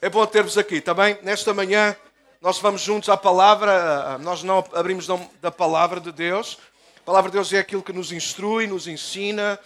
É 0.00 0.08
bom 0.08 0.24
ter-vos 0.24 0.56
aqui, 0.56 0.80
também. 0.80 1.16
Tá 1.16 1.22
Nesta 1.24 1.52
manhã 1.52 1.96
nós 2.40 2.60
vamos 2.60 2.82
juntos 2.82 3.08
à 3.08 3.16
palavra, 3.16 4.16
nós 4.18 4.44
não 4.44 4.64
abrimos 4.72 5.08
da 5.42 5.50
palavra 5.50 5.98
de 5.98 6.12
Deus. 6.12 6.56
A 6.98 7.00
palavra 7.00 7.32
de 7.32 7.36
Deus 7.36 7.52
é 7.52 7.58
aquilo 7.58 7.82
que 7.82 7.92
nos 7.92 8.12
instrui, 8.12 8.68
nos 8.68 8.86
ensina, 8.86 9.58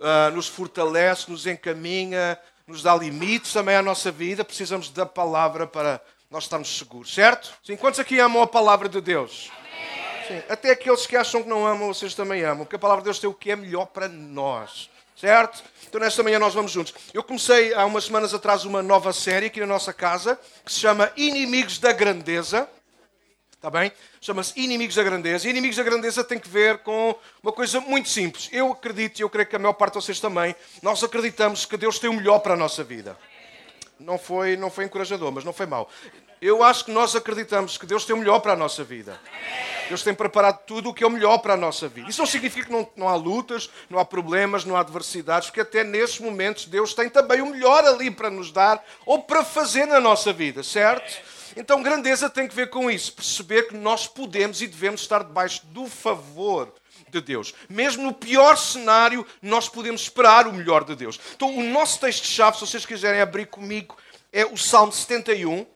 ah, 0.00 0.30
nos 0.30 0.46
fortalece, 0.46 1.28
nos 1.28 1.44
encaminha, 1.44 2.38
nos 2.68 2.84
dá 2.84 2.94
limites 2.94 3.52
também 3.52 3.74
à 3.74 3.82
nossa 3.82 4.12
vida. 4.12 4.44
Precisamos 4.44 4.90
da 4.90 5.04
palavra 5.04 5.66
para 5.66 6.00
nós 6.30 6.44
estarmos 6.44 6.78
seguros, 6.78 7.12
certo? 7.12 7.52
Sim, 7.64 7.76
quantos 7.76 7.98
aqui 7.98 8.20
amam 8.20 8.42
a 8.42 8.46
palavra 8.46 8.88
de 8.88 9.00
Deus? 9.00 9.50
Sim, 10.28 10.40
até 10.48 10.70
aqueles 10.70 11.04
que 11.04 11.16
acham 11.16 11.42
que 11.42 11.48
não 11.48 11.66
amam, 11.66 11.92
vocês 11.92 12.14
também 12.14 12.44
amam, 12.44 12.64
porque 12.64 12.76
a 12.76 12.78
palavra 12.78 13.02
de 13.02 13.06
Deus 13.06 13.18
tem 13.18 13.28
o 13.28 13.34
que 13.34 13.50
é 13.50 13.56
melhor 13.56 13.86
para 13.86 14.06
nós. 14.06 14.88
Certo? 15.20 15.62
Então, 15.86 16.00
nesta 16.00 16.22
manhã 16.22 16.38
nós 16.38 16.54
vamos 16.54 16.72
juntos. 16.72 16.94
Eu 17.12 17.22
comecei 17.22 17.74
há 17.74 17.84
umas 17.84 18.04
semanas 18.04 18.32
atrás 18.32 18.64
uma 18.64 18.82
nova 18.82 19.12
série 19.12 19.46
aqui 19.46 19.60
na 19.60 19.66
nossa 19.66 19.92
casa 19.92 20.40
que 20.64 20.72
se 20.72 20.80
chama 20.80 21.12
Inimigos 21.14 21.78
da 21.78 21.92
Grandeza. 21.92 22.66
Está 23.52 23.68
bem? 23.68 23.92
Chama-se 24.18 24.58
Inimigos 24.58 24.96
da 24.96 25.02
Grandeza. 25.02 25.46
E 25.46 25.50
Inimigos 25.50 25.76
da 25.76 25.82
Grandeza 25.82 26.24
tem 26.24 26.38
que 26.38 26.48
ver 26.48 26.78
com 26.78 27.14
uma 27.42 27.52
coisa 27.52 27.82
muito 27.82 28.08
simples. 28.08 28.48
Eu 28.50 28.72
acredito, 28.72 29.18
e 29.18 29.22
eu 29.22 29.28
creio 29.28 29.46
que 29.46 29.56
a 29.56 29.58
maior 29.58 29.74
parte 29.74 29.98
de 29.98 30.02
vocês 30.02 30.18
também, 30.18 30.56
nós 30.82 31.04
acreditamos 31.04 31.66
que 31.66 31.76
Deus 31.76 31.98
tem 31.98 32.08
o 32.08 32.14
melhor 32.14 32.38
para 32.38 32.54
a 32.54 32.56
nossa 32.56 32.82
vida. 32.82 33.18
Não 33.98 34.16
foi, 34.16 34.56
não 34.56 34.70
foi 34.70 34.86
encorajador, 34.86 35.30
mas 35.30 35.44
não 35.44 35.52
foi 35.52 35.66
mau. 35.66 35.90
Eu 36.40 36.62
acho 36.62 36.86
que 36.86 36.90
nós 36.90 37.14
acreditamos 37.14 37.76
que 37.76 37.84
Deus 37.84 38.04
tem 38.04 38.16
o 38.16 38.18
melhor 38.18 38.40
para 38.40 38.54
a 38.54 38.56
nossa 38.56 38.82
vida. 38.82 39.20
Deus 39.88 40.02
tem 40.02 40.14
preparado 40.14 40.60
tudo 40.66 40.88
o 40.88 40.94
que 40.94 41.04
é 41.04 41.06
o 41.06 41.10
melhor 41.10 41.38
para 41.38 41.54
a 41.54 41.56
nossa 41.56 41.86
vida. 41.86 42.08
Isso 42.08 42.20
não 42.20 42.26
significa 42.26 42.66
que 42.66 42.72
não, 42.72 42.88
não 42.96 43.08
há 43.08 43.14
lutas, 43.14 43.68
não 43.90 43.98
há 43.98 44.04
problemas, 44.04 44.64
não 44.64 44.76
há 44.76 44.80
adversidades, 44.80 45.48
porque 45.48 45.60
até 45.60 45.84
nesses 45.84 46.18
momentos 46.18 46.64
Deus 46.64 46.94
tem 46.94 47.10
também 47.10 47.42
o 47.42 47.46
melhor 47.46 47.84
ali 47.84 48.10
para 48.10 48.30
nos 48.30 48.50
dar 48.50 48.82
ou 49.04 49.22
para 49.22 49.44
fazer 49.44 49.84
na 49.86 50.00
nossa 50.00 50.32
vida, 50.32 50.62
certo? 50.62 51.20
Então, 51.56 51.82
grandeza 51.82 52.30
tem 52.30 52.46
que 52.48 52.54
ver 52.54 52.70
com 52.70 52.90
isso, 52.90 53.12
perceber 53.12 53.64
que 53.64 53.76
nós 53.76 54.06
podemos 54.06 54.62
e 54.62 54.66
devemos 54.66 55.02
estar 55.02 55.24
debaixo 55.24 55.66
do 55.66 55.86
favor 55.88 56.72
de 57.08 57.20
Deus. 57.20 57.52
Mesmo 57.68 58.04
no 58.04 58.14
pior 58.14 58.56
cenário, 58.56 59.26
nós 59.42 59.68
podemos 59.68 60.02
esperar 60.02 60.46
o 60.46 60.52
melhor 60.52 60.84
de 60.84 60.94
Deus. 60.94 61.20
Então, 61.34 61.54
o 61.54 61.62
nosso 61.62 62.00
texto-chave, 62.00 62.56
se 62.56 62.66
vocês 62.66 62.86
quiserem 62.86 63.20
abrir 63.20 63.46
comigo, 63.46 63.96
é 64.32 64.46
o 64.46 64.56
Salmo 64.56 64.92
71. 64.92 65.66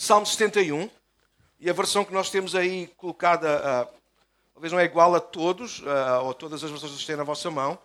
Salmo 0.00 0.24
71. 0.24 0.88
E 1.58 1.68
a 1.68 1.72
versão 1.72 2.04
que 2.04 2.12
nós 2.12 2.30
temos 2.30 2.54
aí 2.54 2.86
colocada, 2.96 3.58
uh, 3.58 3.94
talvez 4.54 4.72
não 4.72 4.78
é 4.78 4.84
igual 4.84 5.12
a 5.16 5.18
todos, 5.18 5.80
uh, 5.80 6.22
ou 6.22 6.32
todas 6.32 6.62
as 6.62 6.70
versões 6.70 6.92
que 6.92 7.04
têm 7.04 7.16
na 7.16 7.24
vossa 7.24 7.50
mão, 7.50 7.76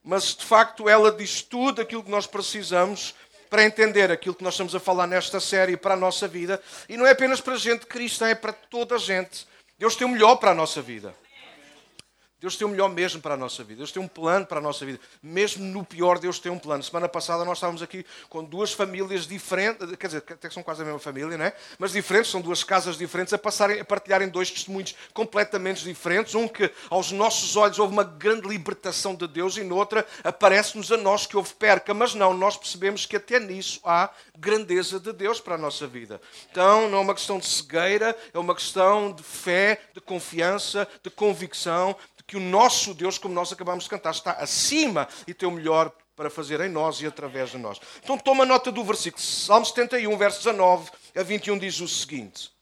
mas 0.00 0.36
de 0.36 0.44
facto 0.44 0.88
ela 0.88 1.10
diz 1.10 1.42
tudo 1.42 1.82
aquilo 1.82 2.04
que 2.04 2.10
nós 2.10 2.24
precisamos 2.24 3.16
para 3.50 3.64
entender 3.64 4.12
aquilo 4.12 4.36
que 4.36 4.44
nós 4.44 4.54
estamos 4.54 4.76
a 4.76 4.80
falar 4.80 5.08
nesta 5.08 5.40
série 5.40 5.76
para 5.76 5.94
a 5.94 5.96
nossa 5.96 6.28
vida. 6.28 6.62
E 6.88 6.96
não 6.96 7.04
é 7.04 7.10
apenas 7.10 7.40
para 7.40 7.54
a 7.54 7.58
gente 7.58 7.84
cristã, 7.84 8.28
é 8.28 8.34
para 8.36 8.52
toda 8.52 8.94
a 8.94 8.98
gente. 8.98 9.44
Deus 9.76 9.96
tem 9.96 10.06
o 10.06 10.10
melhor 10.10 10.36
para 10.36 10.52
a 10.52 10.54
nossa 10.54 10.80
vida. 10.80 11.12
Deus 12.40 12.56
tem 12.56 12.66
o 12.66 12.70
melhor 12.70 12.88
mesmo 12.88 13.20
para 13.20 13.34
a 13.34 13.36
nossa 13.36 13.62
vida. 13.62 13.78
Deus 13.78 13.92
tem 13.92 14.02
um 14.02 14.08
plano 14.08 14.46
para 14.46 14.58
a 14.58 14.62
nossa 14.62 14.86
vida. 14.86 14.98
Mesmo 15.22 15.62
no 15.62 15.84
pior, 15.84 16.18
Deus 16.18 16.38
tem 16.38 16.50
um 16.50 16.58
plano. 16.58 16.82
Semana 16.82 17.06
passada 17.06 17.44
nós 17.44 17.58
estávamos 17.58 17.82
aqui 17.82 18.04
com 18.30 18.42
duas 18.42 18.72
famílias 18.72 19.26
diferentes, 19.26 19.86
quer 19.96 20.06
dizer, 20.06 20.24
até 20.26 20.48
que 20.48 20.54
são 20.54 20.62
quase 20.62 20.80
a 20.80 20.84
mesma 20.86 20.98
família, 20.98 21.36
não 21.36 21.44
é? 21.44 21.54
Mas 21.78 21.92
diferentes, 21.92 22.30
são 22.30 22.40
duas 22.40 22.64
casas 22.64 22.96
diferentes, 22.96 23.34
a, 23.34 23.38
passarem, 23.38 23.80
a 23.80 23.84
partilharem 23.84 24.26
dois 24.26 24.50
testemunhos 24.50 24.94
completamente 25.12 25.84
diferentes. 25.84 26.34
Um 26.34 26.48
que, 26.48 26.70
aos 26.88 27.12
nossos 27.12 27.56
olhos, 27.56 27.78
houve 27.78 27.92
uma 27.92 28.04
grande 28.04 28.48
libertação 28.48 29.14
de 29.14 29.28
Deus 29.28 29.58
e 29.58 29.62
noutra 29.62 30.06
aparece-nos 30.24 30.90
a 30.90 30.96
nós 30.96 31.26
que 31.26 31.36
houve 31.36 31.52
perca. 31.52 31.92
Mas 31.92 32.14
não, 32.14 32.32
nós 32.32 32.56
percebemos 32.56 33.04
que 33.04 33.16
até 33.16 33.38
nisso 33.38 33.80
há 33.84 34.08
grandeza 34.38 34.98
de 34.98 35.12
Deus 35.12 35.40
para 35.40 35.56
a 35.56 35.58
nossa 35.58 35.86
vida. 35.86 36.18
Então, 36.50 36.88
não 36.88 36.98
é 36.98 37.00
uma 37.02 37.14
questão 37.14 37.38
de 37.38 37.46
cegueira, 37.46 38.16
é 38.32 38.38
uma 38.38 38.54
questão 38.54 39.12
de 39.12 39.22
fé, 39.22 39.78
de 39.92 40.00
confiança, 40.00 40.88
de 41.02 41.10
convicção, 41.10 41.94
que 42.30 42.36
o 42.36 42.40
nosso 42.40 42.94
Deus, 42.94 43.18
como 43.18 43.34
nós 43.34 43.52
acabamos 43.52 43.82
de 43.82 43.90
cantar, 43.90 44.12
está 44.12 44.30
acima 44.34 45.08
e 45.26 45.34
tem 45.34 45.48
o 45.48 45.52
melhor 45.52 45.90
para 46.14 46.30
fazer 46.30 46.60
em 46.60 46.68
nós 46.68 47.00
e 47.00 47.06
através 47.06 47.50
de 47.50 47.58
nós. 47.58 47.80
Então 48.00 48.16
toma 48.16 48.46
nota 48.46 48.70
do 48.70 48.84
versículo. 48.84 49.20
Salmo 49.20 49.66
71, 49.66 50.16
verso 50.16 50.38
19 50.38 50.92
a 51.16 51.24
21 51.24 51.58
diz 51.58 51.80
o 51.80 51.88
seguinte: 51.88 52.52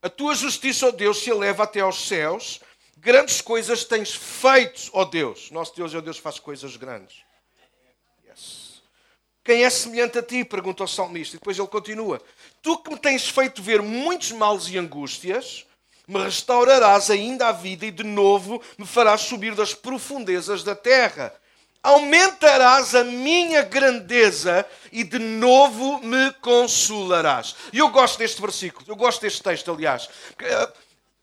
A 0.00 0.08
tua 0.08 0.34
justiça, 0.34 0.88
ó 0.88 0.90
Deus, 0.90 1.18
se 1.18 1.28
eleva 1.28 1.64
até 1.64 1.80
aos 1.80 2.08
céus, 2.08 2.60
grandes 2.96 3.42
coisas 3.42 3.84
tens 3.84 4.14
feito, 4.14 4.88
ó 4.94 5.04
Deus. 5.04 5.50
Nosso 5.50 5.76
Deus 5.76 5.92
é 5.92 5.98
o 5.98 6.02
Deus 6.02 6.16
que 6.16 6.22
faz 6.22 6.38
coisas 6.38 6.74
grandes. 6.74 7.18
Yes. 8.26 8.80
Quem 9.44 9.62
é 9.62 9.68
semelhante 9.68 10.16
a 10.16 10.22
ti? 10.22 10.42
pergunta 10.42 10.84
o 10.84 10.88
salmista. 10.88 11.36
E 11.36 11.38
depois 11.38 11.58
ele 11.58 11.68
continua: 11.68 12.18
Tu 12.62 12.78
que 12.78 12.88
me 12.88 12.98
tens 12.98 13.28
feito 13.28 13.62
ver 13.62 13.82
muitos 13.82 14.32
males 14.32 14.68
e 14.68 14.78
angústias 14.78 15.67
me 16.08 16.24
restaurarás 16.24 17.10
ainda 17.10 17.48
a 17.48 17.52
vida 17.52 17.84
e 17.84 17.90
de 17.90 18.02
novo 18.02 18.62
me 18.78 18.86
farás 18.86 19.20
subir 19.20 19.54
das 19.54 19.74
profundezas 19.74 20.64
da 20.64 20.74
terra. 20.74 21.34
Aumentarás 21.82 22.94
a 22.94 23.04
minha 23.04 23.62
grandeza 23.62 24.66
e 24.90 25.04
de 25.04 25.18
novo 25.18 26.00
me 26.02 26.32
consolarás. 26.40 27.54
E 27.72 27.78
eu 27.78 27.90
gosto 27.90 28.18
deste 28.18 28.40
versículo, 28.40 28.84
eu 28.88 28.96
gosto 28.96 29.20
deste 29.20 29.42
texto, 29.42 29.70
aliás. 29.70 30.08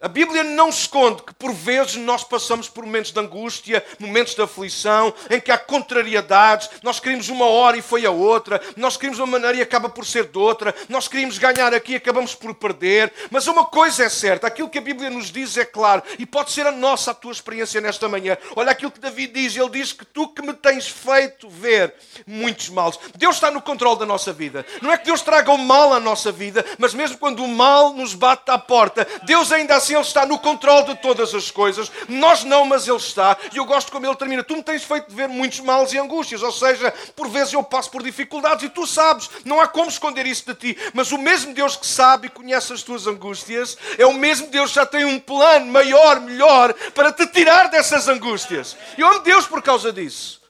A 0.05 0.07
Bíblia 0.07 0.43
não 0.43 0.69
esconde 0.69 1.23
que 1.23 1.33
por 1.33 1.51
vezes 1.51 1.95
nós 1.95 2.23
passamos 2.23 2.69
por 2.69 2.85
momentos 2.85 3.09
de 3.11 3.19
angústia, 3.19 3.83
momentos 3.97 4.35
de 4.35 4.41
aflição, 4.43 5.11
em 5.31 5.41
que 5.41 5.51
há 5.51 5.57
contrariedades, 5.57 6.69
nós 6.83 6.99
queríamos 6.99 7.27
uma 7.29 7.47
hora 7.47 7.75
e 7.75 7.81
foi 7.81 8.05
a 8.05 8.11
outra, 8.11 8.61
nós 8.77 8.97
queríamos 8.97 9.17
uma 9.17 9.25
maneira 9.25 9.57
e 9.57 9.61
acaba 9.63 9.89
por 9.89 10.05
ser 10.05 10.25
de 10.25 10.37
outra, 10.37 10.75
nós 10.89 11.07
queríamos 11.07 11.39
ganhar 11.39 11.73
aqui 11.73 11.93
e 11.93 11.95
acabamos 11.95 12.35
por 12.35 12.53
perder. 12.53 13.11
Mas 13.31 13.47
uma 13.47 13.65
coisa 13.65 14.03
é 14.03 14.09
certa, 14.09 14.45
aquilo 14.45 14.69
que 14.69 14.77
a 14.77 14.81
Bíblia 14.81 15.09
nos 15.09 15.31
diz 15.31 15.57
é 15.57 15.65
claro, 15.65 16.03
e 16.19 16.25
pode 16.27 16.51
ser 16.51 16.67
a 16.67 16.71
nossa, 16.71 17.09
a 17.09 17.15
tua 17.15 17.31
experiência 17.31 17.81
nesta 17.81 18.07
manhã. 18.07 18.37
Olha 18.55 18.69
aquilo 18.69 18.91
que 18.91 18.99
David 18.99 19.33
diz, 19.33 19.57
ele 19.57 19.71
diz 19.71 19.91
que 19.91 20.05
tu 20.05 20.27
que 20.27 20.43
me 20.43 20.53
tens 20.53 20.87
feito 20.87 21.49
ver 21.49 21.95
muitos 22.27 22.69
males. 22.69 22.99
Deus 23.17 23.37
está 23.37 23.49
no 23.49 23.59
controle 23.59 23.97
da 23.97 24.05
nossa 24.05 24.31
vida. 24.31 24.63
Não 24.83 24.91
é 24.91 24.99
que 24.99 25.05
Deus 25.05 25.23
traga 25.23 25.51
o 25.51 25.57
mal 25.57 25.91
à 25.91 25.99
nossa 25.99 26.31
vida, 26.31 26.63
mas 26.77 26.93
mesmo 26.93 27.17
quando 27.17 27.43
o 27.43 27.47
mal 27.47 27.91
nos 27.91 28.13
bate 28.13 28.51
à 28.51 28.57
porta, 28.59 29.07
Deus 29.23 29.51
ainda 29.51 29.75
assim 29.75 29.94
Ele 29.95 30.03
está 30.03 30.25
no 30.25 30.37
controle 30.37 30.85
de 30.87 30.95
todas 30.95 31.33
as 31.33 31.49
coisas. 31.49 31.91
Nós 32.07 32.43
não, 32.43 32.65
mas 32.65 32.87
Ele 32.87 32.97
está. 32.97 33.37
E 33.53 33.57
eu 33.57 33.65
gosto 33.65 33.91
como 33.91 34.05
Ele 34.05 34.15
termina. 34.15 34.43
Tu 34.43 34.55
me 34.55 34.63
tens 34.63 34.83
feito 34.83 35.13
ver 35.13 35.27
muitos 35.27 35.59
males 35.61 35.93
e 35.93 35.97
angústias. 35.97 36.43
Ou 36.43 36.51
seja, 36.51 36.91
por 37.15 37.29
vezes 37.29 37.53
eu 37.53 37.63
passo 37.63 37.89
por 37.89 38.03
dificuldades 38.03 38.63
e 38.63 38.69
tu 38.69 38.85
sabes. 38.85 39.29
Não 39.43 39.59
há 39.59 39.67
como 39.67 39.89
esconder 39.89 40.25
isso 40.25 40.45
de 40.45 40.55
ti. 40.55 40.77
Mas 40.93 41.11
o 41.11 41.17
mesmo 41.17 41.53
Deus 41.53 41.75
que 41.75 41.87
sabe 41.87 42.27
e 42.27 42.29
conhece 42.29 42.73
as 42.73 42.83
tuas 42.83 43.07
angústias 43.07 43.77
é 43.97 44.05
o 44.05 44.13
mesmo 44.13 44.47
Deus 44.47 44.69
que 44.69 44.75
já 44.75 44.85
tem 44.85 45.05
um 45.05 45.19
plano 45.19 45.65
maior, 45.67 46.19
melhor 46.19 46.73
para 46.93 47.11
te 47.11 47.25
tirar 47.27 47.69
dessas 47.69 48.07
angústias. 48.07 48.75
E 48.97 49.01
amo 49.01 49.19
Deus 49.19 49.47
por 49.47 49.61
causa 49.61 49.91
disso. 49.91 50.41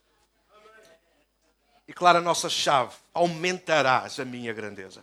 E 1.87 1.93
claro, 1.93 2.17
a 2.17 2.21
nossa 2.21 2.49
chave: 2.49 2.91
aumentarás 3.13 4.19
a 4.19 4.25
minha 4.25 4.53
grandeza. 4.53 5.01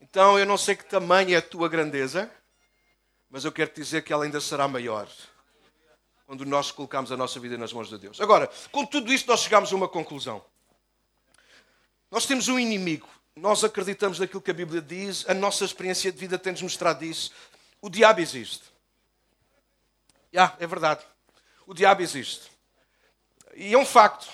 Então 0.00 0.38
eu 0.38 0.46
não 0.46 0.56
sei 0.56 0.74
que 0.74 0.84
tamanho 0.84 1.34
é 1.34 1.36
a 1.36 1.42
tua 1.42 1.68
grandeza, 1.68 2.30
mas 3.30 3.44
eu 3.44 3.52
quero 3.52 3.70
te 3.70 3.80
dizer 3.80 4.02
que 4.02 4.12
ela 4.12 4.24
ainda 4.24 4.40
será 4.40 4.66
maior 4.66 5.08
quando 6.26 6.44
nós 6.44 6.70
colocamos 6.70 7.10
a 7.10 7.16
nossa 7.16 7.40
vida 7.40 7.56
nas 7.56 7.72
mãos 7.72 7.88
de 7.88 7.96
Deus. 7.96 8.20
Agora, 8.20 8.50
com 8.70 8.84
tudo 8.84 9.10
isto, 9.12 9.26
nós 9.28 9.40
chegamos 9.40 9.72
a 9.72 9.76
uma 9.76 9.88
conclusão. 9.88 10.44
Nós 12.10 12.26
temos 12.26 12.48
um 12.48 12.58
inimigo. 12.58 13.08
Nós 13.34 13.64
acreditamos 13.64 14.18
naquilo 14.18 14.42
que 14.42 14.50
a 14.50 14.54
Bíblia 14.54 14.82
diz, 14.82 15.24
a 15.28 15.32
nossa 15.32 15.64
experiência 15.64 16.12
de 16.12 16.18
vida 16.18 16.38
tem-nos 16.38 16.60
mostrado 16.60 17.04
isso. 17.04 17.32
O 17.80 17.88
diabo 17.88 18.20
existe. 18.20 18.64
Já, 20.32 20.54
é 20.58 20.66
verdade. 20.66 21.02
O 21.66 21.72
diabo 21.72 22.02
existe. 22.02 22.50
E 23.54 23.72
é 23.72 23.78
um 23.78 23.86
facto. 23.86 24.28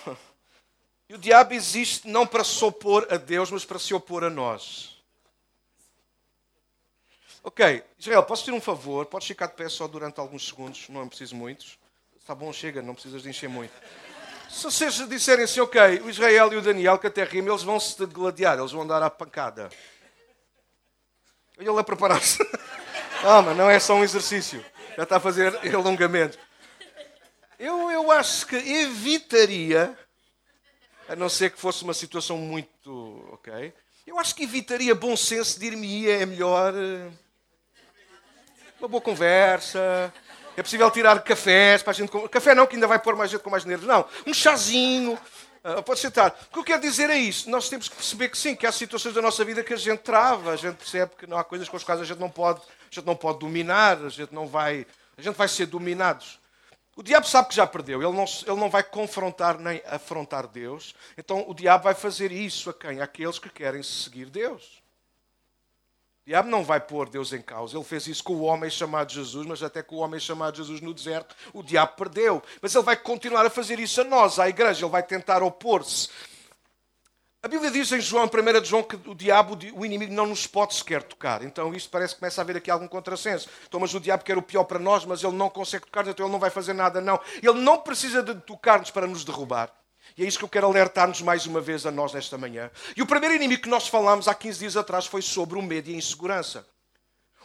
E 1.08 1.14
o 1.14 1.18
diabo 1.18 1.52
existe 1.52 2.08
não 2.08 2.26
para 2.26 2.42
se 2.42 2.64
opor 2.64 3.06
a 3.10 3.16
Deus, 3.16 3.50
mas 3.50 3.64
para 3.64 3.78
se 3.78 3.92
opor 3.92 4.24
a 4.24 4.30
nós. 4.30 4.93
Ok, 7.46 7.84
Israel, 7.98 8.22
posso 8.22 8.42
pedir 8.42 8.56
um 8.56 8.60
favor? 8.60 9.04
Podes 9.04 9.28
ficar 9.28 9.48
de 9.48 9.52
pé 9.52 9.68
só 9.68 9.86
durante 9.86 10.18
alguns 10.18 10.48
segundos, 10.48 10.88
não 10.88 11.02
é 11.02 11.06
preciso 11.06 11.36
muitos. 11.36 11.78
Está 12.18 12.34
bom, 12.34 12.50
chega, 12.50 12.80
não 12.80 12.94
precisas 12.94 13.22
de 13.22 13.28
encher 13.28 13.50
muito. 13.50 13.74
Se 14.48 14.64
vocês 14.64 14.94
disserem 15.10 15.44
assim, 15.44 15.60
ok, 15.60 16.00
o 16.00 16.08
Israel 16.08 16.50
e 16.54 16.56
o 16.56 16.62
Daniel, 16.62 16.98
que 16.98 17.06
até 17.06 17.22
rima, 17.22 17.50
eles 17.50 17.62
vão 17.62 17.78
se 17.78 18.06
gladiar, 18.06 18.58
eles 18.58 18.72
vão 18.72 18.86
dar 18.86 19.02
à 19.02 19.10
pancada. 19.10 19.68
Ele 21.58 21.78
a 21.78 21.84
preparar-se. 21.84 22.38
Calma, 23.20 23.52
não 23.52 23.68
é 23.68 23.78
só 23.78 23.94
um 23.94 24.02
exercício. 24.02 24.64
Já 24.96 25.02
está 25.02 25.18
a 25.18 25.20
fazer 25.20 25.54
alongamento. 25.74 26.38
Eu, 27.58 27.90
eu 27.90 28.10
acho 28.10 28.46
que 28.46 28.56
evitaria, 28.56 29.98
a 31.06 31.14
não 31.14 31.28
ser 31.28 31.50
que 31.50 31.60
fosse 31.60 31.84
uma 31.84 31.92
situação 31.92 32.38
muito. 32.38 33.28
Ok? 33.32 33.74
Eu 34.06 34.18
acho 34.18 34.34
que 34.34 34.44
evitaria 34.44 34.94
bom 34.94 35.14
senso, 35.14 35.60
dir-me 35.60 36.08
é 36.08 36.24
melhor 36.24 36.74
eh, 36.74 37.10
uma 38.84 38.88
boa 38.88 39.00
conversa. 39.00 40.12
É 40.56 40.62
possível 40.62 40.90
tirar 40.90 41.20
cafés 41.22 41.82
para 41.82 41.90
a 41.90 41.94
gente. 41.94 42.10
Café 42.28 42.54
não, 42.54 42.66
que 42.66 42.74
ainda 42.74 42.86
vai 42.86 42.98
pôr 42.98 43.16
mais 43.16 43.30
gente 43.30 43.42
com 43.42 43.50
mais 43.50 43.64
nervos. 43.64 43.86
Não, 43.86 44.06
um 44.26 44.34
chazinho. 44.34 45.18
Uh, 45.64 45.82
pode 45.82 45.98
sentar. 45.98 46.38
O 46.50 46.52
que 46.52 46.58
eu 46.58 46.64
quero 46.64 46.82
dizer 46.82 47.08
é 47.08 47.16
isso. 47.16 47.48
Nós 47.48 47.70
temos 47.70 47.88
que 47.88 47.96
perceber 47.96 48.28
que 48.28 48.36
sim, 48.36 48.54
que 48.54 48.66
há 48.66 48.72
situações 48.72 49.14
da 49.14 49.22
nossa 49.22 49.42
vida 49.44 49.64
que 49.64 49.72
a 49.72 49.78
gente 49.78 50.00
trava, 50.00 50.52
a 50.52 50.56
gente 50.56 50.76
percebe 50.76 51.12
que 51.18 51.26
não 51.26 51.38
há 51.38 51.44
coisas 51.44 51.66
com 51.68 51.76
as 51.78 51.82
quais 51.82 52.02
a 52.02 52.04
gente 52.04 52.20
não 52.20 52.28
pode, 52.28 52.60
a 52.60 52.94
gente 52.94 53.06
não 53.06 53.16
pode 53.16 53.38
dominar, 53.38 53.96
a 54.04 54.10
gente 54.10 54.34
não 54.34 54.46
vai, 54.46 54.86
a 55.16 55.22
gente 55.22 55.34
vai 55.34 55.48
ser 55.48 55.64
dominados. 55.64 56.38
O 56.94 57.02
diabo 57.02 57.26
sabe 57.26 57.48
que 57.48 57.54
já 57.54 57.66
perdeu, 57.66 58.02
ele 58.02 58.12
não, 58.12 58.26
ele 58.46 58.60
não 58.60 58.68
vai 58.68 58.82
confrontar 58.82 59.58
nem 59.58 59.82
afrontar 59.86 60.46
Deus. 60.46 60.94
Então 61.16 61.46
o 61.48 61.54
diabo 61.54 61.84
vai 61.84 61.94
fazer 61.94 62.30
isso 62.30 62.68
a 62.68 62.74
quem? 62.74 63.00
Aqueles 63.00 63.38
que 63.38 63.48
querem 63.48 63.82
seguir 63.82 64.26
Deus. 64.26 64.83
O 66.24 66.30
diabo 66.30 66.48
não 66.48 66.64
vai 66.64 66.80
pôr 66.80 67.06
Deus 67.10 67.34
em 67.34 67.42
causa. 67.42 67.76
Ele 67.76 67.84
fez 67.84 68.06
isso 68.06 68.24
com 68.24 68.32
o 68.32 68.44
homem 68.44 68.70
chamado 68.70 69.12
Jesus, 69.12 69.46
mas 69.46 69.62
até 69.62 69.82
com 69.82 69.96
o 69.96 69.98
homem 69.98 70.18
chamado 70.18 70.56
Jesus 70.56 70.80
no 70.80 70.94
deserto, 70.94 71.36
o 71.52 71.62
diabo 71.62 71.92
perdeu. 71.96 72.42
Mas 72.62 72.74
ele 72.74 72.82
vai 72.82 72.96
continuar 72.96 73.44
a 73.44 73.50
fazer 73.50 73.78
isso 73.78 74.00
a 74.00 74.04
nós, 74.04 74.38
à 74.38 74.48
igreja. 74.48 74.86
Ele 74.86 74.90
vai 74.90 75.02
tentar 75.02 75.42
opor-se. 75.42 76.08
A 77.42 77.46
Bíblia 77.46 77.70
diz 77.70 77.92
em 77.92 78.00
João, 78.00 78.24
1 78.24 78.60
de 78.62 78.66
João, 78.66 78.82
que 78.82 78.96
o 79.06 79.14
diabo, 79.14 79.54
o 79.74 79.84
inimigo, 79.84 80.14
não 80.14 80.24
nos 80.24 80.46
pode 80.46 80.72
sequer 80.72 81.02
tocar. 81.02 81.42
Então 81.42 81.74
isto 81.74 81.90
parece 81.90 82.14
que 82.14 82.20
começa 82.20 82.40
a 82.40 82.42
haver 82.42 82.56
aqui 82.56 82.70
algum 82.70 82.88
contrassenso. 82.88 83.46
Então, 83.68 83.78
mas 83.78 83.92
o 83.92 84.00
diabo 84.00 84.24
quer 84.24 84.38
o 84.38 84.42
pior 84.42 84.64
para 84.64 84.78
nós, 84.78 85.04
mas 85.04 85.22
ele 85.22 85.36
não 85.36 85.50
consegue 85.50 85.84
tocar, 85.84 86.08
então 86.08 86.24
ele 86.24 86.32
não 86.32 86.40
vai 86.40 86.48
fazer 86.48 86.72
nada, 86.72 87.02
não. 87.02 87.20
Ele 87.42 87.60
não 87.60 87.76
precisa 87.82 88.22
de 88.22 88.34
tocar-nos 88.36 88.90
para 88.90 89.06
nos 89.06 89.26
derrubar. 89.26 89.70
E 90.16 90.22
é 90.22 90.26
isso 90.26 90.38
que 90.38 90.44
eu 90.44 90.48
quero 90.48 90.66
alertar-nos 90.66 91.20
mais 91.22 91.44
uma 91.44 91.60
vez 91.60 91.84
a 91.84 91.90
nós 91.90 92.12
nesta 92.12 92.38
manhã. 92.38 92.70
E 92.96 93.02
o 93.02 93.06
primeiro 93.06 93.34
inimigo 93.34 93.62
que 93.62 93.68
nós 93.68 93.88
falámos 93.88 94.28
há 94.28 94.34
15 94.34 94.58
dias 94.60 94.76
atrás 94.76 95.06
foi 95.06 95.20
sobre 95.20 95.58
o 95.58 95.62
medo 95.62 95.90
e 95.90 95.94
a 95.94 95.98
insegurança. 95.98 96.64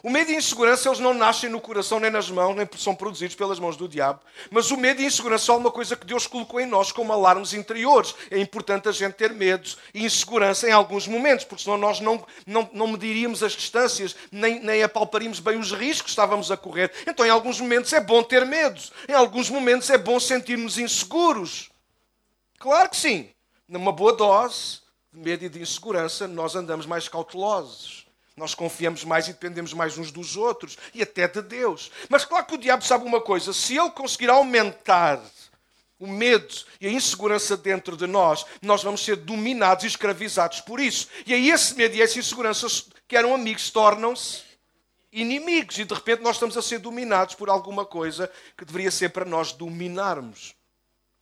O 0.02 0.08
medo 0.08 0.30
e 0.30 0.34
a 0.34 0.38
insegurança, 0.38 0.88
eles 0.88 0.98
não 0.98 1.12
nascem 1.12 1.50
no 1.50 1.60
coração 1.60 2.00
nem 2.00 2.10
nas 2.10 2.30
mãos, 2.30 2.56
nem 2.56 2.66
são 2.78 2.94
produzidos 2.94 3.36
pelas 3.36 3.58
mãos 3.58 3.76
do 3.76 3.86
diabo. 3.86 4.20
Mas 4.50 4.70
o 4.70 4.76
medo 4.76 5.02
e 5.02 5.04
a 5.04 5.08
insegurança 5.08 5.52
é 5.52 5.56
uma 5.56 5.70
coisa 5.70 5.94
que 5.94 6.06
Deus 6.06 6.26
colocou 6.26 6.58
em 6.58 6.64
nós 6.64 6.90
como 6.90 7.12
alarmes 7.12 7.52
interiores. 7.52 8.14
É 8.30 8.38
importante 8.38 8.88
a 8.88 8.92
gente 8.92 9.14
ter 9.14 9.32
medo 9.34 9.68
e 9.92 10.04
insegurança 10.04 10.66
em 10.66 10.72
alguns 10.72 11.06
momentos, 11.06 11.44
porque 11.44 11.64
senão 11.64 11.76
nós 11.76 12.00
não, 12.00 12.24
não, 12.46 12.70
não 12.72 12.86
mediríamos 12.86 13.42
as 13.42 13.52
distâncias, 13.52 14.16
nem, 14.32 14.60
nem 14.60 14.82
apalparíamos 14.82 15.38
bem 15.38 15.58
os 15.58 15.72
riscos 15.72 16.02
que 16.02 16.10
estávamos 16.10 16.50
a 16.50 16.56
correr. 16.56 16.90
Então, 17.06 17.26
em 17.26 17.30
alguns 17.30 17.60
momentos 17.60 17.92
é 17.92 18.00
bom 18.00 18.22
ter 18.22 18.46
medo. 18.46 18.80
Em 19.06 19.12
alguns 19.12 19.50
momentos 19.50 19.90
é 19.90 19.98
bom 19.98 20.18
sentirmos 20.18 20.78
inseguros. 20.78 21.70
Claro 22.60 22.90
que 22.90 22.96
sim. 22.96 23.30
Numa 23.66 23.90
boa 23.90 24.12
dose 24.12 24.80
de 25.10 25.18
medo 25.18 25.44
e 25.44 25.48
de 25.48 25.62
insegurança, 25.62 26.28
nós 26.28 26.54
andamos 26.54 26.84
mais 26.84 27.08
cautelosos. 27.08 28.06
Nós 28.36 28.54
confiamos 28.54 29.02
mais 29.02 29.26
e 29.26 29.32
dependemos 29.32 29.72
mais 29.72 29.96
uns 29.96 30.12
dos 30.12 30.36
outros 30.36 30.76
e 30.94 31.02
até 31.02 31.26
de 31.26 31.40
Deus. 31.40 31.90
Mas 32.08 32.24
claro 32.24 32.44
que 32.44 32.54
o 32.54 32.58
diabo 32.58 32.84
sabe 32.84 33.06
uma 33.06 33.20
coisa: 33.20 33.54
se 33.54 33.78
ele 33.78 33.90
conseguir 33.90 34.28
aumentar 34.28 35.22
o 35.98 36.06
medo 36.06 36.54
e 36.80 36.86
a 36.86 36.92
insegurança 36.92 37.56
dentro 37.56 37.96
de 37.96 38.06
nós, 38.06 38.44
nós 38.60 38.82
vamos 38.82 39.02
ser 39.02 39.16
dominados 39.16 39.84
e 39.84 39.86
escravizados 39.86 40.60
por 40.60 40.80
isso. 40.80 41.08
E 41.26 41.32
aí 41.32 41.50
esse 41.50 41.74
medo 41.74 41.96
e 41.96 42.02
essa 42.02 42.18
insegurança, 42.18 42.66
que 43.08 43.16
eram 43.16 43.34
amigos, 43.34 43.70
tornam-se 43.70 44.42
inimigos. 45.10 45.78
E 45.78 45.84
de 45.84 45.94
repente 45.94 46.22
nós 46.22 46.36
estamos 46.36 46.58
a 46.58 46.62
ser 46.62 46.78
dominados 46.78 47.34
por 47.34 47.48
alguma 47.48 47.86
coisa 47.86 48.30
que 48.56 48.66
deveria 48.66 48.90
ser 48.90 49.08
para 49.10 49.24
nós 49.24 49.52
dominarmos. 49.52 50.54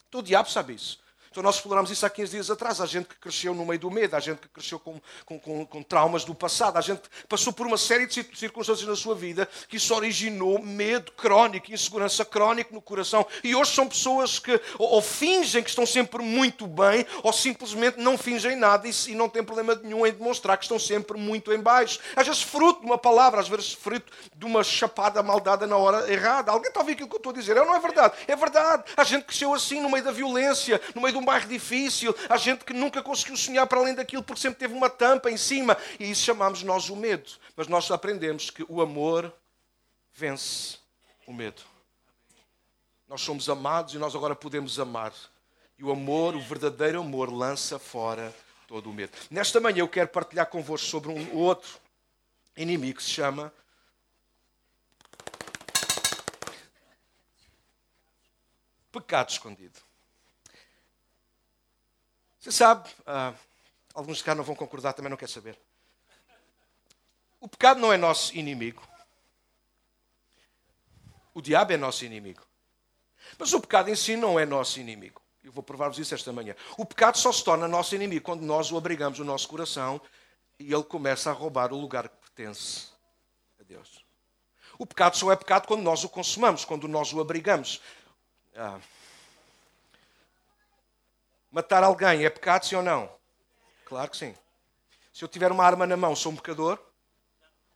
Então 0.09 0.19
o 0.19 0.23
diabo 0.23 0.49
sabe 0.49 0.73
isso. 0.73 0.99
Então 1.31 1.43
nós 1.43 1.55
explorámos 1.55 1.91
isso 1.91 2.05
há 2.05 2.09
15 2.09 2.31
dias 2.31 2.49
atrás. 2.49 2.81
Há 2.81 2.85
gente 2.85 3.07
que 3.07 3.15
cresceu 3.15 3.53
no 3.53 3.65
meio 3.65 3.79
do 3.79 3.91
medo, 3.91 4.15
há 4.15 4.19
gente 4.19 4.39
que 4.39 4.47
cresceu 4.47 4.79
com, 4.79 4.99
com, 5.25 5.39
com, 5.39 5.65
com 5.65 5.83
traumas 5.83 6.23
do 6.23 6.33
passado, 6.33 6.77
há 6.77 6.81
gente 6.81 7.01
que 7.01 7.27
passou 7.27 7.53
por 7.53 7.67
uma 7.67 7.77
série 7.77 8.05
de 8.05 8.13
circunstâncias 8.35 8.87
na 8.87 8.95
sua 8.95 9.15
vida 9.15 9.47
que 9.67 9.77
isso 9.77 9.93
originou 9.93 10.59
medo 10.61 11.11
crónico, 11.11 11.71
insegurança 11.71 12.25
crónica 12.25 12.73
no 12.73 12.81
coração. 12.81 13.25
E 13.43 13.55
hoje 13.55 13.73
são 13.73 13.87
pessoas 13.87 14.39
que 14.39 14.59
ou, 14.77 15.01
fingem 15.01 15.63
que 15.63 15.69
estão 15.69 15.85
sempre 15.85 16.23
muito 16.23 16.67
bem, 16.67 17.05
ou 17.23 17.33
simplesmente 17.33 17.97
não 17.99 18.17
fingem 18.17 18.55
nada 18.55 18.87
e, 18.87 18.91
e 19.07 19.15
não 19.15 19.29
têm 19.29 19.43
problema 19.43 19.75
nenhum 19.75 20.05
em 20.05 20.11
demonstrar 20.11 20.57
que 20.57 20.65
estão 20.65 20.79
sempre 20.79 21.17
muito 21.17 21.51
em 21.53 21.59
baixo. 21.59 21.99
Às 22.15 22.27
vezes 22.27 22.41
fruto 22.41 22.81
de 22.81 22.85
uma 22.85 22.97
palavra, 22.97 23.39
às 23.39 23.47
vezes 23.47 23.73
fruto 23.73 24.11
de 24.35 24.45
uma 24.45 24.63
chapada 24.63 25.21
maldada 25.21 25.67
na 25.67 25.77
hora 25.77 26.11
errada. 26.11 26.51
Alguém 26.51 26.69
está 26.69 26.79
a 26.79 26.83
ouvir 26.83 26.93
aquilo 26.93 27.09
que 27.09 27.15
eu 27.15 27.17
estou 27.17 27.31
a 27.31 27.35
dizer? 27.35 27.57
É, 27.57 27.65
não 27.65 27.75
é 27.75 27.79
verdade? 27.79 28.13
É 28.27 28.35
verdade. 28.35 28.83
A 28.95 29.03
gente 29.03 29.25
cresceu 29.25 29.53
assim 29.53 29.79
no 29.79 29.89
meio 29.89 30.03
da 30.03 30.11
violência, 30.11 30.81
no 30.95 31.01
meio 31.01 31.13
de 31.13 31.18
um 31.19 31.25
bairro 31.25 31.47
difícil, 31.47 32.15
há 32.29 32.37
gente 32.37 32.65
que 32.65 32.73
nunca 32.73 33.03
conseguiu 33.03 33.37
sonhar 33.37 33.67
para 33.67 33.79
além 33.79 33.93
daquilo 33.93 34.23
porque 34.23 34.41
sempre 34.41 34.59
teve 34.59 34.73
uma 34.73 34.89
tampa 34.89 35.29
em 35.29 35.37
cima. 35.37 35.77
E 35.99 36.09
isso 36.09 36.23
chamamos 36.23 36.63
nós 36.63 36.89
o 36.89 36.95
medo. 36.95 37.29
Mas 37.55 37.67
nós 37.67 37.89
aprendemos 37.91 38.49
que 38.49 38.65
o 38.67 38.81
amor 38.81 39.33
vence 40.13 40.77
o 41.27 41.33
medo. 41.33 41.61
Nós 43.07 43.21
somos 43.21 43.49
amados 43.49 43.93
e 43.93 43.97
nós 43.97 44.15
agora 44.15 44.35
podemos 44.35 44.79
amar. 44.79 45.13
E 45.77 45.83
o 45.83 45.91
amor, 45.91 46.35
o 46.35 46.41
verdadeiro 46.41 46.99
amor, 46.99 47.31
lança 47.31 47.79
fora 47.79 48.33
todo 48.67 48.89
o 48.89 48.93
medo. 48.93 49.11
Nesta 49.31 49.59
manhã 49.59 49.79
eu 49.79 49.87
quero 49.87 50.09
partilhar 50.09 50.45
convosco 50.45 50.87
sobre 50.87 51.09
um 51.09 51.35
outro 51.35 51.79
inimigo 52.55 52.97
que 52.97 53.03
se 53.03 53.09
chama 53.09 53.51
pecado 58.91 59.29
escondido. 59.29 59.88
Você 62.39 62.51
sabe, 62.51 62.89
uh, 63.01 63.37
alguns 63.93 64.17
de 64.17 64.23
cá 64.23 64.33
não 64.33 64.43
vão 64.43 64.55
concordar, 64.55 64.93
também 64.93 65.09
não 65.09 65.17
quer 65.17 65.27
saber. 65.27 65.57
O 67.39 67.47
pecado 67.47 67.79
não 67.79 67.91
é 67.91 67.97
nosso 67.97 68.35
inimigo. 68.35 68.81
O 71.33 71.41
diabo 71.41 71.73
é 71.73 71.77
nosso 71.77 72.05
inimigo. 72.05 72.45
Mas 73.37 73.53
o 73.53 73.61
pecado 73.61 73.89
em 73.89 73.95
si 73.95 74.15
não 74.15 74.39
é 74.39 74.45
nosso 74.45 74.79
inimigo. 74.79 75.21
Eu 75.43 75.51
vou 75.51 75.63
provar-vos 75.63 75.97
isso 75.99 76.13
esta 76.13 76.33
manhã. 76.33 76.55
O 76.77 76.85
pecado 76.85 77.17
só 77.17 77.31
se 77.31 77.43
torna 77.43 77.67
nosso 77.67 77.95
inimigo 77.95 78.25
quando 78.25 78.41
nós 78.41 78.71
o 78.71 78.77
abrigamos 78.77 79.19
no 79.19 79.25
nosso 79.25 79.47
coração 79.47 80.01
e 80.59 80.73
ele 80.73 80.83
começa 80.83 81.29
a 81.29 81.33
roubar 81.33 81.71
o 81.71 81.79
lugar 81.79 82.09
que 82.09 82.17
pertence 82.17 82.87
a 83.59 83.63
Deus. 83.63 84.03
O 84.77 84.85
pecado 84.85 85.17
só 85.17 85.31
é 85.31 85.35
pecado 85.35 85.67
quando 85.67 85.81
nós 85.81 86.03
o 86.03 86.09
consumamos, 86.09 86.65
quando 86.65 86.87
nós 86.87 87.11
o 87.13 87.19
abrigamos. 87.19 87.81
Ah, 88.55 88.79
Matar 91.51 91.83
alguém 91.83 92.25
é 92.25 92.29
pecado, 92.29 92.65
sim 92.65 92.75
ou 92.75 92.83
não? 92.83 93.11
Claro 93.85 94.11
que 94.11 94.17
sim. 94.17 94.35
Se 95.11 95.23
eu 95.23 95.27
tiver 95.27 95.51
uma 95.51 95.65
arma 95.65 95.87
na 95.87 95.97
mão, 95.97 96.15
sou 96.15 96.31
um 96.31 96.35
pecador? 96.35 96.79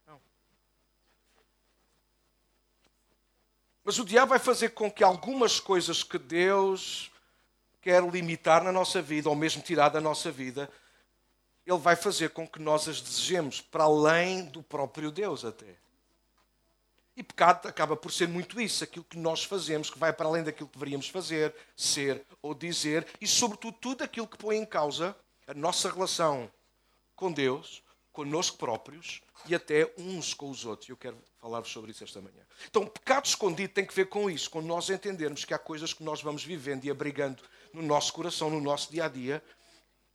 Não. 0.06 0.22
Mas 3.84 3.98
o 3.98 4.06
diabo 4.06 4.30
vai 4.30 4.40
fazer 4.40 4.70
com 4.70 4.92
que 4.92 5.04
algumas 5.04 5.60
coisas 5.60 6.04
que 6.04 6.20
Deus 6.20 7.12
quer 7.82 8.02
limitar 8.04 8.64
na 8.64 8.72
nossa 8.72 9.02
vida, 9.02 9.28
ou 9.28 9.36
mesmo 9.36 9.62
tirar 9.62 9.90
da 9.90 10.00
nossa 10.00 10.32
vida, 10.32 10.70
ele 11.66 11.78
vai 11.78 11.96
fazer 11.96 12.30
com 12.30 12.48
que 12.48 12.60
nós 12.60 12.88
as 12.88 13.02
desejemos 13.02 13.60
para 13.60 13.84
além 13.84 14.46
do 14.46 14.62
próprio 14.62 15.12
Deus 15.12 15.44
até. 15.44 15.83
E 17.16 17.22
pecado 17.22 17.68
acaba 17.68 17.96
por 17.96 18.12
ser 18.12 18.28
muito 18.28 18.60
isso, 18.60 18.84
aquilo 18.84 19.06
que 19.06 19.18
nós 19.18 19.44
fazemos, 19.44 19.90
que 19.90 20.00
vai 20.00 20.12
para 20.12 20.28
além 20.28 20.44
daquilo 20.44 20.68
que 20.68 20.78
deveríamos 20.78 21.08
fazer, 21.08 21.54
ser 21.76 22.26
ou 22.42 22.56
dizer, 22.56 23.06
e 23.22 23.28
sobretudo 23.28 23.78
tudo 23.80 24.04
aquilo 24.04 24.28
que 24.28 24.38
põe 24.38 24.58
em 24.58 24.66
causa 24.66 25.16
a 25.46 25.54
nossa 25.54 25.92
relação 25.92 26.52
com 27.16 27.32
Deus, 27.32 27.84
connosco 28.12 28.58
próprios 28.58 29.22
e 29.46 29.54
até 29.54 29.92
uns 29.98 30.34
com 30.34 30.50
os 30.50 30.66
outros. 30.66 30.90
Eu 30.90 30.98
quero 30.98 31.18
falar-vos 31.40 31.72
sobre 31.72 31.92
isso 31.92 32.04
esta 32.04 32.20
manhã. 32.20 32.44
Então, 32.68 32.86
pecado 32.88 33.26
escondido 33.26 33.74
tem 33.74 33.86
que 33.86 33.94
ver 33.94 34.06
com 34.06 34.30
isso, 34.30 34.50
com 34.50 34.62
nós 34.62 34.90
entendermos 34.90 35.46
que 35.46 35.54
há 35.54 35.60
coisas 35.60 35.94
que 35.94 36.04
nós 36.04 36.22
vamos 36.22 36.44
vivendo 36.44 36.86
e 36.86 36.90
abrigando 36.90 37.44
no 37.74 37.82
nosso 37.82 38.12
coração, 38.14 38.50
no 38.50 38.62
nosso 38.62 38.92
dia 38.92 39.06
a 39.06 39.10
dia, 39.10 39.44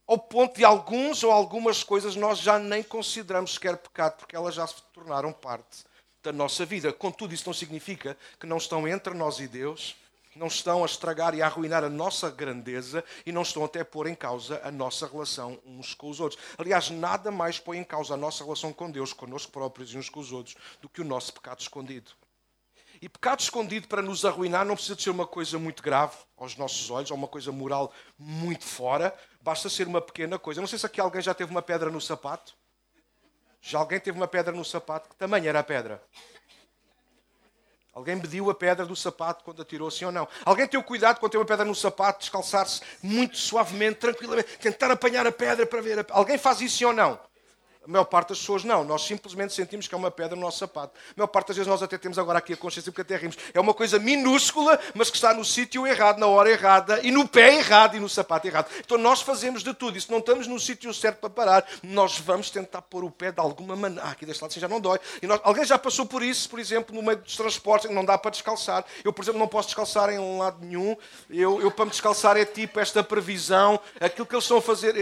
ao 0.07 0.19
ponto 0.19 0.57
de 0.57 0.65
alguns 0.65 1.23
ou 1.23 1.31
algumas 1.31 1.85
coisas 1.85 2.17
nós 2.17 2.39
já 2.39 2.59
nem 2.59 2.83
consideramos 2.83 3.55
sequer 3.55 3.77
pecado, 3.77 4.17
porque 4.17 4.35
elas 4.35 4.55
já 4.55 4.67
se 4.67 4.83
tornaram 4.93 5.33
parte 5.33 5.85
da 6.29 6.33
nossa 6.33 6.67
vida. 6.67 6.93
Contudo, 6.93 7.33
isso 7.33 7.47
não 7.47 7.55
significa 7.55 8.17
que 8.39 8.47
não 8.47 8.59
estão 8.59 8.87
entre 8.87 9.15
nós 9.15 9.41
e 9.41 9.49
Deus, 9.49 9.97
não 10.37 10.47
estão 10.47 10.83
a 10.83 10.87
estragar 10.87 11.35
e 11.35 11.41
a 11.41 11.47
arruinar 11.47 11.83
a 11.83 11.89
nossa 11.89 12.31
grandeza 12.31 13.03
e 13.25 13.33
não 13.33 13.43
estão 13.43 13.65
até 13.65 13.81
a 13.81 13.85
pôr 13.85 14.07
em 14.07 14.15
causa 14.15 14.61
a 14.63 14.71
nossa 14.71 15.07
relação 15.07 15.59
uns 15.65 15.95
com 15.95 16.11
os 16.11 16.21
outros. 16.21 16.41
Aliás, 16.59 16.91
nada 16.91 17.31
mais 17.31 17.59
põe 17.59 17.79
em 17.79 17.85
causa 17.85 18.15
a 18.15 18.17
nossa 18.17 18.45
relação 18.45 18.73
com 18.73 18.91
Deus, 18.91 19.13
connosco 19.13 19.51
próprios 19.51 19.93
e 19.93 19.99
uns 19.99 20.11
com 20.11 20.21
os 20.21 20.31
outros, 20.31 20.55
do 20.83 20.89
que 20.89 21.01
o 21.01 21.05
nosso 21.05 21.33
pecado 21.33 21.61
escondido. 21.61 22.13
E 23.01 23.09
pecado 23.09 23.41
escondido 23.41 23.89
para 23.89 24.03
nos 24.03 24.25
arruinar 24.25 24.67
não 24.67 24.75
precisa 24.75 24.97
de 24.97 25.03
ser 25.03 25.11
uma 25.11 25.27
coisa 25.27 25.59
muito 25.59 25.83
grave 25.83 26.17
aos 26.37 26.57
nossos 26.57 26.91
olhos, 26.91 27.11
ou 27.11 27.17
uma 27.17 27.29
coisa 27.29 27.51
moral 27.51 27.91
muito 28.19 28.65
fora, 28.65 29.17
basta 29.41 29.69
ser 29.71 29.87
uma 29.87 30.01
pequena 30.01 30.39
coisa. 30.39 30.61
Não 30.61 30.69
sei 30.69 30.79
se 30.79 30.85
aqui 30.85 31.01
alguém 31.01 31.23
já 31.23 31.33
teve 31.33 31.51
uma 31.51 31.63
pedra 31.63 31.91
no 31.91 32.01
sapato. 32.01 32.55
Já 33.69 33.81
alguém 33.81 34.01
teve 34.01 34.17
uma 34.17 34.27
pedra 34.27 34.51
no 34.51 34.65
sapato? 34.65 35.11
Que 35.11 35.15
tamanho 35.15 35.47
era 35.47 35.59
a 35.59 35.63
pedra? 35.63 36.03
Alguém 37.93 38.17
mediu 38.17 38.49
a 38.49 38.55
pedra 38.55 38.87
do 38.87 38.97
sapato 38.97 39.45
quando 39.45 39.61
atirou, 39.61 39.91
sim 39.91 40.07
ou 40.07 40.13
não? 40.13 40.27
Alguém 40.43 40.67
tem 40.67 40.81
o 40.81 40.83
cuidado 40.83 41.21
quando 41.21 41.33
tem 41.33 41.39
uma 41.39 41.47
pedra 41.47 41.67
no 41.67 41.75
sapato, 41.75 42.21
descalçar-se 42.21 42.81
muito 43.03 43.37
suavemente, 43.37 43.97
tranquilamente, 43.97 44.57
tentar 44.57 44.91
apanhar 44.91 45.27
a 45.27 45.33
pedra 45.33 45.67
para 45.67 45.83
ver. 45.83 45.99
A... 45.99 46.07
Alguém 46.09 46.39
faz 46.39 46.63
isso, 46.63 46.79
sim 46.79 46.87
ou 46.87 46.95
não? 46.95 47.21
A 47.89 47.91
maior 47.91 48.05
parte 48.05 48.29
das 48.29 48.39
pessoas 48.39 48.65
não. 48.65 48.85
Nós 48.85 49.03
simplesmente 49.03 49.55
sentimos 49.55 49.89
que 49.89 49.95
é 49.95 49.99
uma 49.99 50.11
pedra 50.11 50.37
no 50.37 50.43
nosso 50.43 50.59
sapato. 50.59 50.93
A 50.95 51.13
maior 51.17 51.29
parte 51.29 51.49
das 51.49 51.57
vezes 51.57 51.67
nós 51.67 51.83
até 51.83 51.97
temos 51.97 52.19
agora 52.19 52.39
aqui 52.39 52.53
a 52.53 52.57
consciência 52.57 52.93
porque 52.93 53.01
até 53.01 53.17
rimos. 53.17 53.39
É 53.55 53.59
uma 53.59 53.73
coisa 53.73 53.99
minúscula, 53.99 54.79
mas 54.93 55.09
que 55.09 55.17
está 55.17 55.33
no 55.33 55.43
sítio 55.43 55.87
errado, 55.87 56.19
na 56.19 56.27
hora 56.27 56.51
errada, 56.51 57.01
e 57.03 57.11
no 57.11 57.27
pé 57.27 57.57
errado 57.57 57.97
e 57.97 58.01
no 58.01 58.07
sapato 58.07 58.47
errado. 58.47 58.71
Então 58.79 58.99
nós 58.99 59.23
fazemos 59.23 59.63
de 59.63 59.73
tudo. 59.73 59.97
E 59.97 60.01
se 60.03 60.11
não 60.11 60.19
estamos 60.19 60.47
no 60.47 60.61
sítio 60.61 60.93
certo 60.93 61.19
para 61.19 61.31
parar, 61.31 61.67
nós 61.83 62.19
vamos 62.19 62.51
tentar 62.51 62.83
pôr 62.83 63.05
o 63.05 63.11
pé 63.11 63.33
de 63.33 63.41
alguma 63.41 63.75
maneira. 63.75 64.05
Ah, 64.05 64.11
aqui 64.11 64.27
deste 64.27 64.43
lado 64.43 64.51
assim 64.51 64.61
já 64.61 64.69
não 64.69 64.81
dói. 64.81 65.01
E 65.23 65.27
nós... 65.27 65.41
Alguém 65.43 65.65
já 65.65 65.79
passou 65.79 66.05
por 66.05 66.23
isso, 66.23 66.47
por 66.51 66.59
exemplo, 66.59 66.95
no 66.95 67.03
meio 67.03 67.17
dos 67.17 67.37
transportes, 67.37 67.91
não 67.91 68.05
dá 68.05 68.19
para 68.19 68.33
descalçar. 68.33 68.85
Eu, 69.03 69.15
por 69.15 69.23
exemplo, 69.23 69.41
não 69.41 69.49
posso 69.49 69.69
descalçar 69.69 70.11
em 70.11 70.19
um 70.19 70.37
lado 70.37 70.59
nenhum. 70.63 70.95
Eu, 71.31 71.63
eu 71.63 71.71
para 71.71 71.87
me 71.87 71.91
descalçar, 71.91 72.37
é 72.37 72.45
tipo 72.45 72.79
esta 72.81 73.03
previsão, 73.03 73.81
aquilo 73.99 74.27
que 74.27 74.35
eles 74.35 74.45
estão 74.45 74.59
a 74.59 74.63
fazer. 74.63 74.95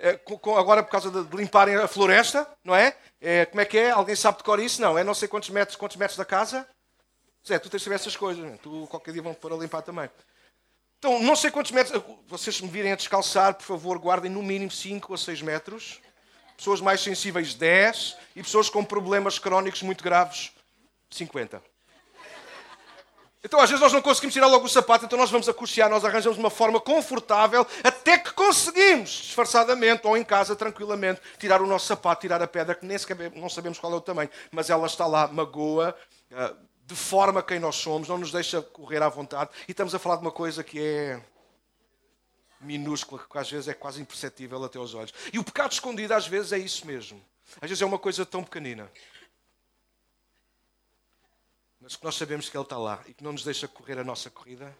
É, 0.00 0.20
agora 0.58 0.82
por 0.82 0.90
causa 0.90 1.10
de 1.10 1.36
limparem 1.36 1.76
a 1.76 1.88
floresta, 1.88 2.46
não 2.64 2.74
é? 2.74 2.96
é? 3.20 3.44
Como 3.46 3.60
é 3.60 3.64
que 3.64 3.78
é? 3.78 3.90
Alguém 3.90 4.14
sabe 4.14 4.38
decorar 4.38 4.62
isso? 4.62 4.80
Não. 4.80 4.96
É 4.96 5.04
não 5.04 5.14
sei 5.14 5.28
quantos 5.28 5.50
metros, 5.50 5.76
quantos 5.76 5.96
metros 5.96 6.16
da 6.16 6.24
casa? 6.24 6.66
Zé, 7.46 7.58
tu 7.58 7.68
tens 7.68 7.80
de 7.80 7.84
saber 7.84 7.96
essas 7.96 8.16
coisas. 8.16 8.44
Né? 8.44 8.58
Tu 8.62 8.86
qualquer 8.88 9.12
dia 9.12 9.22
vão 9.22 9.34
pôr 9.34 9.52
a 9.52 9.56
limpar 9.56 9.82
também. 9.82 10.08
Então, 10.98 11.20
não 11.22 11.36
sei 11.36 11.50
quantos 11.50 11.72
metros. 11.72 12.02
Vocês 12.26 12.60
me 12.60 12.68
virem 12.68 12.92
a 12.92 12.96
descalçar, 12.96 13.54
por 13.54 13.64
favor, 13.64 13.98
guardem 13.98 14.30
no 14.30 14.42
mínimo 14.42 14.70
5 14.70 15.14
a 15.14 15.18
6 15.18 15.42
metros. 15.42 16.00
Pessoas 16.56 16.80
mais 16.80 17.00
sensíveis, 17.00 17.54
10. 17.54 18.16
E 18.36 18.42
pessoas 18.42 18.68
com 18.68 18.84
problemas 18.84 19.38
crónicos 19.38 19.82
muito 19.82 20.02
graves, 20.02 20.52
50. 21.10 21.62
Então, 23.42 23.60
às 23.60 23.70
vezes, 23.70 23.80
nós 23.80 23.92
não 23.92 24.02
conseguimos 24.02 24.34
tirar 24.34 24.48
logo 24.48 24.66
o 24.66 24.68
sapato, 24.68 25.04
então 25.04 25.16
nós 25.16 25.30
vamos 25.30 25.48
acuciar, 25.48 25.88
nós 25.88 26.04
arranjamos 26.04 26.36
uma 26.38 26.50
forma 26.50 26.80
confortável 26.80 27.64
até 27.84 28.18
que 28.18 28.32
conseguimos, 28.32 29.10
disfarçadamente 29.10 30.06
ou 30.06 30.16
em 30.16 30.24
casa, 30.24 30.56
tranquilamente, 30.56 31.20
tirar 31.38 31.62
o 31.62 31.66
nosso 31.66 31.86
sapato, 31.86 32.22
tirar 32.22 32.42
a 32.42 32.48
pedra, 32.48 32.74
que 32.74 32.84
nem 32.84 32.98
sequer 32.98 33.30
não 33.36 33.48
sabemos 33.48 33.78
qual 33.78 33.92
é 33.92 33.96
o 33.96 34.00
tamanho, 34.00 34.28
mas 34.50 34.70
ela 34.70 34.86
está 34.86 35.06
lá, 35.06 35.28
magoa, 35.28 35.96
ah, 36.32 36.52
deforma 36.82 37.40
quem 37.40 37.60
nós 37.60 37.76
somos, 37.76 38.08
não 38.08 38.18
nos 38.18 38.32
deixa 38.32 38.60
correr 38.60 39.02
à 39.02 39.08
vontade. 39.08 39.50
E 39.68 39.70
estamos 39.70 39.94
a 39.94 40.00
falar 40.00 40.16
de 40.16 40.22
uma 40.22 40.32
coisa 40.32 40.64
que 40.64 40.80
é 40.80 41.20
minúscula, 42.60 43.22
que 43.30 43.38
às 43.38 43.48
vezes 43.48 43.68
é 43.68 43.74
quase 43.74 44.00
imperceptível 44.00 44.62
até 44.64 44.78
aos 44.78 44.94
olhos. 44.94 45.14
E 45.32 45.38
o 45.38 45.44
pecado 45.44 45.70
escondido, 45.70 46.12
às 46.12 46.26
vezes, 46.26 46.52
é 46.52 46.58
isso 46.58 46.84
mesmo. 46.84 47.22
Às 47.60 47.68
vezes 47.68 47.82
é 47.82 47.86
uma 47.86 47.98
coisa 47.98 48.26
tão 48.26 48.42
pequenina 48.42 48.90
mas 51.80 51.96
que 51.96 52.04
nós 52.04 52.16
sabemos 52.16 52.48
que 52.48 52.56
Ele 52.56 52.64
está 52.64 52.78
lá 52.78 53.02
e 53.06 53.14
que 53.14 53.22
não 53.22 53.32
nos 53.32 53.44
deixa 53.44 53.68
correr 53.68 53.98
a 53.98 54.04
nossa 54.04 54.30
corrida, 54.30 54.76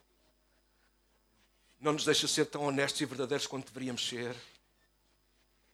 não 1.81 1.93
nos 1.93 2.05
deixa 2.05 2.26
ser 2.26 2.47
tão 2.47 2.64
honestos 2.64 3.00
e 3.00 3.05
verdadeiros 3.05 3.47
quanto 3.47 3.67
deveríamos 3.67 4.07
ser, 4.07 4.35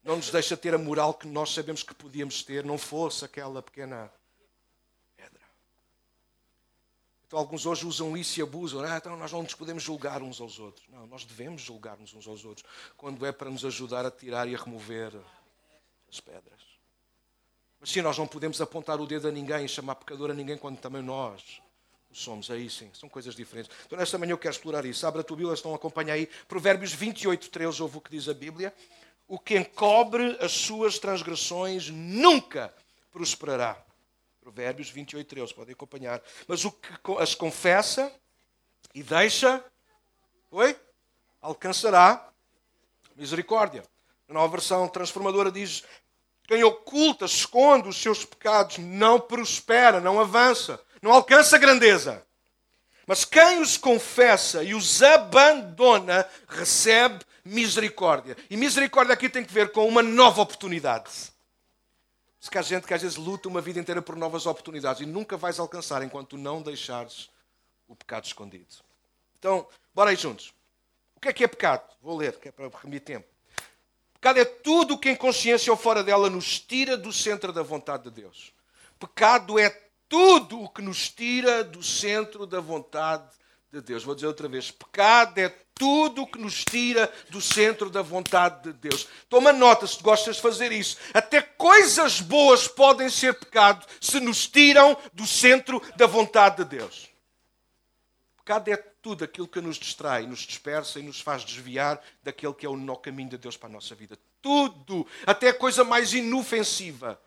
não 0.03 0.17
nos 0.17 0.31
deixa 0.31 0.55
ter 0.55 0.75
a 0.75 0.79
moral 0.79 1.15
que 1.15 1.27
nós 1.27 1.55
sabemos 1.55 1.83
que 1.83 1.95
podíamos 1.95 2.43
ter, 2.43 2.63
não 2.63 2.77
fosse 2.77 3.25
aquela 3.25 3.63
pequena 3.63 4.13
pedra. 5.17 5.41
Então, 7.27 7.39
alguns 7.39 7.65
hoje 7.65 7.87
usam 7.87 8.15
isso 8.15 8.39
e 8.39 8.43
abusam. 8.43 8.85
Ah, 8.85 8.99
então 8.99 9.17
nós 9.17 9.33
não 9.33 9.43
nos 9.43 9.55
podemos 9.55 9.83
julgar 9.83 10.23
uns 10.23 10.43
aos 10.43 10.59
outros. 10.59 10.87
Não, 10.91 11.07
nós 11.07 11.25
devemos 11.25 11.63
julgar-nos 11.63 12.13
uns 12.13 12.29
aos 12.29 12.45
outros 12.45 12.67
quando 12.99 13.25
é 13.25 13.33
para 13.33 13.49
nos 13.49 13.65
ajudar 13.65 14.05
a 14.05 14.11
tirar 14.11 14.47
e 14.47 14.55
a 14.55 14.59
remover 14.59 15.19
as 16.07 16.21
pedras. 16.21 16.64
Mas 17.85 17.91
sim, 17.91 18.01
nós 18.01 18.17
não 18.17 18.27
podemos 18.27 18.63
apontar 18.63 18.99
o 18.99 19.07
dedo 19.07 19.29
a 19.29 19.31
ninguém, 19.31 19.69
chamar 19.69 19.97
pecador 19.97 20.31
a 20.31 20.33
ninguém, 20.33 20.57
quando 20.57 20.79
também 20.79 21.03
nós 21.03 21.61
somos. 22.11 22.51
Aí 22.51 22.71
sim, 22.71 22.91
são 22.95 23.11
coisas 23.11 23.35
diferentes. 23.35 23.71
Então, 23.85 23.99
nesta 23.99 24.17
manhã 24.17 24.31
eu 24.31 24.39
quero 24.39 24.55
explorar 24.55 24.87
isso. 24.87 25.07
Abre 25.07 25.21
a 25.21 25.23
tua 25.23 25.37
Bíblia, 25.37 25.53
estão 25.53 25.71
a 25.75 25.77
acompanhar 25.77 26.15
aí. 26.15 26.27
Provérbios 26.49 26.95
28, 26.95 27.51
13, 27.51 27.83
ouve 27.83 27.99
o 27.99 28.01
que 28.01 28.11
diz 28.11 28.27
a 28.27 28.33
Bíblia. 28.33 28.73
O 29.29 29.39
que 29.39 29.59
encobre 29.59 30.35
as 30.41 30.53
suas 30.53 30.99
transgressões 30.99 31.91
nunca 31.91 32.73
prosperará. 33.13 33.77
Provérbios 34.41 34.89
28, 34.89 35.29
13, 35.29 35.53
podem 35.53 35.75
acompanhar. 35.75 36.23
Mas 36.49 36.65
o 36.65 36.73
que 36.73 36.89
as 37.19 37.35
confessa 37.35 38.11
e 38.95 39.03
deixa, 39.03 39.63
oi? 40.51 40.75
Alcançará 41.39 42.33
misericórdia. 43.15 43.85
A 44.27 44.33
nova 44.33 44.49
versão 44.49 44.89
transformadora 44.89 45.53
diz: 45.53 45.85
quem 46.47 46.63
oculta, 46.63 47.25
esconde 47.25 47.89
os 47.89 48.01
seus 48.01 48.25
pecados, 48.25 48.79
não 48.79 49.19
prospera, 49.19 50.01
não 50.01 50.21
avança, 50.21 50.81
não 51.01 51.13
alcança 51.13 51.59
grandeza. 51.59 52.25
Mas 53.07 53.25
quem 53.25 53.61
os 53.61 53.77
confessa 53.77 54.63
e 54.63 54.75
os 54.75 55.03
abandona, 55.03 56.27
recebe 56.49 57.25
misericórdia. 57.45 58.37
E 58.49 58.57
misericórdia 58.57 59.13
aqui 59.13 59.29
tem 59.29 59.45
que 59.45 59.53
ver 59.53 59.73
com 59.73 59.87
uma 59.87 60.03
nova 60.03 60.43
oportunidade. 60.43 61.11
Se 62.41 62.51
que 62.51 62.59
há 62.59 62.63
gente 62.63 62.87
que 62.87 62.95
às 62.95 63.01
vezes 63.01 63.17
luta 63.17 63.49
uma 63.49 63.61
vida 63.61 63.81
inteira 63.81 64.03
por 64.03 64.17
novas 64.17 64.45
oportunidades 64.47 65.01
e 65.01 65.07
nunca 65.07 65.37
vais 65.37 65.59
alcançar 65.59 66.03
enquanto 66.03 66.37
não 66.37 66.61
deixares 66.61 67.31
o 67.89 67.97
pecado 67.97 68.25
escondido. 68.25 68.75
Então, 69.39 69.67
bora 69.95 70.11
aí 70.11 70.17
juntos. 70.17 70.53
O 71.17 71.21
que 71.21 71.29
é 71.29 71.33
que 71.33 71.45
é 71.45 71.49
pecado? 71.49 71.91
Vou 72.03 72.17
ler, 72.17 72.39
que 72.39 72.49
é 72.49 72.53
para 72.53 72.69
remir 72.83 73.01
tempo. 73.01 73.34
Pecado 74.25 74.41
é 74.41 74.45
tudo 74.47 74.95
o 74.95 74.99
que 74.99 75.11
em 75.11 75.15
consciência 75.15 75.71
ou 75.71 75.77
fora 75.77 76.03
dela 76.03 76.31
nos 76.31 76.59
tira 76.59 76.97
do 76.97 77.13
centro 77.13 77.53
da 77.53 77.63
vontade 77.63 78.05
de 78.05 78.11
Deus. 78.11 78.55
Pecado 78.99 79.59
é 79.59 79.69
tudo 80.09 80.63
o 80.63 80.69
que 80.71 80.81
nos 80.81 81.11
tira 81.11 81.63
do 81.63 81.83
centro 81.83 82.47
da 82.47 82.59
vontade 82.59 83.29
de 83.71 83.83
Deus. 83.83 84.03
Vou 84.03 84.15
dizer 84.15 84.27
outra 84.27 84.49
vez: 84.49 84.71
pecado 84.71 85.37
é 85.37 85.55
tudo 85.75 86.23
o 86.23 86.27
que 86.27 86.39
nos 86.39 86.65
tira 86.65 87.13
do 87.29 87.39
centro 87.39 87.91
da 87.91 88.01
vontade 88.01 88.63
de 88.63 88.73
Deus. 88.73 89.07
Toma 89.29 89.53
nota 89.53 89.87
se 89.87 90.03
gostas 90.03 90.37
de 90.37 90.41
fazer 90.41 90.73
isso. 90.73 90.97
Até 91.13 91.43
coisas 91.43 92.23
boas 92.23 92.67
podem 92.67 93.11
ser 93.11 93.35
pecado 93.35 93.85
se 94.01 94.21
nos 94.21 94.49
tiram 94.49 94.97
do 95.13 95.27
centro 95.27 95.83
da 95.97 96.07
vontade 96.07 96.65
de 96.65 96.79
Deus. 96.79 97.14
Pecado 98.45 98.69
é 98.69 98.77
tudo 98.77 99.25
aquilo 99.25 99.49
que 99.49 99.59
nos 99.59 99.77
distrai, 99.77 100.27
nos 100.27 100.41
dispersa 100.41 101.01
e 101.01 101.03
nos 101.03 101.19
faz 101.19 101.43
desviar 101.43 101.99
daquele 102.23 102.53
que 102.53 102.67
é 102.67 102.69
o 102.69 102.77
no 102.77 102.95
caminho 102.95 103.31
de 103.31 103.39
Deus 103.39 103.57
para 103.57 103.71
a 103.71 103.73
nossa 103.73 103.95
vida. 103.95 104.19
Tudo, 104.43 105.07
até 105.27 105.49
a 105.49 105.55
coisa 105.55 105.83
mais 105.83 106.13
inofensiva, 106.13 107.19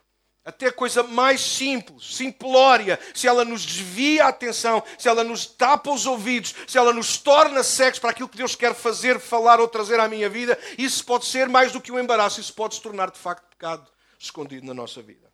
até 0.45 0.67
a 0.67 0.71
coisa 0.71 1.01
mais 1.01 1.41
simples, 1.41 2.15
simplória, 2.15 2.99
se 3.15 3.27
ela 3.27 3.43
nos 3.43 3.65
desvia 3.65 4.25
a 4.25 4.27
atenção, 4.27 4.83
se 4.95 5.09
ela 5.09 5.23
nos 5.23 5.47
tapa 5.47 5.89
os 5.89 6.05
ouvidos, 6.05 6.53
se 6.67 6.77
ela 6.77 6.93
nos 6.93 7.17
torna 7.17 7.63
cegos 7.63 7.97
para 7.97 8.11
aquilo 8.11 8.29
que 8.29 8.37
Deus 8.37 8.55
quer 8.55 8.75
fazer, 8.75 9.19
falar 9.19 9.59
ou 9.59 9.67
trazer 9.67 9.99
à 9.99 10.07
minha 10.07 10.29
vida, 10.29 10.55
isso 10.77 11.03
pode 11.03 11.25
ser 11.25 11.49
mais 11.49 11.71
do 11.71 11.81
que 11.81 11.91
um 11.91 11.99
embaraço, 11.99 12.39
isso 12.39 12.53
pode 12.53 12.75
se 12.75 12.81
tornar 12.81 13.09
de 13.09 13.17
facto 13.17 13.43
pecado 13.49 13.91
escondido 14.19 14.67
na 14.67 14.73
nossa 14.75 15.01
vida. 15.01 15.27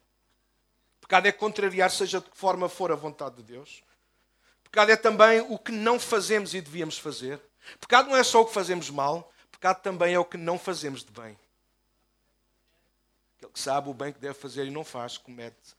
Pecado 1.02 1.28
é 1.28 1.32
contrariar, 1.34 1.92
seja 1.92 2.22
de 2.22 2.30
que 2.30 2.38
forma 2.38 2.70
for 2.70 2.90
a 2.90 2.96
vontade 2.96 3.36
de 3.36 3.44
Deus. 3.44 3.84
Pecado 4.74 4.92
é 4.92 4.96
também 4.96 5.40
o 5.40 5.60
que 5.60 5.72
não 5.72 6.00
fazemos 6.00 6.56
e 6.56 6.60
devíamos 6.60 6.98
fazer. 6.98 7.40
Pecado 7.80 8.10
não 8.10 8.18
é 8.18 8.24
só 8.24 8.42
o 8.42 8.46
que 8.48 8.56
fazemos 8.56 8.90
mal, 8.90 9.32
pecado 9.52 9.84
também 9.84 10.16
é 10.16 10.20
o 10.20 10.26
que 10.26 10.36
não 10.36 10.58
fazemos 10.58 11.04
de 11.04 11.12
bem. 11.12 11.38
Aquele 13.38 13.52
que 13.52 13.60
sabe 13.60 13.88
o 13.88 13.94
bem 13.94 14.12
que 14.12 14.20
deve 14.20 14.34
fazer 14.34 14.66
e 14.66 14.72
não 14.72 14.84
faz, 14.84 15.16
comete 15.16 15.76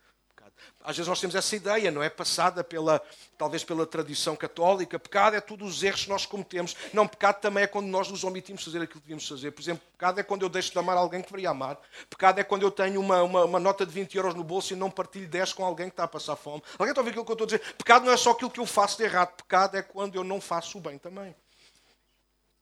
às 0.84 0.96
vezes 0.96 1.08
nós 1.08 1.18
temos 1.18 1.34
essa 1.34 1.56
ideia, 1.56 1.90
não 1.90 2.02
é? 2.02 2.10
Passada 2.10 2.62
pela, 2.62 3.00
talvez 3.38 3.64
pela 3.64 3.86
tradição 3.86 4.36
católica. 4.36 4.98
Pecado 4.98 5.34
é 5.34 5.40
todos 5.40 5.76
os 5.76 5.82
erros 5.82 6.04
que 6.04 6.10
nós 6.10 6.26
cometemos. 6.26 6.76
Não, 6.92 7.08
pecado 7.08 7.40
também 7.40 7.64
é 7.64 7.66
quando 7.66 7.86
nós 7.86 8.10
nos 8.10 8.22
omitimos 8.22 8.62
fazer 8.62 8.82
aquilo 8.82 9.00
que 9.00 9.06
devíamos 9.06 9.26
fazer. 9.26 9.50
Por 9.50 9.62
exemplo, 9.62 9.82
pecado 9.92 10.20
é 10.20 10.22
quando 10.22 10.42
eu 10.42 10.48
deixo 10.50 10.72
de 10.72 10.78
amar 10.78 10.98
alguém 10.98 11.22
que 11.22 11.28
deveria 11.28 11.50
amar. 11.50 11.80
Pecado 12.10 12.38
é 12.38 12.44
quando 12.44 12.62
eu 12.62 12.70
tenho 12.70 13.00
uma, 13.00 13.22
uma, 13.22 13.44
uma, 13.46 13.58
nota 13.58 13.86
de 13.86 13.92
20 13.92 14.14
euros 14.14 14.34
no 14.34 14.44
bolso 14.44 14.74
e 14.74 14.76
não 14.76 14.90
partilho 14.90 15.26
10 15.26 15.54
com 15.54 15.64
alguém 15.64 15.86
que 15.86 15.94
está 15.94 16.04
a 16.04 16.08
passar 16.08 16.36
fome. 16.36 16.62
Alguém 16.78 16.90
está 16.90 17.00
a 17.00 17.02
ouvir 17.02 17.10
aquilo 17.10 17.24
que 17.24 17.30
eu 17.30 17.34
estou 17.34 17.46
a 17.46 17.48
dizer? 17.48 17.74
Pecado 17.76 18.04
não 18.04 18.12
é 18.12 18.16
só 18.18 18.32
aquilo 18.32 18.50
que 18.50 18.60
eu 18.60 18.66
faço 18.66 18.98
de 18.98 19.04
errado. 19.04 19.34
Pecado 19.36 19.78
é 19.78 19.82
quando 19.82 20.16
eu 20.16 20.24
não 20.24 20.38
faço 20.38 20.76
o 20.76 20.80
bem 20.82 20.98
também. 20.98 21.34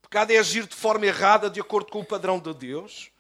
Pecado 0.00 0.30
é 0.30 0.38
agir 0.38 0.68
de 0.68 0.76
forma 0.76 1.06
errada 1.06 1.50
de 1.50 1.60
acordo 1.60 1.90
com 1.90 1.98
o 1.98 2.04
padrão 2.04 2.38
de 2.38 2.54
Deus. 2.54 3.10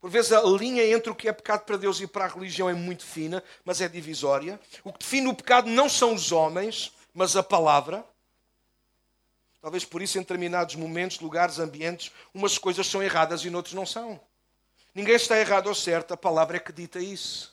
Por 0.00 0.10
vezes 0.10 0.32
a 0.32 0.42
linha 0.42 0.84
entre 0.86 1.10
o 1.10 1.14
que 1.14 1.28
é 1.28 1.32
pecado 1.32 1.64
para 1.64 1.76
Deus 1.76 2.00
e 2.00 2.06
para 2.06 2.24
a 2.24 2.28
religião 2.28 2.70
é 2.70 2.74
muito 2.74 3.04
fina, 3.04 3.42
mas 3.64 3.80
é 3.80 3.88
divisória. 3.88 4.60
O 4.84 4.92
que 4.92 5.00
define 5.00 5.28
o 5.28 5.34
pecado 5.34 5.68
não 5.68 5.88
são 5.88 6.14
os 6.14 6.30
homens, 6.30 6.92
mas 7.12 7.36
a 7.36 7.42
palavra. 7.42 8.04
Talvez 9.60 9.84
por 9.84 10.00
isso, 10.00 10.16
em 10.16 10.20
determinados 10.20 10.76
momentos, 10.76 11.18
lugares, 11.18 11.58
ambientes, 11.58 12.12
umas 12.32 12.56
coisas 12.56 12.86
são 12.86 13.02
erradas 13.02 13.44
e 13.44 13.50
noutros 13.50 13.74
não 13.74 13.84
são. 13.84 14.20
Ninguém 14.94 15.16
está 15.16 15.38
errado 15.38 15.66
ou 15.66 15.74
certo, 15.74 16.14
a 16.14 16.16
palavra 16.16 16.56
é 16.56 16.60
que 16.60 16.72
dita 16.72 17.00
isso. 17.00 17.52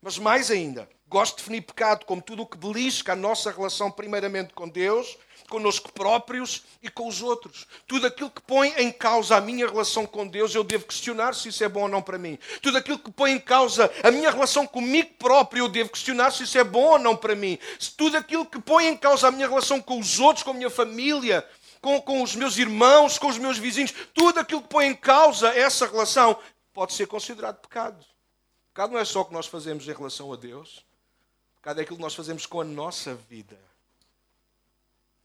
Mas 0.00 0.18
mais 0.18 0.50
ainda, 0.50 0.88
gosto 1.06 1.36
de 1.36 1.42
definir 1.42 1.60
pecado 1.62 2.04
como 2.04 2.20
tudo 2.20 2.42
o 2.42 2.46
que 2.46 2.56
belisca 2.56 3.12
a 3.12 3.16
nossa 3.16 3.52
relação, 3.52 3.88
primeiramente 3.88 4.52
com 4.52 4.68
Deus 4.68 5.16
connosco 5.52 5.92
próprios 5.92 6.62
e 6.82 6.88
com 6.88 7.06
os 7.06 7.20
outros. 7.20 7.66
Tudo 7.86 8.06
aquilo 8.06 8.30
que 8.30 8.40
põe 8.40 8.72
em 8.78 8.90
causa 8.90 9.36
a 9.36 9.40
minha 9.40 9.68
relação 9.68 10.06
com 10.06 10.26
Deus, 10.26 10.54
eu 10.54 10.64
devo 10.64 10.86
questionar 10.86 11.34
se 11.34 11.50
isso 11.50 11.62
é 11.62 11.68
bom 11.68 11.82
ou 11.82 11.88
não 11.88 12.00
para 12.00 12.16
mim. 12.16 12.38
Tudo 12.62 12.78
aquilo 12.78 12.98
que 12.98 13.10
põe 13.10 13.32
em 13.32 13.38
causa 13.38 13.92
a 14.02 14.10
minha 14.10 14.30
relação 14.30 14.66
comigo 14.66 15.10
próprio, 15.18 15.64
eu 15.64 15.68
devo 15.68 15.90
questionar 15.90 16.30
se 16.30 16.44
isso 16.44 16.56
é 16.56 16.64
bom 16.64 16.92
ou 16.92 16.98
não 16.98 17.14
para 17.14 17.34
mim. 17.34 17.58
Tudo 17.98 18.16
aquilo 18.16 18.46
que 18.46 18.58
põe 18.58 18.86
em 18.86 18.96
causa 18.96 19.28
a 19.28 19.30
minha 19.30 19.46
relação 19.46 19.78
com 19.78 19.98
os 19.98 20.18
outros, 20.18 20.42
com 20.42 20.52
a 20.52 20.54
minha 20.54 20.70
família, 20.70 21.46
com, 21.82 22.00
com 22.00 22.22
os 22.22 22.34
meus 22.34 22.56
irmãos, 22.56 23.18
com 23.18 23.26
os 23.26 23.36
meus 23.36 23.58
vizinhos, 23.58 23.92
tudo 24.14 24.40
aquilo 24.40 24.62
que 24.62 24.68
põe 24.68 24.86
em 24.86 24.94
causa 24.94 25.48
essa 25.50 25.86
relação 25.86 26.38
pode 26.72 26.94
ser 26.94 27.06
considerado 27.06 27.60
pecado. 27.60 28.02
Pecado 28.72 28.94
não 28.94 28.98
é 28.98 29.04
só 29.04 29.20
o 29.20 29.24
que 29.26 29.34
nós 29.34 29.46
fazemos 29.46 29.86
em 29.86 29.92
relação 29.92 30.32
a 30.32 30.36
Deus. 30.36 30.82
Pecado 31.56 31.78
é 31.78 31.82
aquilo 31.82 31.98
que 31.98 32.02
nós 32.02 32.14
fazemos 32.14 32.46
com 32.46 32.62
a 32.62 32.64
nossa 32.64 33.14
vida. 33.14 33.71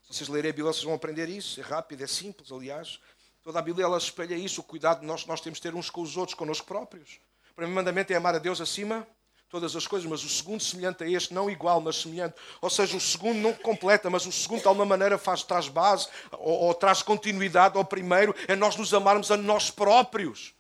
Se 0.10 0.18
vocês 0.18 0.30
lerem 0.30 0.50
a 0.50 0.54
Bíblia, 0.54 0.72
vocês 0.72 0.84
vão 0.84 0.94
aprender 0.94 1.28
isso. 1.28 1.60
É 1.60 1.64
rápido, 1.64 2.04
é 2.04 2.08
simples, 2.08 2.52
aliás. 2.52 3.00
Toda 3.44 3.60
a 3.60 3.62
Bíblia 3.62 3.86
ela 3.86 3.98
espelha 3.98 4.36
isso, 4.36 4.62
o 4.62 4.64
cuidado 4.64 5.02
que 5.02 5.06
nós, 5.06 5.26
nós 5.26 5.42
temos 5.42 5.60
de 5.60 5.64
ter 5.64 5.76
uns 5.76 5.90
com 5.90 6.02
os 6.02 6.16
outros, 6.18 6.34
connosco 6.34 6.66
próprios. 6.66 7.20
O 7.52 7.56
primeiro 7.56 7.76
mandamento 7.76 8.12
é 8.14 8.16
amar 8.16 8.36
a 8.36 8.40
Deus 8.40 8.62
acima 8.62 9.08
todas 9.50 9.76
as 9.76 9.88
coisas, 9.88 10.10
mas 10.10 10.24
o 10.24 10.30
segundo 10.30 10.62
semelhante 10.62 11.04
a 11.04 11.10
este, 11.10 11.34
não 11.34 11.50
igual, 11.50 11.80
mas 11.80 11.98
semelhante. 11.98 12.36
Ou 12.62 12.70
seja, 12.70 12.98
o 12.98 13.00
segundo 13.00 13.38
não 13.38 13.54
completa, 13.54 14.10
mas 14.10 14.26
o 14.26 14.32
segundo 14.32 14.62
de 14.62 14.68
alguma 14.68 14.86
maneira 14.86 15.18
faz, 15.18 15.44
traz 15.44 15.70
base 15.70 16.08
ou, 16.34 16.64
ou 16.64 16.74
traz 16.74 17.02
continuidade 17.02 17.78
ao 17.78 17.86
primeiro, 17.86 18.36
é 18.48 18.56
nós 18.56 18.76
nos 18.76 18.94
amarmos 18.94 19.32
a 19.32 19.38
nós 19.38 19.72
próprios. 19.72 20.54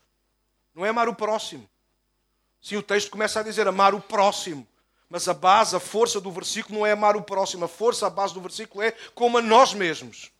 Não 0.73 0.85
é 0.85 0.89
amar 0.89 1.09
o 1.09 1.15
próximo. 1.15 1.67
Sim, 2.61 2.77
o 2.77 2.83
texto 2.83 3.11
começa 3.11 3.39
a 3.39 3.43
dizer 3.43 3.67
amar 3.67 3.93
o 3.93 4.01
próximo. 4.01 4.65
Mas 5.09 5.27
a 5.27 5.33
base, 5.33 5.75
a 5.75 5.79
força 5.79 6.19
do 6.19 6.31
versículo 6.31 6.79
não 6.79 6.85
é 6.85 6.91
amar 6.91 7.15
o 7.15 7.21
próximo. 7.21 7.65
A 7.65 7.67
força, 7.67 8.07
a 8.07 8.09
base 8.09 8.33
do 8.33 8.41
versículo 8.41 8.83
é 8.83 8.91
como 9.15 9.37
a 9.37 9.41
nós 9.41 9.73
mesmos. 9.73 10.31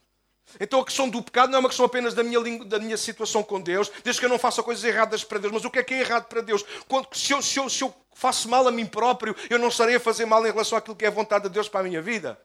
Então 0.60 0.80
a 0.80 0.86
questão 0.86 1.10
do 1.10 1.22
pecado 1.22 1.50
não 1.50 1.58
é 1.58 1.60
uma 1.60 1.70
questão 1.70 1.86
apenas 1.86 2.14
da 2.14 2.24
minha, 2.24 2.40
da 2.66 2.80
minha 2.80 2.98
situação 2.98 3.44
com 3.44 3.60
Deus, 3.60 3.92
desde 4.04 4.20
que 4.20 4.26
eu 4.26 4.30
não 4.30 4.40
faça 4.40 4.64
coisas 4.64 4.84
erradas 4.84 5.24
para 5.24 5.40
Deus. 5.40 5.54
Mas 5.54 5.66
o 5.66 5.70
que 5.70 5.80
é 5.80 5.84
que 5.84 5.94
é 5.94 6.00
errado 6.00 6.26
para 6.26 6.42
Deus? 6.42 6.64
Quando, 6.88 7.08
se, 7.14 7.34
eu, 7.34 7.42
se, 7.42 7.60
eu, 7.60 7.70
se 7.70 7.84
eu 7.84 7.94
faço 8.14 8.50
mal 8.50 8.68
a 8.68 8.72
mim 8.72 8.86
próprio, 8.86 9.36
eu 9.50 9.60
não 9.60 9.68
estarei 9.68 9.96
a 9.96 10.00
fazer 10.00 10.26
mal 10.26 10.46
em 10.46 10.52
relação 10.52 10.78
àquilo 10.78 10.96
que 10.96 11.06
é 11.06 11.08
a 11.08 11.12
vontade 11.12 11.44
de 11.44 11.50
Deus 11.50 11.68
para 11.68 11.82
a 11.82 11.84
minha 11.84 12.02
vida. 12.02 12.40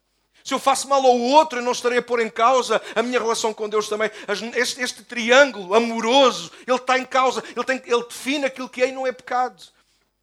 Se 0.45 0.53
eu 0.53 0.59
faço 0.59 0.89
mal 0.89 1.05
ao 1.05 1.19
outro, 1.19 1.61
eu 1.61 1.63
não 1.63 1.71
estarei 1.71 1.99
a 1.99 2.03
pôr 2.03 2.21
em 2.21 2.29
causa 2.29 2.83
a 2.97 3.03
minha 3.03 3.21
relação 3.21 3.55
com 3.55 3.69
Deus 3.69 3.89
também. 3.89 4.11
Este, 4.57 4.81
este 4.83 5.05
triângulo 5.05 5.73
amoroso, 5.73 6.51
ele 6.67 6.77
está 6.77 6.99
em 6.99 7.05
causa, 7.05 7.43
ele, 7.55 7.65
tem, 7.65 7.81
ele 7.87 8.03
define 8.03 8.45
aquilo 8.45 8.69
que 8.69 8.83
é 8.83 8.89
e 8.89 8.93
não 8.93 9.07
é 9.07 9.13
pecado. 9.13 9.63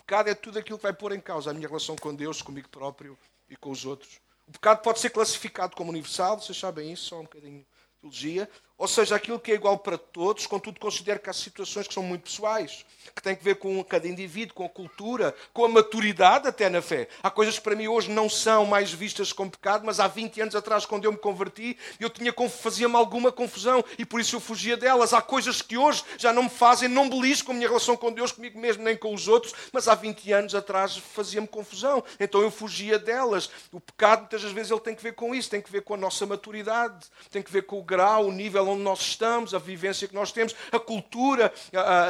Pecado 0.09 0.27
é 0.27 0.33
tudo 0.33 0.57
aquilo 0.57 0.79
que 0.79 0.83
vai 0.83 0.91
pôr 0.91 1.11
em 1.11 1.19
causa 1.19 1.51
a 1.51 1.53
minha 1.53 1.67
relação 1.67 1.95
com 1.95 2.15
Deus, 2.15 2.41
comigo 2.41 2.67
próprio 2.67 3.15
e 3.47 3.55
com 3.55 3.69
os 3.69 3.85
outros. 3.85 4.19
O 4.47 4.51
pecado 4.51 4.81
pode 4.81 4.99
ser 4.99 5.11
classificado 5.11 5.75
como 5.75 5.91
universal, 5.91 6.41
vocês 6.41 6.57
sabem 6.57 6.91
isso, 6.91 7.09
só 7.09 7.19
um 7.19 7.25
bocadinho 7.25 7.59
de 7.59 7.67
teologia, 8.01 8.49
ou 8.79 8.87
seja, 8.87 9.15
aquilo 9.15 9.39
que 9.39 9.51
é 9.51 9.55
igual 9.55 9.77
para 9.77 9.97
todos, 9.97 10.47
contudo 10.47 10.79
considero 10.79 11.19
que 11.19 11.29
há 11.29 11.33
situações 11.33 11.85
que 11.85 11.93
são 11.93 12.01
muito 12.01 12.23
pessoais, 12.23 12.85
que 13.13 13.21
têm 13.21 13.35
que 13.35 13.43
ver 13.43 13.55
com 13.55 13.83
cada 13.83 14.07
indivíduo, 14.07 14.55
com 14.55 14.63
a 14.63 14.69
cultura, 14.69 15.35
com 15.53 15.65
a 15.65 15.67
maturidade 15.67 16.47
até 16.47 16.69
na 16.69 16.81
fé. 16.81 17.09
Há 17.21 17.29
coisas 17.29 17.57
que 17.57 17.63
para 17.63 17.75
mim 17.75 17.89
hoje 17.89 18.09
não 18.09 18.29
são 18.29 18.65
mais 18.65 18.93
vistas 18.93 19.33
como 19.33 19.51
pecado, 19.51 19.85
mas 19.85 19.99
há 19.99 20.07
20 20.07 20.39
anos 20.41 20.55
atrás, 20.55 20.85
quando 20.85 21.03
eu 21.03 21.11
me 21.11 21.17
converti, 21.17 21.77
eu 21.99 22.09
tinha 22.09 22.33
fazia-me 22.49 22.95
alguma 22.95 23.33
confusão 23.33 23.83
e 23.97 24.05
por 24.05 24.21
isso 24.21 24.37
eu 24.37 24.39
fugia 24.39 24.77
delas. 24.77 25.13
Há 25.13 25.21
coisas 25.21 25.61
que 25.61 25.77
hoje 25.77 26.01
já 26.17 26.31
não 26.31 26.43
me 26.43 26.49
fazem, 26.49 26.87
não 26.87 27.09
belisco 27.09 27.51
a 27.51 27.53
minha 27.53 27.67
relação 27.67 27.97
com 27.97 28.13
Deus, 28.13 28.31
comigo 28.31 28.57
mesmo, 28.57 28.81
nem 28.81 28.95
com 28.95 29.13
os 29.13 29.27
outros, 29.27 29.53
mas 29.73 29.89
há 29.89 29.95
20 29.95 30.31
anos 30.31 30.55
atrás 30.55 30.95
fazia-me 30.95 31.47
confusão, 31.47 32.01
então 32.17 32.41
eu 32.41 32.49
fugia 32.49 32.97
delas. 32.97 33.49
O 33.73 33.81
pecado, 33.81 34.21
muitas 34.21 34.41
vezes, 34.43 34.71
ele 34.71 34.79
tem 34.79 34.95
que 34.95 35.03
ver 35.03 35.15
com 35.15 35.35
isso, 35.35 35.49
tem 35.49 35.61
que 35.61 35.69
ver 35.69 35.81
com 35.81 35.95
a 35.95 35.97
nossa 35.97 36.25
maturidade, 36.25 37.07
tem 37.29 37.41
que 37.41 37.51
ver 37.51 37.63
com 37.63 37.77
o 37.77 37.83
grau, 37.83 38.27
o 38.27 38.31
nível 38.31 38.68
onde 38.69 38.81
nós 38.81 38.99
estamos, 39.01 39.53
a 39.53 39.59
vivência 39.59 40.07
que 40.07 40.15
nós 40.15 40.31
temos, 40.31 40.55
a 40.71 40.79
cultura. 40.79 41.51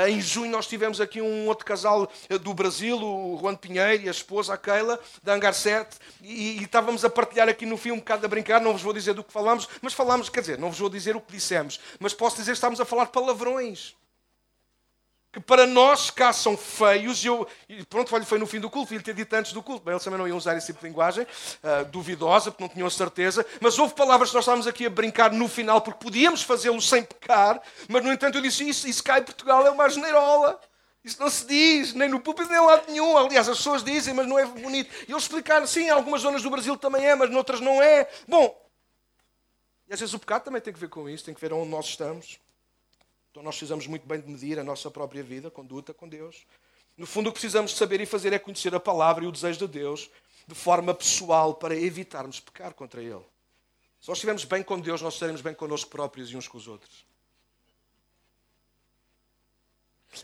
Em 0.07 0.21
junho 0.21 0.51
nós 0.51 0.67
tivemos 0.67 1.01
aqui 1.01 1.21
um 1.21 1.47
outro 1.47 1.65
casal 1.65 2.09
eh, 2.29 2.37
do 2.37 2.53
Brasil, 2.53 2.97
o 2.97 3.37
Juan 3.39 3.55
Pinheiro 3.55 4.03
e 4.03 4.07
a 4.07 4.11
esposa, 4.11 4.53
a 4.53 4.57
Keila, 4.57 4.99
da 5.23 5.33
Hangar 5.33 5.53
7, 5.53 5.97
e, 6.21 6.59
e 6.59 6.63
estávamos 6.63 7.03
a 7.05 7.09
partilhar 7.09 7.49
aqui 7.49 7.65
no 7.65 7.77
fim 7.77 7.91
um 7.91 7.97
bocado 7.97 8.25
a 8.25 8.29
brincar, 8.29 8.61
não 8.61 8.73
vos 8.73 8.81
vou 8.81 8.93
dizer 8.93 9.13
do 9.13 9.23
que 9.23 9.31
falámos, 9.31 9.67
mas 9.81 9.93
falámos, 9.93 10.29
quer 10.29 10.41
dizer, 10.41 10.57
não 10.57 10.69
vos 10.69 10.79
vou 10.79 10.89
dizer 10.89 11.15
o 11.15 11.21
que 11.21 11.31
dissemos, 11.31 11.79
mas 11.99 12.13
posso 12.13 12.37
dizer 12.37 12.51
que 12.51 12.57
estávamos 12.57 12.79
a 12.79 12.85
falar 12.85 13.07
palavrões 13.07 13.95
que 15.31 15.39
para 15.39 15.67
nós 15.67 16.09
cá 16.09 16.33
são 16.33 16.57
feios, 16.57 17.23
e, 17.23 17.27
eu, 17.27 17.47
e 17.67 17.85
pronto, 17.85 18.09
foi 18.25 18.39
no 18.39 18.47
fim 18.47 18.59
do 18.59 18.69
culto, 18.69 18.93
ele 18.93 19.03
ter 19.03 19.13
dito 19.13 19.31
antes 19.33 19.53
do 19.53 19.61
culto, 19.61 19.83
mas 19.85 19.93
eles 19.93 20.03
também 20.03 20.19
não 20.19 20.27
iam 20.27 20.37
usar 20.37 20.57
esse 20.57 20.67
tipo 20.67 20.79
de 20.79 20.87
linguagem, 20.87 21.23
uh, 21.23 21.85
duvidosa, 21.91 22.51
porque 22.51 22.63
não 22.63 22.69
tinham 22.69 22.89
certeza, 22.89 23.45
mas 23.61 23.77
houve 23.77 23.93
palavras 23.93 24.29
que 24.29 24.35
nós 24.35 24.43
estávamos 24.43 24.65
aqui 24.65 24.87
a 24.87 24.89
brincar 24.89 25.31
no 25.31 25.47
final, 25.47 25.81
porque 25.81 26.03
podíamos 26.03 26.41
fazê-lo 26.41 26.81
sem 26.81 27.03
pecar, 27.03 27.61
mas 27.87 28.03
no 28.03 28.11
entanto 28.11 28.39
eu 28.39 28.41
disse, 28.41 28.67
isso, 28.67 28.87
isso 28.87 29.03
cá 29.03 29.19
em 29.19 29.23
Portugal 29.23 29.65
é 29.65 29.69
uma 29.69 29.87
geneirola. 29.87 30.59
Isso 31.01 31.17
não 31.21 31.29
se 31.29 31.45
diz, 31.45 31.93
nem 31.93 32.09
no 32.09 32.19
púlpito, 32.19 32.49
nem 32.49 32.61
em 32.61 32.65
lado 32.65 32.91
nenhum. 32.91 33.17
Aliás, 33.17 33.47
as 33.47 33.57
pessoas 33.57 33.81
dizem, 33.81 34.13
mas 34.13 34.27
não 34.27 34.37
é 34.37 34.45
bonito. 34.45 34.93
E 35.07 35.11
eles 35.11 35.23
explicaram, 35.23 35.65
sim, 35.65 35.85
em 35.85 35.89
algumas 35.89 36.21
zonas 36.21 36.43
do 36.43 36.49
Brasil 36.49 36.75
também 36.75 37.05
é, 37.05 37.15
mas 37.15 37.29
noutras 37.29 37.61
não 37.61 37.81
é. 37.81 38.07
Bom, 38.27 38.53
e 39.87 39.93
às 39.93 39.99
vezes 39.99 40.13
o 40.13 40.19
pecado 40.19 40.43
também 40.43 40.61
tem 40.61 40.73
que 40.73 40.79
ver 40.79 40.89
com 40.89 41.09
isso, 41.09 41.23
tem 41.23 41.33
que 41.33 41.39
ver 41.39 41.53
onde 41.53 41.69
nós 41.69 41.85
estamos. 41.85 42.37
Então 43.31 43.43
nós 43.43 43.55
precisamos 43.55 43.87
muito 43.87 44.07
bem 44.07 44.19
de 44.19 44.29
medir 44.29 44.59
a 44.59 44.63
nossa 44.63 44.89
própria 44.89 45.23
vida, 45.23 45.51
conduta 45.51 45.93
com 45.93 46.07
Deus. 46.07 46.45
No 46.97 47.05
fundo, 47.05 47.29
o 47.29 47.31
que 47.31 47.39
precisamos 47.39 47.75
saber 47.75 48.01
e 48.01 48.05
fazer 48.05 48.33
é 48.33 48.39
conhecer 48.39 48.73
a 48.75 48.79
palavra 48.79 49.23
e 49.23 49.27
o 49.27 49.31
desejo 49.31 49.59
de 49.59 49.67
Deus 49.67 50.09
de 50.47 50.55
forma 50.55 50.93
pessoal 50.93 51.53
para 51.53 51.75
evitarmos 51.75 52.39
pecar 52.39 52.73
contra 52.73 53.01
Ele. 53.01 53.23
Se 54.01 54.07
nós 54.07 54.17
estivermos 54.17 54.45
bem 54.45 54.63
com 54.63 54.79
Deus, 54.79 55.01
nós 55.01 55.13
estaremos 55.13 55.41
bem 55.41 55.53
connosco 55.53 55.89
próprios 55.89 56.31
e 56.31 56.35
uns 56.35 56.47
com 56.47 56.57
os 56.57 56.67
outros. 56.67 57.05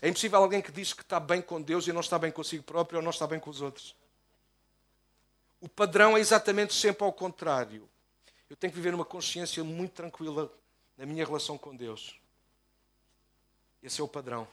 É 0.02 0.08
impossível 0.08 0.38
alguém 0.38 0.60
que 0.60 0.72
diz 0.72 0.92
que 0.92 1.02
está 1.02 1.20
bem 1.20 1.40
com 1.40 1.62
Deus 1.62 1.86
e 1.86 1.92
não 1.92 2.00
está 2.00 2.18
bem 2.18 2.32
consigo 2.32 2.64
próprio 2.64 2.98
ou 2.98 3.02
não 3.02 3.10
está 3.10 3.26
bem 3.26 3.38
com 3.38 3.50
os 3.50 3.60
outros. 3.60 3.94
O 5.60 5.68
padrão 5.68 6.16
é 6.16 6.20
exatamente 6.20 6.74
sempre 6.74 7.04
ao 7.04 7.12
contrário. 7.12 7.88
Eu 8.50 8.56
tenho 8.56 8.72
que 8.72 8.78
viver 8.78 8.94
uma 8.94 9.04
consciência 9.04 9.62
muito 9.62 9.92
tranquila 9.92 10.52
na 10.96 11.06
minha 11.06 11.24
relação 11.24 11.56
com 11.56 11.74
Deus. 11.74 12.18
Esse 13.86 14.00
é 14.00 14.04
o 14.04 14.08
padrão. 14.08 14.48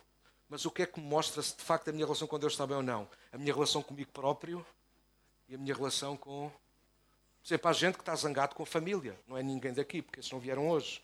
Mas 0.48 0.64
o 0.64 0.70
que 0.70 0.84
é 0.84 0.86
que 0.86 1.00
mostra 1.00 1.42
se 1.42 1.58
de 1.58 1.64
facto 1.64 1.90
a 1.90 1.92
minha 1.92 2.06
relação 2.06 2.28
com 2.28 2.38
Deus 2.38 2.54
está 2.54 2.68
bem 2.68 2.78
ou 2.78 2.84
não? 2.84 3.10
A 3.32 3.38
minha 3.40 3.52
relação 3.52 3.82
comigo 3.82 4.12
próprio 4.12 4.64
e 5.50 5.56
a 5.56 5.58
minha 5.58 5.74
relação 5.74 6.16
com. 6.16 6.52
Por 7.42 7.48
exemplo, 7.48 7.68
há 7.68 7.74
gente 7.74 7.96
que 7.96 8.02
está 8.02 8.16
zangado 8.16 8.54
com 8.54 8.62
a 8.62 8.66
família. 8.68 9.20
Não 9.28 9.36
é 9.36 9.42
ninguém 9.42 9.74
daqui, 9.74 10.04
porque 10.04 10.20
eles 10.20 10.32
não 10.32 10.40
vieram 10.40 10.70
hoje. 10.70 11.02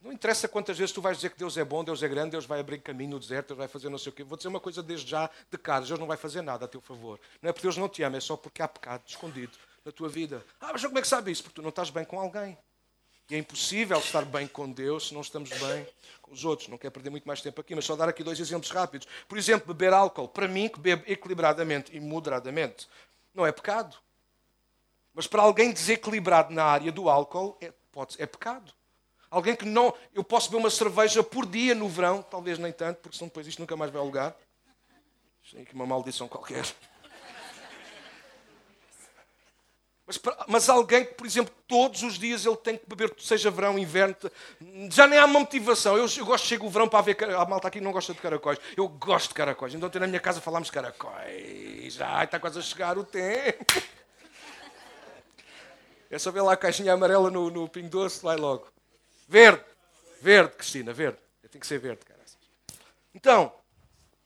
Não 0.00 0.12
interessa 0.12 0.46
quantas 0.46 0.78
vezes 0.78 0.92
tu 0.92 1.00
vais 1.00 1.16
dizer 1.16 1.30
que 1.30 1.38
Deus 1.38 1.56
é 1.56 1.64
bom, 1.64 1.82
Deus 1.82 2.00
é 2.00 2.06
grande, 2.06 2.30
Deus 2.30 2.46
vai 2.46 2.60
abrir 2.60 2.78
caminho 2.78 3.10
no 3.10 3.18
deserto, 3.18 3.48
Deus 3.48 3.58
vai 3.58 3.66
fazer 3.66 3.88
não 3.88 3.98
sei 3.98 4.12
o 4.12 4.14
quê. 4.14 4.22
Vou 4.22 4.36
dizer 4.36 4.48
uma 4.48 4.60
coisa 4.60 4.84
desde 4.84 5.10
já 5.10 5.28
de 5.50 5.58
cara: 5.58 5.84
Deus 5.84 5.98
não 5.98 6.06
vai 6.06 6.16
fazer 6.16 6.42
nada 6.42 6.66
a 6.66 6.68
teu 6.68 6.80
favor. 6.80 7.18
Não 7.42 7.50
é 7.50 7.52
porque 7.52 7.66
Deus 7.66 7.76
não 7.76 7.88
te 7.88 8.04
ama, 8.04 8.18
é 8.18 8.20
só 8.20 8.36
porque 8.36 8.62
há 8.62 8.68
pecado 8.68 9.02
escondido 9.04 9.58
na 9.84 9.90
tua 9.90 10.08
vida. 10.08 10.46
Ah, 10.60 10.70
mas 10.70 10.84
como 10.84 10.96
é 10.96 11.02
que 11.02 11.08
sabe 11.08 11.32
isso? 11.32 11.42
Porque 11.42 11.56
tu 11.56 11.62
não 11.62 11.70
estás 11.70 11.90
bem 11.90 12.04
com 12.04 12.20
alguém. 12.20 12.56
E 13.30 13.34
é 13.34 13.38
impossível 13.38 13.98
estar 13.98 14.24
bem 14.24 14.46
com 14.46 14.70
Deus 14.70 15.08
se 15.08 15.14
não 15.14 15.22
estamos 15.22 15.48
bem 15.48 15.86
com 16.20 16.32
os 16.32 16.44
outros. 16.44 16.68
Não 16.68 16.76
quero 16.76 16.92
perder 16.92 17.10
muito 17.10 17.26
mais 17.26 17.40
tempo 17.40 17.60
aqui, 17.60 17.74
mas 17.74 17.84
só 17.84 17.96
dar 17.96 18.08
aqui 18.08 18.22
dois 18.22 18.38
exemplos 18.38 18.70
rápidos. 18.70 19.08
Por 19.26 19.38
exemplo, 19.38 19.72
beber 19.72 19.94
álcool. 19.94 20.28
Para 20.28 20.46
mim, 20.46 20.68
que 20.68 20.78
bebe 20.78 21.10
equilibradamente 21.10 21.96
e 21.96 22.00
moderadamente, 22.00 22.86
não 23.32 23.46
é 23.46 23.52
pecado. 23.52 23.96
Mas 25.14 25.26
para 25.26 25.42
alguém 25.42 25.72
desequilibrado 25.72 26.52
na 26.52 26.64
área 26.64 26.92
do 26.92 27.08
álcool, 27.08 27.56
é, 27.60 27.72
pode, 27.92 28.20
é 28.20 28.26
pecado. 28.26 28.72
Alguém 29.30 29.56
que 29.56 29.64
não. 29.64 29.94
Eu 30.12 30.22
posso 30.22 30.50
beber 30.50 30.62
uma 30.62 30.70
cerveja 30.70 31.22
por 31.22 31.46
dia 31.46 31.74
no 31.74 31.88
verão, 31.88 32.22
talvez 32.22 32.58
nem 32.58 32.72
tanto, 32.72 33.00
porque 33.00 33.16
senão 33.16 33.28
depois 33.28 33.46
isto 33.46 33.58
nunca 33.58 33.76
mais 33.76 33.90
vai 33.90 34.00
ao 34.00 34.06
lugar. 34.06 34.36
Tem 35.50 35.62
aqui 35.62 35.74
uma 35.74 35.86
maldição 35.86 36.28
qualquer. 36.28 36.64
Mas, 40.06 40.20
mas, 40.46 40.68
alguém 40.68 41.04
que, 41.04 41.14
por 41.14 41.26
exemplo, 41.26 41.54
todos 41.66 42.02
os 42.02 42.18
dias 42.18 42.44
ele 42.44 42.56
tem 42.56 42.76
que 42.76 42.86
beber, 42.86 43.14
seja 43.18 43.50
verão, 43.50 43.78
inverno, 43.78 44.14
já 44.90 45.06
nem 45.06 45.18
há 45.18 45.24
uma 45.24 45.40
motivação. 45.40 45.96
Eu, 45.96 46.06
eu 46.06 46.26
gosto 46.26 46.44
de 46.44 46.48
chegar 46.50 46.66
o 46.66 46.70
verão 46.70 46.88
para 46.88 47.00
ver. 47.00 47.16
A 47.34 47.46
malta 47.46 47.68
aqui 47.68 47.80
não 47.80 47.90
gosta 47.90 48.12
de 48.12 48.20
caracóis. 48.20 48.58
Eu 48.76 48.86
gosto 48.86 49.28
de 49.28 49.34
caracóis. 49.34 49.72
Então, 49.74 49.90
na 49.98 50.06
minha 50.06 50.20
casa 50.20 50.42
falámos 50.42 50.68
de 50.68 50.72
caracóis. 50.72 52.00
Ai, 52.00 52.24
está 52.26 52.38
quase 52.38 52.58
a 52.58 52.62
chegar 52.62 52.98
o 52.98 53.04
tempo. 53.04 53.64
É 56.10 56.18
só 56.18 56.30
ver 56.30 56.42
lá 56.42 56.52
a 56.52 56.56
caixinha 56.56 56.92
amarela 56.92 57.30
no, 57.30 57.50
no 57.50 57.68
Pingo 57.68 57.88
Doce, 57.88 58.22
vai 58.22 58.36
logo. 58.36 58.68
Verde. 59.26 59.64
Verde, 60.20 60.54
Cristina, 60.54 60.92
verde. 60.92 61.18
Tem 61.50 61.60
que 61.60 61.66
ser 61.66 61.78
verde, 61.78 62.04
cara. 62.04 62.20
Então, 63.14 63.52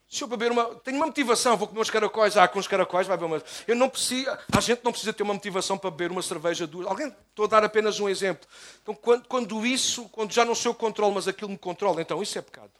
se 0.08 0.24
eu 0.24 0.28
beber 0.28 0.50
uma. 0.50 0.74
Tenho 0.76 0.96
uma 0.96 1.06
motivação, 1.06 1.54
vou 1.56 1.68
comer 1.68 1.82
uns 1.82 1.90
caracóis, 1.90 2.36
ah, 2.36 2.48
com 2.48 2.58
uns 2.58 2.66
caracóis 2.66 3.06
vai 3.06 3.16
beber 3.16 3.34
uma. 3.34 3.42
Eu 3.66 3.76
não 3.76 3.90
preciso. 3.90 4.30
A 4.56 4.60
gente 4.60 4.82
não 4.82 4.90
precisa 4.90 5.12
ter 5.12 5.22
uma 5.22 5.34
motivação 5.34 5.76
para 5.76 5.90
beber 5.90 6.10
uma 6.10 6.22
cerveja 6.22 6.66
dura. 6.66 6.88
Alguém. 6.88 7.14
Estou 7.28 7.44
a 7.44 7.48
dar 7.48 7.62
apenas 7.62 8.00
um 8.00 8.08
exemplo. 8.08 8.48
Então, 8.82 8.94
quando, 8.94 9.28
quando 9.28 9.66
isso, 9.66 10.08
quando 10.08 10.32
já 10.32 10.46
não 10.46 10.54
sou 10.54 10.70
eu 10.70 10.74
controle, 10.74 11.14
mas 11.14 11.28
aquilo 11.28 11.50
me 11.50 11.58
controla, 11.58 12.00
então 12.00 12.22
isso 12.22 12.38
é 12.38 12.42
pecado. 12.42 12.70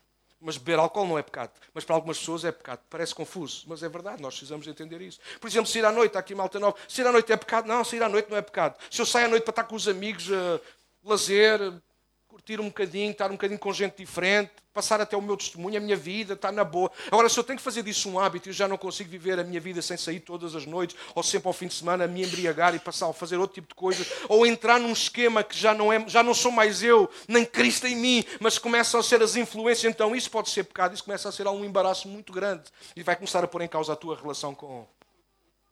Mas 0.41 0.57
beber 0.57 0.79
álcool 0.79 1.07
não 1.07 1.19
é 1.19 1.23
pecado. 1.23 1.51
Mas 1.75 1.85
para 1.85 1.97
algumas 1.97 2.19
pessoas 2.19 2.45
é 2.45 2.53
pecado. 2.53 2.81
Parece 2.89 3.15
confuso, 3.15 3.65
mas 3.67 3.83
é 3.83 3.89
verdade, 3.89 4.23
nós 4.23 4.35
precisamos 4.35 4.67
entender 4.67 5.03
isso. 5.03 5.21
Por 5.39 5.49
exemplo, 5.49 5.67
sair 5.67 5.85
à 5.85 5.93
noite, 5.93 6.17
aqui 6.17 6.33
em 6.33 6.37
Malta 6.37 6.59
Nova, 6.59 6.77
sair 6.89 7.07
à 7.07 7.13
noite 7.13 7.31
é 7.31 7.37
pecado? 7.37 7.67
Não, 7.67 7.85
sair 7.85 8.03
à 8.03 8.09
noite 8.09 8.31
não 8.31 8.39
é 8.39 8.43
pecado. 8.43 8.77
Se 8.91 9.03
eu 9.03 9.07
saio 9.07 9.27
à 9.27 9.29
noite 9.29 9.43
para 9.43 9.53
estar 9.53 9.65
com 9.65 9.77
os 9.77 9.87
amigos, 9.87 10.29
uh, 10.31 10.61
lazer, 11.05 11.61
curtir 12.39 12.61
um 12.61 12.69
bocadinho, 12.69 13.11
estar 13.11 13.27
um 13.27 13.33
bocadinho 13.33 13.59
com 13.59 13.73
gente 13.73 13.97
diferente, 13.97 14.53
passar 14.73 15.01
até 15.01 15.17
o 15.17 15.21
meu 15.21 15.37
testemunho, 15.37 15.77
a 15.77 15.81
minha 15.81 15.97
vida, 15.97 16.35
está 16.35 16.53
na 16.53 16.63
boa. 16.63 16.91
Agora, 17.09 17.29
se 17.29 17.39
eu 17.39 17.43
tenho 17.43 17.59
que 17.59 17.65
fazer 17.65 17.83
disso 17.83 18.09
um 18.09 18.19
hábito, 18.19 18.49
eu 18.49 18.53
já 18.53 18.69
não 18.69 18.79
consigo 18.79 19.11
viver 19.11 19.41
a 19.41 19.45
minha 19.45 19.61
vida 19.61 19.83
sem 19.83 19.97
sair 19.97 20.21
todas 20.21 20.55
as 20.55 20.65
noites, 20.65 20.97
ou 21.17 21.23
sempre 21.23 21.49
ao 21.49 21.53
fim 21.53 21.67
de 21.67 21.75
semana, 21.75 22.07
me 22.07 22.25
embriagar 22.25 22.77
e 22.77 22.79
passar 22.79 23.11
a 23.11 23.13
fazer 23.13 23.39
outro 23.39 23.55
tipo 23.55 23.69
de 23.69 23.75
coisas, 23.75 24.07
ou 24.29 24.47
entrar 24.47 24.79
num 24.79 24.93
esquema 24.93 25.43
que 25.43 25.59
já 25.59 25.75
não, 25.75 25.93
é, 25.93 26.09
já 26.09 26.23
não 26.23 26.33
sou 26.33 26.53
mais 26.53 26.81
eu, 26.81 27.11
nem 27.27 27.45
Cristo 27.45 27.89
em 27.89 27.97
mim, 27.97 28.25
mas 28.39 28.57
começam 28.57 29.01
a 29.01 29.03
ser 29.03 29.21
as 29.21 29.35
influências, 29.35 29.93
então 29.93 30.15
isso 30.15 30.31
pode 30.31 30.49
ser 30.49 30.63
pecado, 30.63 30.95
isso 30.95 31.05
começa 31.05 31.29
a 31.29 31.33
ser 31.33 31.49
um 31.49 31.65
embaraço 31.65 32.07
muito 32.07 32.33
grande 32.33 32.65
e 32.95 33.03
vai 33.03 33.17
começar 33.17 33.43
a 33.43 33.49
pôr 33.49 33.63
em 33.63 33.69
causa 33.69 33.93
a 33.93 33.97
tua 33.97 34.17
relação 34.17 34.55
com 34.55 34.87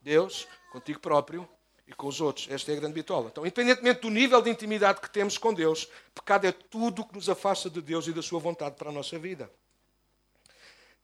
Deus, 0.02 0.48
contigo 0.72 0.98
próprio 0.98 1.48
e 1.86 1.94
com 1.94 2.08
os 2.08 2.20
outros. 2.20 2.48
Esta 2.50 2.72
é 2.72 2.76
a 2.76 2.80
grande 2.80 2.94
bitola. 2.94 3.28
Então, 3.28 3.46
independentemente 3.46 4.00
do 4.00 4.10
nível 4.10 4.42
de 4.42 4.50
intimidade 4.50 5.00
que 5.00 5.08
temos 5.08 5.38
com 5.38 5.54
Deus, 5.54 5.88
pecado 6.14 6.46
é 6.46 6.52
tudo 6.52 7.02
o 7.02 7.04
que 7.06 7.14
nos 7.14 7.28
afasta 7.28 7.70
de 7.70 7.80
Deus 7.80 8.06
e 8.06 8.12
da 8.12 8.22
sua 8.22 8.40
vontade 8.40 8.76
para 8.76 8.90
a 8.90 8.92
nossa 8.92 9.18
vida. 9.18 9.50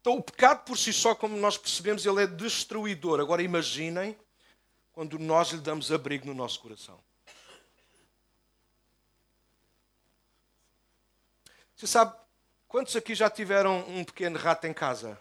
Então, 0.01 0.17
o 0.17 0.23
pecado 0.23 0.65
por 0.65 0.77
si 0.77 0.93
só, 0.93 1.15
como 1.15 1.37
nós 1.37 1.57
percebemos, 1.57 2.05
ele 2.05 2.25
é 2.25 2.27
destruidor. 2.27 3.21
Agora 3.21 3.41
imaginem 3.41 4.17
quando 4.93 5.17
nós 5.19 5.51
lhe 5.51 5.61
damos 5.61 5.93
abrigo 5.93 6.27
no 6.27 6.35
nosso 6.35 6.59
coração. 6.59 6.99
Você 11.77 11.87
sabe, 11.87 12.15
quantos 12.67 12.97
aqui 12.97 13.15
já 13.15 13.31
tiveram 13.31 13.79
um 13.89 14.05
pequeno 14.05 14.39
rato 14.39 14.67
em 14.67 14.73
casa? 14.73 15.21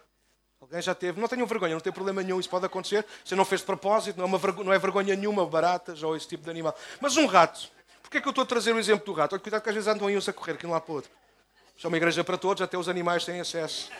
Alguém 0.72 0.80
já 0.80 0.94
teve? 0.94 1.20
Não 1.20 1.28
tenham 1.28 1.46
vergonha, 1.46 1.74
não 1.74 1.82
tem 1.82 1.92
problema 1.92 2.22
nenhum, 2.22 2.40
isso 2.40 2.48
pode 2.48 2.64
acontecer. 2.64 3.04
Você 3.22 3.34
não 3.34 3.44
fez 3.44 3.60
de 3.60 3.66
propósito, 3.66 4.16
não 4.16 4.34
é, 4.34 4.38
vergonha, 4.38 4.64
não 4.64 4.72
é 4.72 4.78
vergonha 4.78 5.14
nenhuma, 5.14 5.44
baratas 5.44 6.02
ou 6.02 6.16
esse 6.16 6.26
tipo 6.26 6.44
de 6.44 6.50
animal. 6.50 6.74
Mas 6.98 7.14
um 7.18 7.26
rato. 7.26 7.70
Porquê 8.00 8.16
é 8.16 8.20
que 8.22 8.26
eu 8.26 8.30
estou 8.30 8.42
a 8.42 8.46
trazer 8.46 8.74
o 8.74 8.78
exemplo 8.78 9.04
do 9.04 9.12
rato? 9.12 9.34
Olha, 9.34 9.42
cuidado 9.42 9.62
que 9.62 9.68
às 9.68 9.74
vezes 9.74 9.86
andam 9.86 10.08
aí 10.08 10.16
uns 10.16 10.26
a 10.30 10.32
correr, 10.32 10.52
aqui 10.52 10.66
não 10.66 10.74
há 10.74 10.80
para 10.80 10.94
outro. 10.94 11.10
Isto 11.76 11.86
é 11.86 11.88
uma 11.88 11.96
igreja 11.98 12.24
para 12.24 12.38
todos, 12.38 12.62
até 12.62 12.78
os 12.78 12.88
animais 12.88 13.22
têm 13.22 13.38
acesso. 13.38 13.92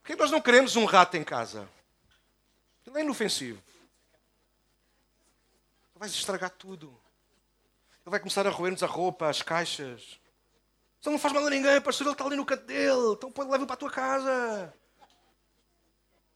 Porquê 0.00 0.14
nós 0.14 0.30
não 0.30 0.40
queremos 0.40 0.76
um 0.76 0.84
rato 0.84 1.16
em 1.16 1.24
casa? 1.24 1.68
Ele 2.86 2.98
é 2.98 3.00
inofensivo. 3.00 3.60
Ele 5.90 5.98
vai 5.98 6.08
estragar 6.08 6.50
tudo. 6.50 6.86
Ele 6.86 8.10
vai 8.12 8.20
começar 8.20 8.46
a 8.46 8.50
roer-nos 8.50 8.84
a 8.84 8.86
roupa, 8.86 9.28
as 9.28 9.42
caixas. 9.42 10.20
Ele 11.04 11.12
não 11.12 11.18
faz 11.18 11.34
mal 11.34 11.46
a 11.46 11.50
ninguém, 11.50 11.80
pastor, 11.80 12.06
ele 12.06 12.14
está 12.14 12.24
ali 12.24 12.36
no 12.36 12.46
canto 12.46 12.64
dele. 12.64 13.12
Então 13.12 13.30
põe, 13.30 13.46
leva 13.48 13.66
para 13.66 13.74
a 13.74 13.78
tua 13.78 13.90
casa. 13.90 14.74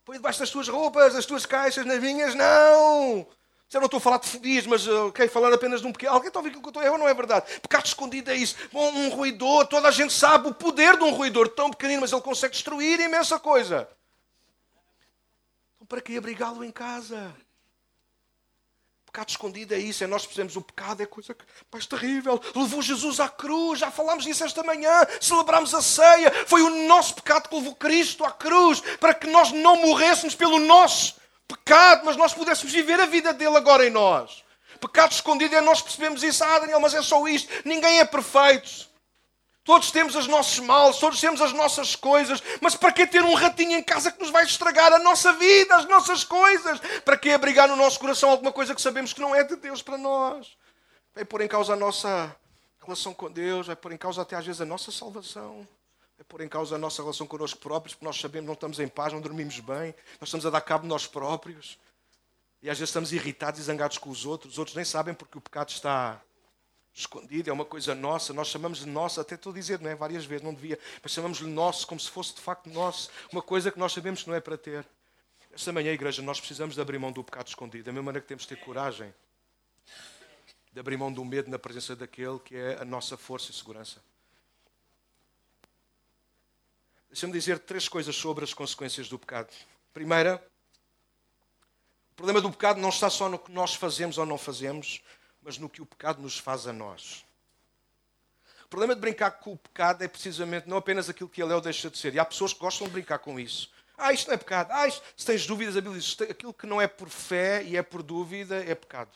Põe 0.05 0.17
debaixo 0.17 0.39
das 0.39 0.49
tuas 0.49 0.67
roupas, 0.67 1.13
das 1.13 1.25
tuas 1.25 1.45
caixas, 1.45 1.85
nas 1.85 1.99
minhas, 1.99 2.35
não. 2.35 3.27
Eu 3.71 3.79
não 3.81 3.85
estou 3.85 3.99
a 3.99 4.01
falar 4.01 4.17
de 4.17 4.27
fodias, 4.27 4.65
mas 4.65 4.87
uh, 4.87 5.11
quero 5.11 5.29
falar 5.29 5.53
apenas 5.53 5.81
de 5.81 5.87
um 5.87 5.91
pequeno. 5.91 6.13
Alguém 6.13 6.29
está 6.29 6.39
a 6.39 6.41
ouvir 6.41 6.49
aquilo 6.49 6.63
que 6.63 6.67
eu 6.67 6.71
estou 6.71 6.81
a 6.81 6.85
errar? 6.85 6.97
Não 6.97 7.07
é 7.07 7.13
verdade. 7.13 7.59
Pecado 7.61 7.85
escondido 7.85 8.31
é 8.31 8.35
isso. 8.35 8.55
Bom, 8.71 8.91
um 8.91 9.09
ruidor, 9.09 9.67
toda 9.67 9.87
a 9.87 9.91
gente 9.91 10.11
sabe 10.11 10.47
o 10.47 10.53
poder 10.53 10.97
de 10.97 11.03
um 11.03 11.11
ruidor 11.11 11.47
tão 11.49 11.69
pequenino, 11.69 12.01
mas 12.01 12.11
ele 12.11 12.21
consegue 12.21 12.53
destruir 12.53 12.99
imensa 12.99 13.37
coisa. 13.37 13.87
Então, 15.75 15.85
para 15.87 16.01
que 16.01 16.17
abrigá-lo 16.17 16.63
em 16.63 16.71
casa? 16.71 17.35
Pecado 19.11 19.29
escondido 19.29 19.73
é 19.73 19.79
isso, 19.79 20.03
é 20.03 20.07
nós 20.07 20.23
percebemos 20.23 20.55
o 20.55 20.61
pecado 20.61 21.01
é 21.01 21.05
coisa 21.05 21.35
mais 21.71 21.85
terrível. 21.85 22.39
Levou 22.55 22.81
Jesus 22.81 23.19
à 23.19 23.27
cruz, 23.27 23.79
já 23.79 23.89
falámos 23.89 24.23
disso 24.23 24.43
esta 24.43 24.63
manhã, 24.63 25.05
celebramos 25.19 25.73
a 25.73 25.81
ceia. 25.81 26.31
Foi 26.45 26.61
o 26.61 26.87
nosso 26.87 27.15
pecado 27.15 27.49
que 27.49 27.55
levou 27.55 27.75
Cristo 27.75 28.23
à 28.23 28.31
cruz, 28.31 28.81
para 28.99 29.13
que 29.13 29.27
nós 29.27 29.51
não 29.51 29.77
morrêssemos 29.77 30.35
pelo 30.35 30.59
nosso 30.59 31.15
pecado, 31.47 32.03
mas 32.05 32.15
nós 32.15 32.33
pudéssemos 32.33 32.71
viver 32.71 32.99
a 32.99 33.05
vida 33.05 33.33
dele 33.33 33.57
agora 33.57 33.85
em 33.85 33.89
nós. 33.89 34.43
Pecado 34.79 35.11
escondido 35.11 35.55
é 35.55 35.61
nós 35.61 35.81
percebemos 35.81 36.23
isso, 36.23 36.43
ah 36.43 36.59
Daniel, 36.59 36.79
mas 36.79 36.93
é 36.93 37.01
só 37.01 37.27
isto, 37.27 37.51
ninguém 37.65 37.99
é 37.99 38.05
perfeito. 38.05 38.88
Todos 39.69 39.91
temos 39.91 40.15
os 40.15 40.25
nossos 40.25 40.57
males, 40.61 40.97
todos 40.97 41.21
temos 41.21 41.39
as 41.39 41.53
nossas 41.53 41.95
coisas, 41.95 42.41
mas 42.59 42.73
para 42.73 42.91
que 42.91 43.05
ter 43.05 43.23
um 43.23 43.35
ratinho 43.35 43.77
em 43.77 43.83
casa 43.83 44.11
que 44.11 44.19
nos 44.19 44.31
vai 44.31 44.43
estragar 44.43 44.91
a 44.91 44.97
nossa 44.97 45.31
vida, 45.33 45.75
as 45.75 45.85
nossas 45.85 46.23
coisas? 46.23 46.79
Para 47.05 47.15
que 47.15 47.29
abrigar 47.29 47.67
no 47.67 47.75
nosso 47.75 47.99
coração 47.99 48.31
alguma 48.31 48.51
coisa 48.51 48.73
que 48.73 48.81
sabemos 48.81 49.13
que 49.13 49.21
não 49.21 49.35
é 49.35 49.43
de 49.43 49.55
Deus 49.57 49.83
para 49.83 49.95
nós? 49.95 50.57
Vai 51.13 51.23
pôr 51.23 51.41
em 51.41 51.47
causa 51.47 51.73
a 51.73 51.75
nossa 51.75 52.35
relação 52.83 53.13
com 53.13 53.31
Deus, 53.31 53.67
vai 53.67 53.75
pôr 53.75 53.91
em 53.91 53.97
causa 53.97 54.23
até 54.23 54.35
às 54.35 54.43
vezes 54.43 54.59
a 54.59 54.65
nossa 54.65 54.91
salvação, 54.91 55.67
vai 56.17 56.25
pôr 56.27 56.41
em 56.41 56.49
causa 56.49 56.73
a 56.73 56.79
nossa 56.79 57.03
relação 57.03 57.27
connosco 57.27 57.59
próprios, 57.59 57.93
porque 57.93 58.05
nós 58.05 58.19
sabemos 58.19 58.45
que 58.45 58.47
não 58.47 58.53
estamos 58.55 58.79
em 58.79 58.87
paz, 58.87 59.13
não 59.13 59.21
dormimos 59.21 59.59
bem, 59.59 59.93
nós 60.19 60.29
estamos 60.29 60.47
a 60.47 60.49
dar 60.49 60.61
cabo 60.61 60.81
de 60.81 60.89
nós 60.89 61.05
próprios. 61.05 61.77
E 62.63 62.71
às 62.71 62.79
vezes 62.79 62.89
estamos 62.89 63.13
irritados 63.13 63.59
e 63.59 63.63
zangados 63.63 63.99
com 63.99 64.09
os 64.09 64.25
outros, 64.25 64.53
os 64.53 64.57
outros 64.57 64.75
nem 64.75 64.83
sabem 64.83 65.13
porque 65.13 65.37
o 65.37 65.41
pecado 65.41 65.69
está 65.69 66.19
escondido, 66.99 67.49
é 67.49 67.53
uma 67.53 67.65
coisa 67.65 67.95
nossa, 67.95 68.33
nós 68.33 68.47
chamamos 68.47 68.79
de 68.79 68.87
nossa, 68.87 69.21
até 69.21 69.35
estou 69.35 69.51
a 69.51 69.55
dizer, 69.55 69.79
não 69.79 69.89
é? 69.89 69.95
Várias 69.95 70.25
vezes, 70.25 70.43
não 70.43 70.53
devia, 70.53 70.77
mas 71.01 71.11
chamamos-lhe 71.11 71.49
nosso, 71.49 71.87
como 71.87 71.99
se 71.99 72.09
fosse 72.09 72.35
de 72.35 72.41
facto 72.41 72.69
nosso, 72.69 73.09
uma 73.31 73.41
coisa 73.41 73.71
que 73.71 73.79
nós 73.79 73.93
sabemos 73.93 74.23
que 74.23 74.29
não 74.29 74.35
é 74.35 74.39
para 74.41 74.57
ter. 74.57 74.85
Esta 75.51 75.71
manhã, 75.71 75.91
igreja, 75.91 76.21
nós 76.21 76.39
precisamos 76.39 76.75
de 76.75 76.81
abrir 76.81 76.99
mão 76.99 77.11
do 77.11 77.23
pecado 77.23 77.47
escondido, 77.47 77.85
da 77.85 77.91
mesma 77.91 78.05
maneira 78.05 78.21
que 78.21 78.27
temos 78.27 78.43
de 78.43 78.49
ter 78.49 78.57
coragem 78.57 79.13
de 80.71 80.79
abrir 80.79 80.97
mão 80.97 81.11
do 81.11 81.25
medo 81.25 81.49
na 81.49 81.57
presença 81.57 81.95
daquele 81.95 82.39
que 82.39 82.55
é 82.55 82.77
a 82.79 82.85
nossa 82.85 83.17
força 83.17 83.51
e 83.51 83.53
segurança. 83.53 84.01
Deixa-me 87.09 87.33
dizer 87.33 87.59
três 87.59 87.89
coisas 87.89 88.15
sobre 88.15 88.43
as 88.43 88.53
consequências 88.53 89.09
do 89.09 89.17
pecado. 89.17 89.51
Primeira, 89.93 90.43
o 92.11 92.15
problema 92.15 92.39
do 92.39 92.51
pecado 92.51 92.79
não 92.79 92.89
está 92.89 93.09
só 93.09 93.27
no 93.27 93.39
que 93.39 93.51
nós 93.51 93.73
fazemos 93.73 94.19
ou 94.19 94.25
não 94.25 94.37
fazemos, 94.37 95.01
mas 95.41 95.57
no 95.57 95.69
que 95.69 95.81
o 95.81 95.85
pecado 95.85 96.21
nos 96.21 96.37
faz 96.37 96.67
a 96.67 96.73
nós. 96.73 97.25
O 98.65 98.69
problema 98.69 98.93
de 98.93 99.01
brincar 99.01 99.31
com 99.31 99.53
o 99.53 99.57
pecado 99.57 100.03
é 100.03 100.07
precisamente 100.07 100.69
não 100.69 100.77
apenas 100.77 101.09
aquilo 101.09 101.29
que 101.29 101.41
ele 101.41 101.51
é 101.51 101.55
ou 101.55 101.61
deixa 101.61 101.89
de 101.89 101.97
ser. 101.97 102.13
E 102.13 102.19
há 102.19 102.25
pessoas 102.25 102.53
que 102.53 102.59
gostam 102.59 102.85
de 102.87 102.93
brincar 102.93 103.17
com 103.19 103.39
isso. 103.39 103.71
Ah, 103.97 104.13
isto 104.13 104.27
não 104.27 104.35
é 104.35 104.37
pecado. 104.37 104.71
Ah, 104.71 104.87
isto, 104.87 105.03
se 105.17 105.25
tens 105.25 105.45
dúvidas, 105.45 105.75
aquilo 106.29 106.53
que 106.53 106.67
não 106.67 106.79
é 106.79 106.87
por 106.87 107.09
fé 107.09 107.63
e 107.63 107.75
é 107.75 107.81
por 107.81 108.03
dúvida 108.03 108.63
é 108.63 108.75
pecado. 108.75 109.11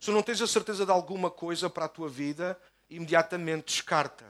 Se 0.00 0.10
não 0.10 0.22
tens 0.22 0.40
a 0.40 0.46
certeza 0.46 0.86
de 0.86 0.90
alguma 0.90 1.30
coisa 1.30 1.68
para 1.68 1.84
a 1.84 1.88
tua 1.88 2.08
vida, 2.08 2.58
imediatamente 2.88 3.66
descarta. 3.66 4.24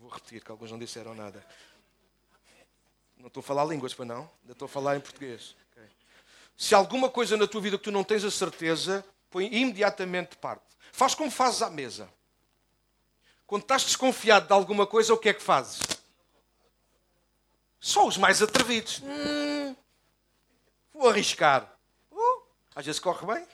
Vou 0.00 0.10
repetir, 0.10 0.42
que 0.42 0.50
alguns 0.50 0.70
não 0.70 0.78
disseram 0.78 1.14
nada. 1.14 1.46
Não 3.16 3.28
estou 3.28 3.40
a 3.40 3.44
falar 3.44 3.64
línguas, 3.64 3.94
para 3.94 4.04
não? 4.04 4.30
Ainda 4.42 4.52
estou 4.52 4.66
a 4.66 4.68
falar 4.68 4.96
em 4.96 5.00
português. 5.00 5.56
Se 6.56 6.74
alguma 6.74 7.08
coisa 7.08 7.36
na 7.36 7.46
tua 7.46 7.60
vida 7.60 7.78
que 7.78 7.84
tu 7.84 7.92
não 7.92 8.02
tens 8.02 8.24
a 8.24 8.30
certeza, 8.30 9.04
põe 9.36 9.54
imediatamente 9.54 10.30
de 10.30 10.36
parte. 10.38 10.64
Faz 10.90 11.14
como 11.14 11.30
fazes 11.30 11.60
à 11.60 11.68
mesa. 11.68 12.08
Quando 13.46 13.62
estás 13.62 13.84
desconfiado 13.84 14.46
de 14.46 14.52
alguma 14.54 14.86
coisa, 14.86 15.12
o 15.12 15.18
que 15.18 15.28
é 15.28 15.34
que 15.34 15.42
fazes? 15.42 15.78
Só 17.78 18.06
os 18.06 18.16
mais 18.16 18.40
atrevidos. 18.40 19.02
Hum, 19.04 19.76
vou 20.94 21.10
arriscar. 21.10 21.70
Uh, 22.10 22.42
às 22.74 22.86
vezes 22.86 22.98
corre 22.98 23.26
bem. 23.26 23.46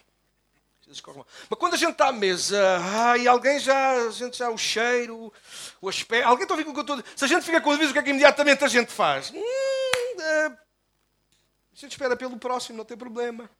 Mas 0.86 1.58
quando 1.58 1.74
a 1.74 1.76
gente 1.76 1.92
está 1.92 2.08
à 2.08 2.12
mesa 2.12 2.78
e 3.18 3.26
alguém 3.26 3.58
já, 3.58 4.06
a 4.06 4.10
gente 4.10 4.36
já 4.36 4.50
o 4.50 4.58
cheiro, 4.58 5.32
o 5.80 5.88
aspecto. 5.88 6.28
Alguém 6.28 6.44
está 6.44 6.54
a 6.54 6.58
ouvir 6.58 6.70
o 6.70 6.72
que 6.72 6.78
eu 6.78 6.82
estou? 6.82 7.02
Se 7.16 7.24
a 7.24 7.28
gente 7.28 7.44
fica 7.44 7.60
com 7.60 7.70
o 7.70 7.72
aviso, 7.72 7.90
o 7.90 7.92
que 7.92 7.98
é 7.98 8.02
que 8.04 8.10
imediatamente 8.10 8.62
a 8.62 8.68
gente 8.68 8.92
faz? 8.92 9.32
Hum, 9.34 9.38
uh, 9.40 10.52
a 10.52 11.74
gente 11.74 11.90
espera 11.90 12.16
pelo 12.16 12.38
próximo, 12.38 12.78
não 12.78 12.84
tem 12.84 12.96
problema. 12.96 13.50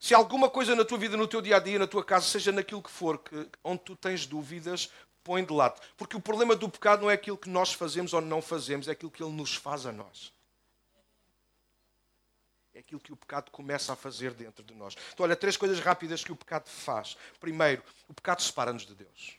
Se 0.00 0.14
alguma 0.14 0.48
coisa 0.48 0.74
na 0.74 0.82
tua 0.82 0.96
vida, 0.96 1.14
no 1.14 1.28
teu 1.28 1.42
dia 1.42 1.56
a 1.56 1.60
dia, 1.60 1.78
na 1.78 1.86
tua 1.86 2.02
casa, 2.02 2.26
seja 2.26 2.50
naquilo 2.50 2.82
que 2.82 2.90
for, 2.90 3.20
onde 3.62 3.82
tu 3.82 3.94
tens 3.94 4.24
dúvidas, 4.24 4.90
põe 5.22 5.44
de 5.44 5.52
lado. 5.52 5.78
Porque 5.94 6.16
o 6.16 6.20
problema 6.20 6.56
do 6.56 6.70
pecado 6.70 7.02
não 7.02 7.10
é 7.10 7.14
aquilo 7.14 7.36
que 7.36 7.50
nós 7.50 7.74
fazemos 7.74 8.14
ou 8.14 8.20
não 8.22 8.40
fazemos, 8.40 8.88
é 8.88 8.92
aquilo 8.92 9.10
que 9.10 9.22
ele 9.22 9.32
nos 9.32 9.54
faz 9.54 9.84
a 9.84 9.92
nós. 9.92 10.32
É 12.72 12.78
aquilo 12.78 12.98
que 12.98 13.12
o 13.12 13.16
pecado 13.16 13.50
começa 13.50 13.92
a 13.92 13.96
fazer 13.96 14.32
dentro 14.32 14.64
de 14.64 14.72
nós. 14.72 14.96
Então, 15.12 15.24
olha, 15.24 15.36
três 15.36 15.58
coisas 15.58 15.78
rápidas 15.80 16.24
que 16.24 16.32
o 16.32 16.36
pecado 16.36 16.66
faz. 16.66 17.14
Primeiro, 17.38 17.82
o 18.08 18.14
pecado 18.14 18.40
separa-nos 18.40 18.86
de 18.86 18.94
Deus. 18.94 19.36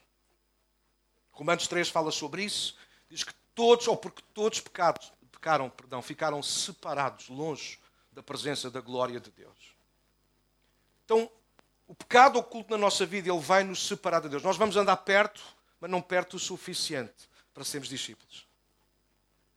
Romanos 1.32 1.68
3 1.68 1.90
fala 1.90 2.12
sobre 2.12 2.44
isso. 2.44 2.78
Diz 3.10 3.24
que 3.24 3.34
todos, 3.56 3.88
ou 3.88 3.98
porque 3.98 4.22
todos 4.32 4.60
pecados, 4.60 5.12
pecaram, 5.32 5.72
perdão, 5.72 6.04
ficaram 6.04 6.44
separados, 6.44 7.30
longe 7.30 7.80
da 8.12 8.22
presença 8.22 8.70
da 8.70 8.80
glória 8.80 9.20
de 9.20 9.32
Deus. 9.32 9.71
Então, 11.12 11.30
o 11.90 11.94
pecado 11.94 12.40
oculto 12.40 12.72
na 12.72 12.78
nossa 12.78 13.06
vida, 13.06 13.30
ele 13.30 13.40
vai 13.42 13.66
nos 13.66 13.86
separar 13.86 14.22
de 14.22 14.30
Deus. 14.30 14.42
Nós 14.44 14.56
vamos 14.56 14.78
andar 14.78 14.96
perto, 14.96 15.44
mas 15.78 15.92
não 15.92 16.02
perto 16.02 16.36
o 16.36 16.40
suficiente 16.40 17.30
para 17.54 17.66
sermos 17.66 17.90
discípulos. 17.90 18.48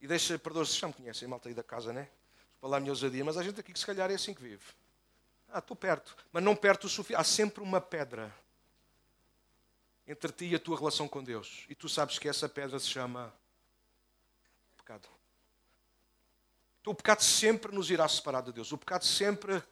E 0.00 0.08
deixa, 0.08 0.36
perdoa 0.36 0.64
se 0.64 0.76
já 0.76 0.88
me 0.88 0.92
conhecem, 0.92 1.28
malta 1.28 1.48
aí 1.48 1.54
da 1.54 1.62
casa, 1.62 1.92
né? 1.92 2.08
Para 2.60 2.70
lá 2.70 2.76
a 2.78 2.80
minha 2.80 2.90
ousadia, 2.90 3.24
mas 3.24 3.36
a 3.36 3.42
gente 3.44 3.60
aqui 3.60 3.72
que 3.72 3.78
se 3.78 3.86
calhar 3.86 4.10
é 4.10 4.14
assim 4.14 4.34
que 4.34 4.42
vive. 4.42 4.64
Ah, 5.48 5.60
estou 5.60 5.76
perto, 5.76 6.16
mas 6.32 6.42
não 6.42 6.56
perto 6.56 6.88
o 6.88 6.88
suficiente. 6.88 7.20
Há 7.20 7.22
sempre 7.22 7.62
uma 7.62 7.80
pedra 7.80 8.34
entre 10.08 10.32
ti 10.32 10.46
e 10.46 10.56
a 10.56 10.58
tua 10.58 10.76
relação 10.76 11.06
com 11.06 11.22
Deus. 11.22 11.64
E 11.68 11.74
tu 11.76 11.88
sabes 11.88 12.18
que 12.18 12.28
essa 12.28 12.48
pedra 12.48 12.80
se 12.80 12.88
chama 12.88 13.32
pecado. 14.76 15.08
Então 16.80 16.92
o 16.92 16.96
pecado 16.96 17.22
sempre 17.22 17.72
nos 17.72 17.92
irá 17.92 18.08
separar 18.08 18.40
de 18.40 18.52
Deus. 18.52 18.72
O 18.72 18.76
pecado 18.76 19.04
sempre 19.04 19.62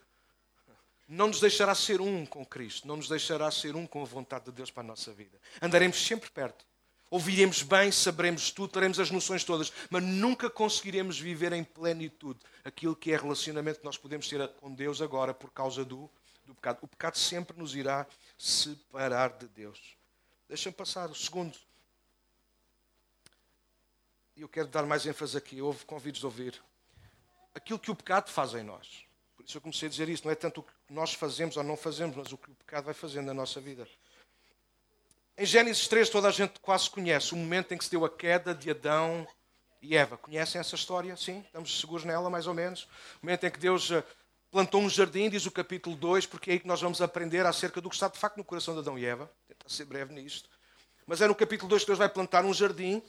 não 1.13 1.29
nos 1.29 1.41
deixará 1.41 1.75
ser 1.75 2.01
um 2.01 2.25
com 2.25 2.45
Cristo, 2.45 2.89
não 2.89 2.97
nos 2.97 3.07
deixará 3.07 3.51
ser 3.51 3.77
um 3.77 3.87
com 3.87 4.01
a 4.01 4.07
vontade 4.07 4.47
de 4.47 4.53
Deus 4.53 4.71
para 4.71 4.83
a 4.83 4.87
nossa 4.87 5.13
vida. 5.13 5.39
Andaremos 5.61 6.03
sempre 6.07 6.31
perto. 6.31 6.65
Ouviremos 7.11 7.63
bem, 7.63 7.93
saberemos 7.93 8.51
tudo, 8.51 8.73
teremos 8.73 8.99
as 8.99 9.11
noções 9.11 9.45
todas, 9.45 9.71
mas 9.91 10.03
nunca 10.03 10.49
conseguiremos 10.49 11.19
viver 11.21 11.53
em 11.53 11.63
plenitude 11.63 12.41
aquilo 12.65 12.97
que 12.97 13.13
é 13.13 13.17
relacionamento 13.19 13.81
que 13.81 13.85
nós 13.85 13.99
podemos 13.99 14.27
ter 14.27 14.49
com 14.55 14.73
Deus 14.73 15.03
agora 15.03 15.35
por 15.35 15.51
causa 15.51 15.85
do, 15.85 16.11
do 16.47 16.55
pecado. 16.55 16.79
O 16.81 16.89
pecado 16.89 17.19
sempre 17.19 17.59
nos 17.59 17.75
irá 17.75 18.07
separar 18.39 19.37
de 19.37 19.47
Deus. 19.49 19.79
Deixa-me 20.49 20.75
passar 20.75 21.11
o 21.11 21.15
segundo. 21.15 21.59
E 24.35 24.41
eu 24.41 24.49
quero 24.49 24.69
dar 24.69 24.87
mais 24.87 25.05
ênfase 25.05 25.37
aqui. 25.37 25.61
Houve 25.61 25.85
convidos 25.85 26.21
de 26.21 26.27
ouvir. 26.27 26.63
Aquilo 27.55 27.79
que 27.79 27.91
o 27.91 27.95
pecado 27.95 28.31
faz 28.31 28.55
em 28.55 28.63
nós. 28.63 29.12
Por 29.43 29.49
isso 29.49 29.59
eu 29.59 29.61
comecei 29.61 29.89
a 29.89 29.91
dizer 29.91 30.09
isso. 30.09 30.25
Não 30.25 30.31
é 30.31 30.37
tanto 30.37 30.61
o 30.61 30.63
que 30.63 30.73
nós 30.89 31.15
fazemos 31.15 31.57
ou 31.57 31.65
não 31.65 31.77
fazemos, 31.77 32.17
mas 32.17 32.33
o 32.33 32.39
que 32.39 32.51
o 32.51 32.55
pecado 32.55 32.85
vai 32.85 32.95
fazendo 32.95 33.27
na 33.27 33.35
nossa 33.35 33.61
vida. 33.61 33.87
Em 35.37 35.45
Gênesis 35.45 35.89
3, 35.89 36.09
toda 36.09 36.29
a 36.29 36.31
gente 36.31 36.61
quase 36.61 36.89
conhece 36.89 37.33
o 37.33 37.37
momento 37.37 37.75
em 37.75 37.79
que 37.79 37.85
se 37.85 37.91
deu 37.91 38.05
a 38.05 38.11
queda 38.11 38.55
de 38.55 38.71
Adão 38.71 39.27
e 39.81 39.97
Eva. 39.97 40.17
Conhecem 40.17 40.61
essa 40.61 40.77
história? 40.77 41.17
Sim? 41.17 41.41
Estamos 41.41 41.81
seguros 41.81 42.05
nela, 42.05 42.31
mais 42.31 42.47
ou 42.47 42.55
menos? 42.55 42.85
O 43.21 43.27
momento 43.27 43.45
em 43.45 43.51
que 43.51 43.59
Deus 43.59 43.91
eh, 43.91 44.05
plantou 44.51 44.81
um 44.81 44.89
jardim, 44.89 45.29
diz 45.29 45.45
o 45.45 45.51
capítulo 45.51 45.97
2, 45.97 46.27
porque 46.27 46.51
é 46.51 46.53
aí 46.55 46.61
que 46.61 46.69
nós 46.69 46.81
vamos 46.81 47.03
aprender 47.03 47.45
acerca 47.45 47.81
do 47.81 47.89
que 47.89 47.97
está 47.97 48.07
de 48.07 48.19
facto 48.19 48.37
no 48.37 48.45
coração 48.45 48.75
de 48.75 48.81
Adão 48.81 48.97
e 48.97 49.05
Eva. 49.05 49.29
Tentar 49.49 49.69
ser 49.69 49.87
breve 49.87 50.15
nisto. 50.15 50.49
Mas 51.05 51.21
é 51.21 51.27
no 51.27 51.35
capítulo 51.35 51.69
2 51.69 51.83
que 51.83 51.89
Deus 51.89 51.99
vai 51.99 52.09
plantar 52.09 52.45
um 52.45 52.55
jardim. 52.55 53.03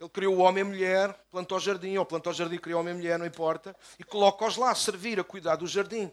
Ele 0.00 0.08
criou 0.08 0.36
o 0.36 0.38
homem 0.38 0.64
e 0.64 0.66
a 0.66 0.70
mulher, 0.70 1.14
plantou 1.30 1.58
o 1.58 1.60
jardim, 1.60 1.98
ou 1.98 2.06
plantou 2.06 2.32
o 2.32 2.34
jardim 2.34 2.54
e 2.54 2.58
criou 2.58 2.78
o 2.78 2.80
homem 2.80 2.94
e 2.94 2.96
a 2.96 2.98
mulher, 2.98 3.18
não 3.18 3.26
importa, 3.26 3.76
e 3.98 4.02
coloca-os 4.02 4.56
lá 4.56 4.70
a 4.70 4.74
servir, 4.74 5.20
a 5.20 5.24
cuidar 5.24 5.56
do 5.56 5.66
jardim. 5.66 6.10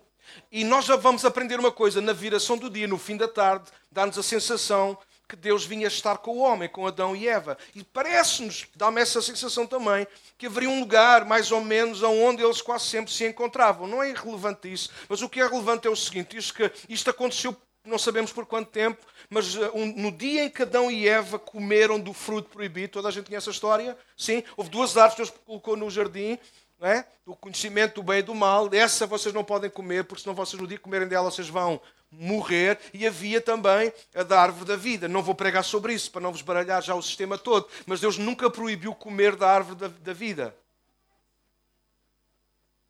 E 0.52 0.66
nós 0.66 0.84
já 0.84 0.98
vamos 0.98 1.24
aprender 1.24 1.58
uma 1.58 1.72
coisa, 1.72 2.02
na 2.02 2.12
viração 2.12 2.58
do 2.58 2.70
dia, 2.70 2.86
no 2.86 2.98
fim 2.98 3.16
da 3.16 3.30
tarde, 3.30 3.72
dá-nos 3.90 4.18
a 4.18 4.24
sensação 4.24 4.98
que 5.26 5.38
Deus 5.38 5.66
vinha 5.66 5.88
estar 5.88 6.18
com 6.18 6.32
o 6.32 6.40
homem, 6.40 6.68
com 6.68 6.86
Adão 6.86 7.16
e 7.16 7.30
Eva. 7.30 7.58
E 7.76 7.84
parece-nos, 7.84 8.68
dá-me 8.76 9.02
essa 9.02 9.22
sensação 9.22 9.66
também, 9.66 10.08
que 10.38 10.48
haveria 10.48 10.70
um 10.70 10.80
lugar, 10.82 11.24
mais 11.24 11.52
ou 11.52 11.62
menos, 11.62 12.04
onde 12.04 12.44
eles 12.44 12.62
quase 12.62 12.86
sempre 12.86 13.12
se 13.12 13.26
encontravam. 13.26 13.88
Não 13.88 14.04
é 14.04 14.10
irrelevante 14.10 14.72
isso, 14.72 14.90
mas 15.08 15.22
o 15.22 15.30
que 15.30 15.40
é 15.40 15.48
relevante 15.48 15.88
é 15.88 15.90
o 15.90 15.96
seguinte: 15.96 16.38
isto, 16.38 16.54
que 16.54 16.72
isto 16.90 17.10
aconteceu, 17.10 17.56
não 17.88 17.98
sabemos 17.98 18.32
por 18.32 18.46
quanto 18.46 18.70
tempo, 18.70 19.06
mas 19.30 19.56
um, 19.74 19.86
no 19.96 20.12
dia 20.12 20.46
em 20.46 20.50
que 20.50 20.62
Adão 20.62 20.92
e 20.92 21.08
Eva 21.08 21.40
comeram 21.40 22.00
do 22.00 22.14
fruto 22.14 22.50
proibido, 22.50 22.94
toda 22.94 23.08
a 23.08 23.12
gente 23.12 23.28
conhece 23.28 23.50
a 23.50 23.52
história? 23.52 23.98
Sim, 24.16 24.44
houve 24.56 24.70
duas 24.70 24.98
árvores 24.98 25.30
que 25.30 25.36
Deus 25.36 25.46
colocou 25.46 25.76
no 25.76 25.90
jardim. 25.90 26.38
É? 26.80 27.04
do 27.26 27.36
conhecimento 27.36 27.96
do 27.96 28.04
bem 28.04 28.20
e 28.20 28.22
do 28.22 28.36
mal, 28.36 28.70
essa 28.72 29.08
vocês 29.08 29.34
não 29.34 29.44
podem 29.44 29.68
comer, 29.68 30.04
porque 30.04 30.22
senão 30.22 30.36
vocês 30.36 30.62
no 30.62 30.68
dia 30.68 30.78
que 30.78 30.84
comerem 30.84 31.08
dela 31.08 31.32
vocês 31.32 31.50
vão 31.50 31.82
morrer 32.12 32.80
e 32.94 33.06
havia 33.06 33.42
também 33.42 33.92
a 34.14 34.24
da 34.24 34.40
árvore 34.40 34.66
da 34.66 34.76
vida. 34.76 35.08
Não 35.08 35.24
vou 35.24 35.36
pregar 35.36 35.64
sobre 35.64 35.94
isso 35.94 36.12
para 36.12 36.22
não 36.22 36.32
vos 36.32 36.44
baralhar 36.44 36.82
já 36.82 36.96
o 36.96 37.02
sistema 37.02 37.36
todo, 37.36 37.68
mas 37.86 38.00
Deus 38.00 38.18
nunca 38.18 38.50
proibiu 38.50 38.94
comer 38.94 39.36
da 39.36 39.50
árvore 39.50 39.80
da, 39.80 39.88
da 39.88 40.14
vida. 40.14 40.56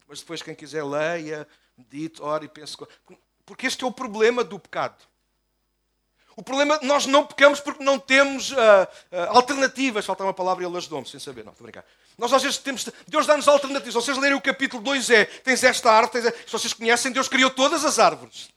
Mas 0.07 0.19
depois, 0.19 0.41
quem 0.41 0.55
quiser, 0.55 0.83
leia, 0.83 1.47
medite, 1.77 2.21
ore 2.21 2.45
e 2.45 2.49
pense. 2.49 2.77
Porque 3.47 3.65
este 3.65 3.83
é 3.86 3.88
o 3.88 3.91
problema 3.91 4.43
do 4.43 4.60
pecado. 4.60 5.07
O 6.36 6.43
problema, 6.43 6.77
nós 6.83 7.07
não 7.07 7.25
pecamos 7.25 7.62
porque 7.62 7.83
não 7.83 7.97
temos 7.97 8.51
uh, 8.51 8.55
uh, 8.55 9.29
alternativas. 9.29 10.05
Falta 10.05 10.23
uma 10.23 10.33
palavra 10.33 10.63
e 10.63 10.67
ele 10.67 10.77
ajudou-me, 10.77 11.07
sem 11.07 11.19
saber. 11.19 11.43
Não, 11.43 11.53
estou 11.53 11.63
a 11.63 11.71
brincar. 11.71 11.86
Nós 12.17 12.31
às 12.33 12.43
vezes 12.43 12.57
temos. 12.57 12.88
Deus 13.07 13.25
dá-nos 13.25 13.47
alternativas. 13.47 13.93
Vocês 13.93 14.17
lerem 14.17 14.38
o 14.38 14.41
capítulo 14.41 14.83
2, 14.83 15.10
é: 15.10 15.25
tens 15.25 15.63
esta 15.63 15.89
árvore, 15.91 16.21
tens, 16.21 16.36
se 16.45 16.51
vocês 16.51 16.73
conhecem, 16.73 17.12
Deus 17.12 17.29
criou 17.29 17.49
todas 17.49 17.86
as 17.86 17.97
árvores. 17.97 18.49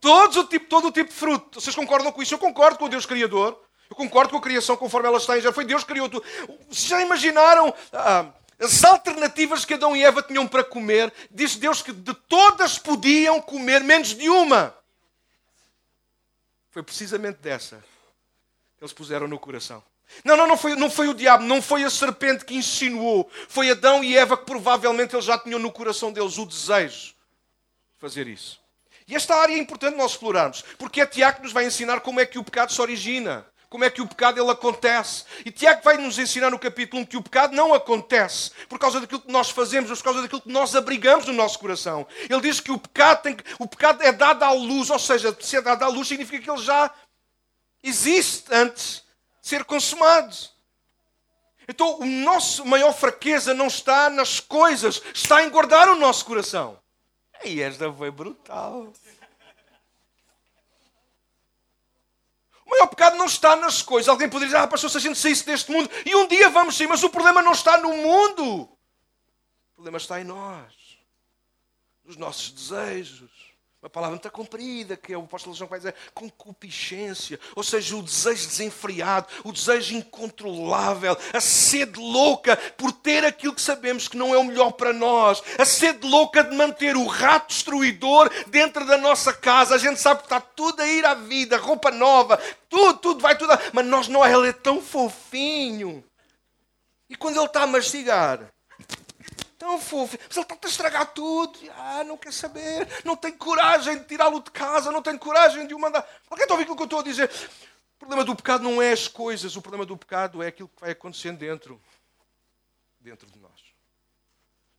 Todos 0.00 0.38
o 0.38 0.44
tipo, 0.44 0.66
todo 0.66 0.88
o 0.88 0.90
tipo 0.90 1.10
de 1.10 1.14
fruto. 1.14 1.60
Vocês 1.60 1.76
concordam 1.76 2.10
com 2.10 2.22
isso? 2.22 2.32
Eu 2.32 2.38
concordo 2.38 2.78
com 2.78 2.86
o 2.86 2.88
Deus 2.88 3.04
Criador. 3.04 3.60
Eu 3.90 3.94
concordo 3.94 4.30
com 4.30 4.38
a 4.38 4.40
criação 4.40 4.76
conforme 4.76 5.06
ela 5.06 5.18
está 5.18 5.36
em. 5.36 5.42
Foi 5.52 5.64
Deus 5.64 5.84
que 5.84 5.90
criou 5.92 6.08
tudo. 6.08 6.24
Vocês 6.68 6.88
já 6.88 7.02
imaginaram 7.02 7.74
ah, 7.92 8.26
as 8.60 8.84
alternativas 8.84 9.64
que 9.64 9.74
Adão 9.74 9.96
e 9.96 10.04
Eva 10.04 10.22
tinham 10.22 10.46
para 10.46 10.62
comer? 10.62 11.12
Diz 11.30 11.56
Deus 11.56 11.80
que 11.80 11.92
de 11.92 12.12
todas 12.12 12.78
podiam 12.78 13.40
comer, 13.40 13.82
menos 13.82 14.14
de 14.14 14.28
uma. 14.28 14.74
Foi 16.70 16.82
precisamente 16.82 17.38
dessa 17.38 17.82
que 18.76 18.84
eles 18.84 18.92
puseram 18.92 19.26
no 19.26 19.38
coração. 19.38 19.82
Não, 20.24 20.36
não, 20.36 20.46
não 20.46 20.56
foi, 20.56 20.74
não 20.74 20.90
foi 20.90 21.08
o 21.08 21.14
diabo, 21.14 21.44
não 21.44 21.62
foi 21.62 21.84
a 21.84 21.90
serpente 21.90 22.44
que 22.44 22.54
insinuou. 22.54 23.30
Foi 23.48 23.70
Adão 23.70 24.04
e 24.04 24.16
Eva 24.16 24.36
que 24.36 24.44
provavelmente 24.44 25.14
eles 25.14 25.24
já 25.24 25.38
tinham 25.38 25.58
no 25.58 25.72
coração 25.72 26.12
deles 26.12 26.36
o 26.36 26.46
desejo 26.46 27.08
de 27.08 28.00
fazer 28.00 28.26
isso. 28.26 28.60
E 29.06 29.14
esta 29.14 29.34
área 29.34 29.54
é 29.54 29.58
importante 29.58 29.96
nós 29.96 30.12
explorarmos, 30.12 30.62
porque 30.78 31.00
é 31.00 31.06
Tiago 31.06 31.38
que 31.38 31.42
nos 31.42 31.52
vai 31.52 31.64
ensinar 31.64 32.00
como 32.00 32.20
é 32.20 32.26
que 32.26 32.38
o 32.38 32.44
pecado 32.44 32.72
se 32.72 32.80
origina, 32.80 33.44
como 33.70 33.84
é 33.84 33.88
que 33.88 34.02
o 34.02 34.06
pecado 34.06 34.40
ele 34.40 34.50
acontece. 34.50 35.24
E 35.46 35.50
Tiago 35.52 35.80
vai 35.84 35.96
nos 35.96 36.18
ensinar 36.18 36.50
no 36.50 36.58
capítulo 36.58 37.02
1 37.02 37.06
que 37.06 37.16
o 37.16 37.22
pecado 37.22 37.54
não 37.54 37.72
acontece 37.72 38.50
por 38.68 38.80
causa 38.80 39.00
daquilo 39.00 39.20
que 39.20 39.30
nós 39.30 39.48
fazemos, 39.48 39.88
mas 39.88 40.00
por 40.00 40.06
causa 40.06 40.22
daquilo 40.22 40.40
que 40.40 40.50
nós 40.50 40.74
abrigamos 40.74 41.24
no 41.26 41.32
nosso 41.32 41.56
coração. 41.60 42.04
Ele 42.28 42.40
diz 42.40 42.58
que 42.58 42.72
o 42.72 42.78
pecado, 42.78 43.22
tem 43.22 43.36
o 43.60 43.68
pecado 43.68 44.02
é 44.02 44.10
dado 44.10 44.42
à 44.42 44.50
luz, 44.50 44.90
ou 44.90 44.98
seja, 44.98 45.34
se 45.40 45.56
é 45.56 45.62
dado 45.62 45.84
à 45.84 45.88
luz 45.88 46.08
significa 46.08 46.42
que 46.42 46.50
ele 46.50 46.62
já 46.62 46.92
existe 47.80 48.52
antes 48.52 49.04
de 49.40 49.48
ser 49.48 49.64
consumado. 49.64 50.36
Então, 51.68 52.02
a 52.02 52.04
nossa 52.04 52.64
maior 52.64 52.92
fraqueza 52.92 53.54
não 53.54 53.68
está 53.68 54.10
nas 54.10 54.40
coisas, 54.40 55.00
está 55.14 55.44
em 55.44 55.48
guardar 55.48 55.88
o 55.88 55.94
nosso 55.94 56.24
coração. 56.24 56.76
E 57.44 57.62
esta 57.62 57.90
foi 57.92 58.10
brutal. 58.10 58.92
O 62.70 62.78
maior 62.78 62.86
pecado 62.86 63.16
não 63.16 63.26
está 63.26 63.56
nas 63.56 63.82
coisas. 63.82 64.08
Alguém 64.08 64.28
poderia 64.28 64.52
dizer, 64.52 64.62
ah, 64.62 64.68
pastor, 64.68 64.88
se 64.88 64.96
a 64.96 65.00
gente 65.00 65.18
saísse 65.18 65.44
deste 65.44 65.72
mundo, 65.72 65.90
e 66.06 66.14
um 66.14 66.28
dia 66.28 66.48
vamos 66.48 66.76
sair, 66.76 66.86
mas 66.86 67.02
o 67.02 67.10
problema 67.10 67.42
não 67.42 67.50
está 67.50 67.76
no 67.78 67.92
mundo. 67.92 68.62
O 68.62 69.74
problema 69.74 69.98
está 69.98 70.20
em 70.20 70.24
nós, 70.24 70.72
nos 72.04 72.16
nossos 72.16 72.52
desejos, 72.52 73.49
uma 73.82 73.88
palavra 73.88 74.16
muito 74.16 74.30
comprida, 74.30 74.94
que 74.94 75.10
é 75.10 75.16
o 75.16 75.22
apóstolo 75.22 75.56
João 75.56 75.70
vai 75.70 75.78
dizer 75.78 75.94
concupiscência, 76.12 77.40
ou 77.56 77.62
seja, 77.62 77.96
o 77.96 78.02
desejo 78.02 78.46
desenfreado, 78.46 79.26
o 79.42 79.52
desejo 79.52 79.96
incontrolável, 79.96 81.16
a 81.32 81.40
sede 81.40 81.98
louca 81.98 82.58
por 82.76 82.92
ter 82.92 83.24
aquilo 83.24 83.54
que 83.54 83.62
sabemos 83.62 84.06
que 84.06 84.18
não 84.18 84.34
é 84.34 84.38
o 84.38 84.44
melhor 84.44 84.72
para 84.72 84.92
nós, 84.92 85.42
a 85.58 85.64
sede 85.64 86.06
louca 86.06 86.44
de 86.44 86.54
manter 86.54 86.94
o 86.94 87.06
rato 87.06 87.48
destruidor 87.48 88.30
dentro 88.48 88.84
da 88.84 88.98
nossa 88.98 89.32
casa. 89.32 89.76
A 89.76 89.78
gente 89.78 89.98
sabe 89.98 90.20
que 90.20 90.26
está 90.26 90.42
tudo 90.42 90.82
a 90.82 90.86
ir 90.86 91.06
à 91.06 91.14
vida, 91.14 91.56
roupa 91.56 91.90
nova, 91.90 92.36
tudo, 92.68 92.98
tudo, 92.98 93.20
vai 93.20 93.38
tudo, 93.38 93.58
mas 93.72 93.86
nós 93.86 94.08
não, 94.08 94.26
ele 94.26 94.50
é 94.50 94.52
tão 94.52 94.82
fofinho. 94.82 96.04
E 97.08 97.16
quando 97.16 97.38
ele 97.38 97.46
está 97.46 97.62
a 97.62 97.66
mastigar, 97.66 98.46
tão 99.60 99.78
fofo. 99.78 100.18
Mas 100.26 100.36
ele 100.36 100.46
está 100.46 100.58
a 100.60 100.68
estragar 100.68 101.12
tudo. 101.12 101.58
Ah, 101.76 102.02
não 102.02 102.16
quer 102.16 102.32
saber. 102.32 102.88
Não 103.04 103.14
tem 103.14 103.30
coragem 103.30 103.98
de 103.98 104.06
tirá-lo 104.06 104.42
de 104.42 104.50
casa. 104.50 104.90
Não 104.90 105.02
tem 105.02 105.16
coragem 105.18 105.66
de 105.66 105.74
o 105.74 105.78
mandar. 105.78 106.08
Alguém 106.30 106.44
está 106.44 106.54
a 106.54 106.56
ouvir 106.56 106.62
aquilo 106.62 106.76
que 106.76 106.82
eu 106.82 106.86
estou 106.86 107.00
a 107.00 107.04
dizer? 107.04 107.30
O 107.96 107.98
problema 107.98 108.24
do 108.24 108.34
pecado 108.34 108.64
não 108.64 108.80
é 108.80 108.90
as 108.90 109.06
coisas. 109.06 109.54
O 109.54 109.60
problema 109.60 109.84
do 109.84 109.96
pecado 109.96 110.42
é 110.42 110.46
aquilo 110.46 110.68
que 110.68 110.80
vai 110.80 110.92
acontecendo 110.92 111.38
dentro. 111.38 111.80
Dentro 112.98 113.30
de 113.30 113.38
nós. 113.38 113.60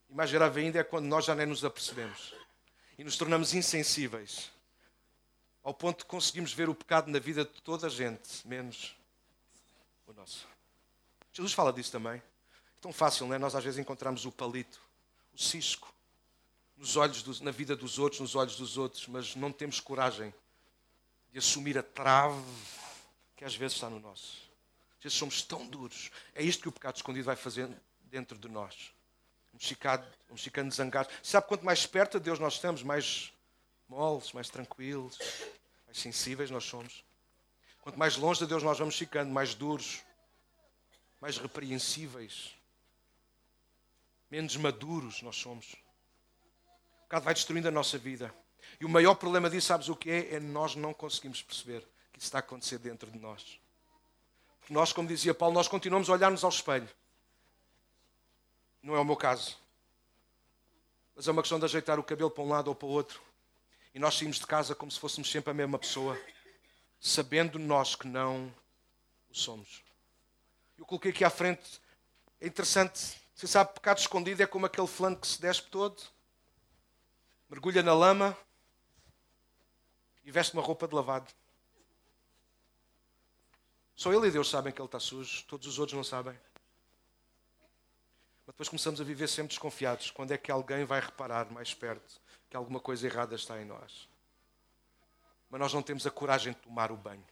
E 0.10 0.15
mais 0.15 0.32
grave 0.32 0.62
ainda 0.62 0.80
é 0.80 0.84
quando 0.84 1.06
nós 1.06 1.26
já 1.26 1.36
nem 1.36 1.46
nos 1.46 1.63
apercebemos. 1.63 2.34
E 2.98 3.04
nos 3.04 3.15
tornamos 3.15 3.54
insensíveis. 3.54 4.52
Ao 5.63 5.76
ponto 5.76 6.00
de 6.00 6.06
conseguirmos 6.06 6.54
ver 6.54 6.70
o 6.70 6.76
pecado 6.76 7.10
na 7.12 7.20
vida 7.20 7.46
de 7.46 7.62
toda 7.62 7.86
a 7.86 7.89
gente, 7.89 8.46
menos 8.48 8.96
o 10.08 10.13
nosso. 10.13 10.48
Jesus 11.32 11.54
fala 11.54 11.72
disso 11.72 11.91
também. 11.91 12.22
Tão 12.82 12.91
fácil, 12.91 13.28
não 13.28 13.36
é? 13.36 13.38
Nós 13.38 13.54
às 13.54 13.63
vezes 13.63 13.80
encontramos 13.80 14.26
o 14.26 14.32
palito, 14.32 14.82
o 15.32 15.38
cisco, 15.38 15.94
nos 16.76 16.98
olhos 16.98 17.22
dos, 17.22 17.39
na 17.39 17.52
vida 17.52 17.76
dos 17.76 18.00
outros, 18.00 18.20
nos 18.20 18.36
olhos 18.36 18.56
dos 18.56 18.76
outros, 18.76 19.08
mas 19.08 19.36
não 19.36 19.52
temos 19.52 19.80
coragem 19.80 20.34
de 21.32 21.38
assumir 21.38 21.78
a 21.78 21.84
trave 21.84 22.41
que 23.38 23.46
às 23.46 23.56
vezes 23.56 23.76
está 23.76 23.88
no 23.88 24.00
nosso. 24.00 24.50
Às 24.98 25.04
vezes 25.04 25.17
somos 25.17 25.44
tão 25.44 25.67
duros. 25.67 26.10
É 26.34 26.44
isto 26.44 26.63
que 26.63 26.70
o 26.70 26.72
pecado 26.72 26.96
escondido 26.96 27.26
vai 27.26 27.36
fazendo 27.36 27.80
dentro 28.02 28.36
de 28.36 28.50
nós. 28.50 28.91
Vamos 29.54 29.67
ficando, 29.67 30.08
vamos 30.28 30.76
zangados. 30.76 31.13
Sabe 31.22 31.48
quanto 31.48 31.63
mais 31.63 31.86
perto 31.86 32.17
de 32.17 32.26
Deus 32.26 32.39
nós 32.39 32.54
estamos, 32.54 32.82
mais 32.82 33.32
moles, 33.88 34.32
mais 34.32 34.50
tranquilos, 34.50 35.20
mais 35.86 36.00
sensíveis 36.00 36.50
nós 36.50 36.63
somos. 36.63 37.04
Quanto 37.82 38.00
mais 38.00 38.17
longe 38.17 38.39
de 38.39 38.48
Deus 38.48 38.63
nós 38.63 38.80
vamos 38.80 38.98
ficando, 38.98 39.32
mais 39.32 39.54
duros, 39.54 40.02
mais 41.20 41.38
repreensíveis 41.38 42.56
menos 44.32 44.56
maduros 44.56 45.22
nós 45.22 45.36
somos. 45.36 45.74
O 47.00 47.04
pecado 47.04 47.24
vai 47.24 47.34
destruindo 47.34 47.67
a 47.67 47.72
nossa 47.72 47.98
vida. 47.98 48.34
E 48.80 48.86
o 48.86 48.89
maior 48.89 49.15
problema 49.15 49.50
disso, 49.50 49.67
sabes 49.67 49.89
o 49.89 49.96
que 49.96 50.10
é? 50.10 50.36
É 50.36 50.39
nós 50.39 50.76
não 50.76 50.94
conseguimos 50.94 51.41
perceber 51.41 51.82
que 52.13 52.20
isso 52.20 52.28
está 52.28 52.38
a 52.38 52.39
acontecer 52.39 52.80
dentro 52.80 53.12
de 53.12 53.20
nós. 53.20 53.60
Porque 54.62 54.74
nós, 54.74 54.94
como 54.94 55.08
dizia 55.08 55.34
Paulo, 55.34 55.54
nós 55.54 55.67
continuamos 55.67 56.10
a 56.10 56.13
olhar-nos 56.13 56.44
ao 56.44 56.50
espelho. 56.50 56.88
Não 58.82 58.96
é 58.96 59.00
o 59.00 59.06
meu 59.06 59.17
caso. 59.17 59.58
Mas 61.15 61.28
é 61.28 61.32
uma 61.32 61.41
questão 61.41 61.60
de 61.60 61.65
ajeitar 61.65 62.00
o 62.00 62.04
cabelo 62.04 62.32
para 62.32 62.44
um 62.44 62.50
lado 62.50 62.70
ou 62.70 62.76
para 62.76 62.88
o 62.88 62.91
outro. 62.91 63.22
E 63.94 64.00
nós 64.00 64.15
saímos 64.17 64.39
de 64.39 64.48
casa 64.48 64.74
como 64.74 64.89
se 64.89 65.00
fôssemos 65.00 65.30
sempre 65.30 65.52
a 65.52 65.54
mesma 65.54 65.78
pessoa, 65.78 66.20
sabendo 67.00 67.60
nós 67.60 67.96
que 67.96 68.08
não 68.08 68.52
o 69.30 69.36
somos. 69.36 69.84
Eu 70.78 70.86
coloquei 70.86 71.12
aqui 71.12 71.26
à 71.26 71.30
frente, 71.30 71.82
é 72.39 72.48
interessante, 72.48 73.21
você 73.41 73.47
sabe, 73.47 73.73
pecado 73.73 73.97
escondido 73.97 74.43
é 74.43 74.45
como 74.45 74.67
aquele 74.67 74.86
flanco 74.86 75.21
que 75.21 75.27
se 75.27 75.41
despe 75.41 75.67
todo, 75.71 75.99
mergulha 77.49 77.82
na 77.82 77.91
lama 77.91 78.38
e 80.23 80.30
veste 80.30 80.54
uma 80.54 80.62
roupa 80.62 80.88
de 80.88 80.93
lavado. 80.93 81.34
Só 83.95 84.13
ele 84.13 84.27
e 84.27 84.32
Deus 84.32 84.47
sabem 84.47 84.71
que 84.71 84.80
ele 84.80 84.86
está 84.86 84.99
sujo, 84.99 85.43
todos 85.45 85.65
os 85.65 85.80
outros 85.80 85.97
não 85.97 86.04
sabem. 86.04 86.39
Mas 88.45 88.54
depois 88.54 88.69
começamos 88.69 89.01
a 89.01 89.04
viver 89.04 89.27
sempre 89.27 89.49
desconfiados. 89.49 90.12
Quando 90.12 90.34
é 90.34 90.38
que 90.38 90.51
alguém 90.51 90.86
vai 90.86 90.99
reparar 90.99 91.51
mais 91.51 91.73
perto 91.73 92.21
que 92.47 92.56
alguma 92.56 92.80
coisa 92.80 93.08
errada 93.08 93.34
está 93.34 93.60
em 93.60 93.65
nós? 93.65 94.08
Mas 95.49 95.60
nós 95.60 95.73
não 95.73 95.82
temos 95.82 96.06
a 96.06 96.12
coragem 96.12 96.54
de 96.54 96.60
tomar 96.60 96.91
o 96.91 96.95
banho. 96.95 97.25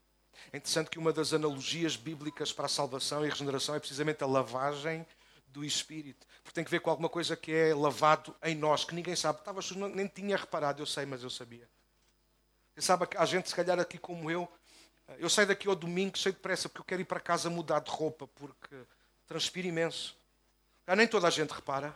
É 0.52 0.58
interessante 0.58 0.90
que 0.90 0.98
uma 0.98 1.14
das 1.14 1.34
analogias 1.34 1.96
bíblicas 1.96 2.52
para 2.52 2.66
a 2.66 2.70
salvação 2.70 3.24
e 3.24 3.30
regeneração 3.30 3.76
é 3.76 3.80
precisamente 3.80 4.24
a 4.24 4.28
lavagem 4.28 5.06
do 5.52 5.64
Espírito. 5.64 6.26
Porque 6.44 6.56
tem 6.56 6.64
que 6.64 6.72
ver 6.72 6.80
com 6.80 6.90
alguma 6.90 7.10
coisa 7.10 7.36
que 7.36 7.52
é 7.52 7.74
lavado 7.74 8.36
em 8.44 8.56
nós, 8.56 8.84
que 8.84 8.96
ninguém 8.96 9.16
sabe. 9.16 9.40
Estava, 9.40 9.62
nem 9.94 10.08
tinha 10.08 10.38
reparado, 10.38 10.82
eu 10.82 10.86
sei, 10.86 11.06
mas 11.06 11.24
eu 11.24 11.30
sabia. 11.30 11.68
Você 12.76 12.82
sabe, 12.82 13.08
há 13.18 13.26
gente, 13.26 13.50
se 13.50 13.56
calhar 13.56 13.80
aqui 13.80 13.98
como 13.98 14.32
eu, 14.32 14.48
eu 15.18 15.30
saio 15.30 15.48
daqui 15.48 15.68
ao 15.68 15.76
domingo 15.76 16.18
cheio 16.18 16.34
de 16.34 16.40
pressa 16.40 16.70
porque 16.70 16.82
eu 16.82 16.86
quero 16.86 17.02
ir 17.02 17.06
para 17.06 17.20
casa 17.20 17.50
mudar 17.50 17.80
de 17.80 17.90
roupa, 17.90 18.28
porque 18.28 18.76
transpiro 19.28 19.68
imenso. 19.68 20.16
Já 20.88 20.96
nem 20.96 21.08
toda 21.08 21.28
a 21.28 21.32
gente 21.32 21.52
repara. 21.52 21.96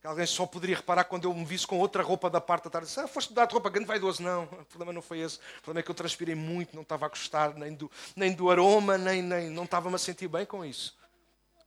Que 0.00 0.06
alguém 0.06 0.26
só 0.26 0.46
poderia 0.46 0.76
reparar 0.76 1.04
quando 1.04 1.24
eu 1.24 1.34
me 1.34 1.44
visse 1.44 1.66
com 1.66 1.78
outra 1.78 2.02
roupa 2.02 2.28
da 2.30 2.40
parte 2.40 2.64
da 2.64 2.70
tarde. 2.70 2.92
Ah, 2.96 3.08
foste 3.08 3.30
mudar 3.30 3.46
de 3.46 3.52
roupa, 3.52 3.70
grande 3.70 3.88
vaidoso. 3.88 4.22
Não, 4.22 4.44
o 4.60 4.64
problema 4.66 4.92
não 4.92 5.02
foi 5.02 5.20
esse. 5.20 5.38
O 5.58 5.62
problema 5.62 5.80
é 5.80 5.82
que 5.82 5.90
eu 5.90 5.94
transpirei 5.94 6.34
muito, 6.34 6.74
não 6.74 6.82
estava 6.82 7.06
a 7.06 7.08
gostar 7.08 7.54
nem 7.54 7.74
do, 7.74 7.90
nem 8.14 8.32
do 8.32 8.50
aroma, 8.50 8.96
nem, 8.96 9.22
nem 9.22 9.50
não 9.50 9.64
estava-me 9.64 9.94
a 9.94 9.98
sentir 9.98 10.28
bem 10.28 10.46
com 10.46 10.64
isso. 10.64 10.96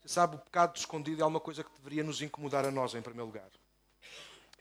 Você 0.01 0.09
sabe, 0.09 0.35
o 0.35 0.39
pecado 0.39 0.75
escondido 0.75 1.21
é 1.21 1.25
uma 1.25 1.39
coisa 1.39 1.63
que 1.63 1.69
deveria 1.77 2.03
nos 2.03 2.21
incomodar 2.21 2.65
a 2.65 2.71
nós, 2.71 2.93
em 2.95 3.01
primeiro 3.01 3.25
lugar. 3.25 3.49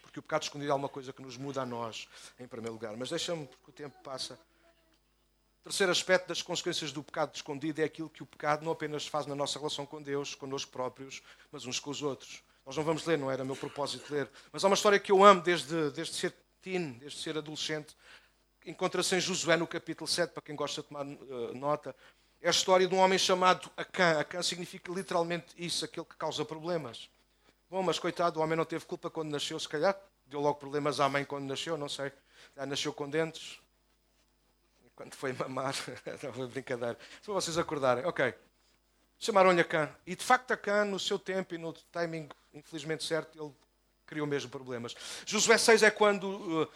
Porque 0.02 0.18
o 0.18 0.22
pecado 0.22 0.42
escondido 0.42 0.70
é 0.72 0.74
uma 0.74 0.88
coisa 0.88 1.12
que 1.12 1.22
nos 1.22 1.36
muda 1.36 1.62
a 1.62 1.66
nós, 1.66 2.08
em 2.38 2.46
primeiro 2.46 2.74
lugar. 2.74 2.96
Mas 2.96 3.10
deixa-me, 3.10 3.46
porque 3.46 3.70
o 3.70 3.72
tempo 3.72 3.96
passa. 4.02 4.38
O 5.60 5.64
terceiro 5.64 5.92
aspecto 5.92 6.28
das 6.28 6.42
consequências 6.42 6.92
do 6.92 7.02
pecado 7.02 7.34
escondido 7.34 7.80
é 7.80 7.84
aquilo 7.84 8.08
que 8.08 8.22
o 8.22 8.26
pecado 8.26 8.64
não 8.64 8.72
apenas 8.72 9.06
faz 9.06 9.26
na 9.26 9.34
nossa 9.34 9.58
relação 9.58 9.84
com 9.84 10.02
Deus, 10.02 10.34
connosco 10.34 10.72
próprios, 10.72 11.22
mas 11.52 11.66
uns 11.66 11.78
com 11.78 11.90
os 11.90 12.02
outros. 12.02 12.42
Nós 12.64 12.76
não 12.76 12.84
vamos 12.84 13.04
ler, 13.06 13.16
não 13.16 13.30
era 13.30 13.44
meu 13.44 13.56
propósito 13.56 14.12
ler. 14.12 14.30
Mas 14.52 14.62
há 14.64 14.66
uma 14.66 14.74
história 14.74 14.98
que 14.98 15.12
eu 15.12 15.24
amo 15.24 15.40
desde, 15.40 15.90
desde 15.90 16.14
ser 16.14 16.34
teen, 16.60 16.92
desde 16.92 17.20
ser 17.20 17.38
adolescente. 17.38 17.96
Encontra-se 18.66 19.16
em 19.16 19.20
Josué 19.20 19.56
no 19.56 19.66
capítulo 19.66 20.06
7, 20.06 20.32
para 20.32 20.42
quem 20.42 20.54
gosta 20.54 20.82
de 20.82 20.88
tomar 20.88 21.06
uh, 21.06 21.54
nota. 21.54 21.94
É 22.40 22.48
a 22.48 22.50
história 22.50 22.86
de 22.86 22.94
um 22.94 22.98
homem 22.98 23.18
chamado 23.18 23.70
Acã. 23.76 24.20
Acã 24.20 24.42
significa 24.42 24.92
literalmente 24.92 25.46
isso, 25.56 25.84
aquele 25.84 26.06
que 26.06 26.16
causa 26.16 26.44
problemas. 26.44 27.08
Bom, 27.70 27.82
mas 27.82 27.98
coitado, 27.98 28.38
o 28.38 28.42
homem 28.42 28.56
não 28.56 28.64
teve 28.64 28.84
culpa 28.84 29.10
quando 29.10 29.30
nasceu, 29.30 29.58
se 29.58 29.68
calhar 29.68 29.98
deu 30.26 30.40
logo 30.40 30.58
problemas 30.58 31.00
à 31.00 31.08
mãe 31.08 31.24
quando 31.24 31.44
nasceu, 31.46 31.76
não 31.76 31.88
sei. 31.88 32.12
Já 32.56 32.66
nasceu 32.66 32.92
com 32.92 33.08
dentes, 33.08 33.58
quando 34.98 35.14
foi 35.14 35.32
mamar. 35.32 35.74
Não 36.22 36.32
foi 36.32 36.48
brincadeira. 36.48 36.98
Se 37.22 37.28
vocês 37.28 37.56
acordarem. 37.56 38.04
Ok. 38.04 38.34
Chamaram-lhe 39.16 39.60
a 39.60 39.64
Cã. 39.64 39.88
E 40.04 40.16
de 40.16 40.24
facto 40.24 40.50
a 40.50 40.56
Cã, 40.56 40.84
no 40.84 40.98
seu 40.98 41.18
tempo 41.20 41.54
e 41.54 41.58
no 41.58 41.72
timing, 41.72 42.28
infelizmente 42.52 43.04
certo, 43.04 43.40
ele 43.40 43.52
criou 44.06 44.26
mesmo 44.26 44.50
problemas. 44.50 44.96
Josué 45.24 45.56
6 45.56 45.84
é 45.84 45.90
quando 45.90 46.62
uh, 46.62 46.68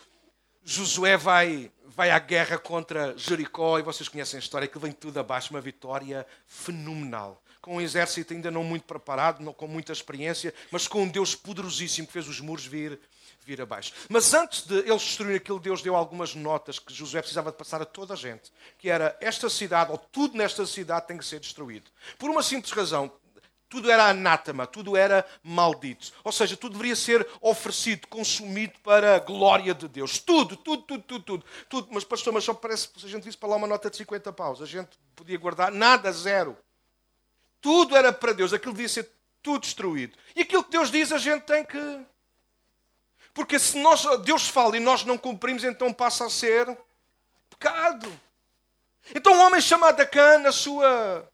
Josué 0.65 1.17
vai, 1.17 1.71
vai 1.95 2.11
à 2.11 2.19
guerra 2.19 2.59
contra 2.59 3.17
Jericó, 3.17 3.79
e 3.79 3.83
vocês 3.83 4.09
conhecem 4.09 4.39
a 4.39 4.41
história, 4.41 4.69
que 4.69 4.79
vem 4.79 4.93
tudo 4.93 5.21
abaixo, 5.21 5.51
uma 5.51 5.61
vitória 5.61 6.27
fenomenal. 6.47 7.43
Com 7.61 7.77
um 7.77 7.81
exército 7.81 8.33
ainda 8.33 8.51
não 8.51 8.65
muito 8.65 8.85
preparado, 8.85 9.43
não 9.43 9.53
com 9.53 9.69
muita 9.69 9.93
experiência, 9.93 10.53
mas 10.71 10.89
com 10.89 11.03
um 11.03 11.09
Deus 11.09 11.35
poderosíssimo 11.35 12.07
que 12.07 12.13
fez 12.13 12.29
os 12.29 12.41
muros 12.41 12.67
vir 12.67 12.99
vir 13.45 13.61
abaixo. 13.61 13.93
Mas 14.09 14.33
antes 14.35 14.67
de 14.67 14.79
eles 14.79 15.03
destruírem 15.03 15.37
aquilo, 15.37 15.59
Deus 15.59 15.83
deu 15.83 15.97
algumas 15.97 16.35
notas 16.35 16.79
que 16.79 16.95
Josué 16.95 17.21
precisava 17.21 17.51
de 17.51 17.57
passar 17.57 17.83
a 17.83 17.85
toda 17.85 18.15
a 18.15 18.17
gente, 18.17 18.53
que 18.79 18.89
era 18.89 19.17
esta 19.21 19.51
cidade, 19.51 19.91
ou 19.91 19.99
tudo 19.99 20.37
nesta 20.37 20.65
cidade 20.65 21.09
tem 21.09 21.19
que 21.19 21.25
ser 21.25 21.41
destruído. 21.41 21.91
Por 22.19 22.31
uma 22.31 22.43
simples 22.43 22.73
razão, 22.73 23.13
tudo 23.73 23.91
era 23.91 24.11
anátema, 24.11 24.67
tudo 24.67 24.99
era 24.99 25.25
maldito. 25.43 26.13
Ou 26.23 26.31
seja, 26.31 26.59
tudo 26.59 26.75
deveria 26.75 26.95
ser 26.95 27.27
oferecido, 27.41 28.07
consumido 28.07 28.79
para 28.81 29.17
a 29.17 29.19
glória 29.19 29.73
de 29.73 29.89
Deus. 29.89 30.19
Tudo, 30.19 30.59
tudo, 30.59 30.83
tudo, 30.83 31.03
tudo, 31.03 31.25
tudo. 31.25 31.45
tudo. 31.71 31.89
Mas, 31.91 32.05
pastor, 32.05 32.35
mas 32.35 32.45
só 32.45 32.53
parece, 32.53 32.91
se 32.95 33.07
a 33.07 33.09
gente 33.09 33.25
visse 33.25 33.39
para 33.39 33.49
lá 33.49 33.57
uma 33.57 33.67
nota 33.67 33.89
de 33.89 33.97
50 33.97 34.31
paus, 34.35 34.61
a 34.61 34.67
gente 34.67 34.91
podia 35.17 35.39
guardar 35.39 35.73
nada, 35.73 36.13
zero. 36.13 36.55
Tudo 37.63 37.97
era 37.97 38.13
para 38.13 38.35
Deus, 38.35 38.53
aquilo 38.53 38.75
devia 38.75 38.91
ser 38.91 39.11
tudo 39.43 39.61
destruído. 39.61 40.19
E 40.37 40.43
aquilo 40.43 40.65
que 40.65 40.73
Deus 40.73 40.91
diz, 40.91 41.11
a 41.11 41.17
gente 41.17 41.45
tem 41.45 41.65
que 41.65 41.79
porque 43.33 43.59
se 43.59 43.79
nós, 43.79 44.05
Deus 44.23 44.49
fala 44.49 44.77
e 44.77 44.81
nós 44.81 45.03
não 45.07 45.17
cumprimos, 45.17 45.65
então 45.65 45.91
passa 45.95 46.27
a 46.27 46.31
ser 46.31 46.77
pecado. 47.49 48.13
Então 49.15 49.33
um 49.33 49.41
homem 49.41 49.63
chamado 49.63 49.99
Acã, 49.99 50.37
na 50.37 50.53
sua, 50.53 51.27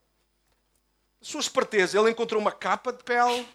sua 1.28 1.40
esperteza, 1.40 1.98
ele 1.98 2.10
encontrou 2.10 2.40
uma 2.40 2.50
capa 2.50 2.90
de 2.90 3.04
pele. 3.04 3.46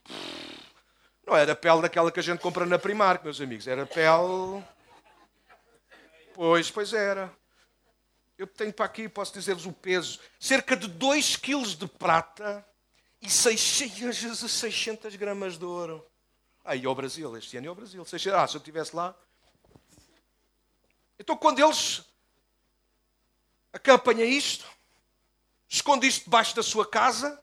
Não 1.25 1.35
era 1.35 1.55
pele 1.55 1.81
daquela 1.81 2.11
que 2.11 2.19
a 2.19 2.23
gente 2.23 2.39
compra 2.39 2.67
na 2.67 2.77
Primark, 2.77 3.23
meus 3.23 3.41
amigos. 3.41 3.67
Era 3.67 3.83
pele... 3.83 4.63
Pois, 6.35 6.69
pois 6.69 6.93
era. 6.93 7.35
Eu 8.37 8.45
tenho 8.45 8.71
para 8.71 8.85
aqui, 8.85 9.09
posso 9.09 9.33
dizer-vos 9.33 9.65
o 9.65 9.73
peso. 9.73 10.19
Cerca 10.39 10.75
de 10.75 10.87
2 10.87 11.35
quilos 11.35 11.73
de 11.73 11.87
prata 11.87 12.63
e 13.19 13.27
600, 13.27 14.51
600 14.51 15.15
gramas 15.15 15.57
de 15.57 15.65
ouro. 15.65 16.05
Aí 16.63 16.85
ao 16.85 16.93
Brasil, 16.93 17.35
este 17.37 17.57
ano 17.57 17.65
é 17.65 17.69
ao 17.69 17.75
Brasil. 17.75 18.03
Ah, 18.35 18.47
se 18.47 18.55
eu 18.55 18.59
estivesse 18.59 18.95
lá. 18.95 19.15
Então, 21.17 21.35
quando 21.35 21.57
eles 21.57 22.03
acompanham 23.71 24.27
isto, 24.27 24.65
esconde 25.67 26.05
isto 26.05 26.25
debaixo 26.25 26.55
da 26.55 26.61
sua 26.61 26.85
casa, 26.85 27.42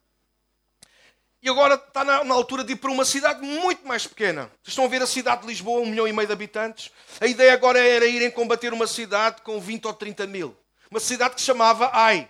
e 1.41 1.49
agora 1.49 1.75
está 1.75 2.03
na, 2.03 2.23
na, 2.23 2.35
altura 2.35 2.63
de 2.63 2.73
ir 2.73 2.75
para 2.75 2.91
uma 2.91 3.03
cidade 3.03 3.41
muito 3.41 3.87
mais 3.87 4.05
pequena. 4.05 4.43
Vocês 4.61 4.69
estão 4.69 4.85
a 4.85 4.87
ver 4.87 5.01
a 5.01 5.07
cidade 5.07 5.41
de 5.41 5.47
Lisboa, 5.47 5.81
um 5.81 5.87
milhão 5.87 6.07
e 6.07 6.13
meio 6.13 6.27
de 6.27 6.33
habitantes. 6.33 6.91
A 7.19 7.25
ideia 7.25 7.53
agora 7.53 7.79
era 7.79 8.05
irem 8.05 8.29
combater 8.29 8.71
uma 8.71 8.85
cidade 8.85 9.41
com 9.41 9.59
20 9.59 9.85
ou 9.85 9.93
30 9.93 10.27
mil. 10.27 10.55
Uma 10.89 10.99
cidade 10.99 11.35
que 11.35 11.41
chamava 11.41 11.89
Ai. 11.93 12.29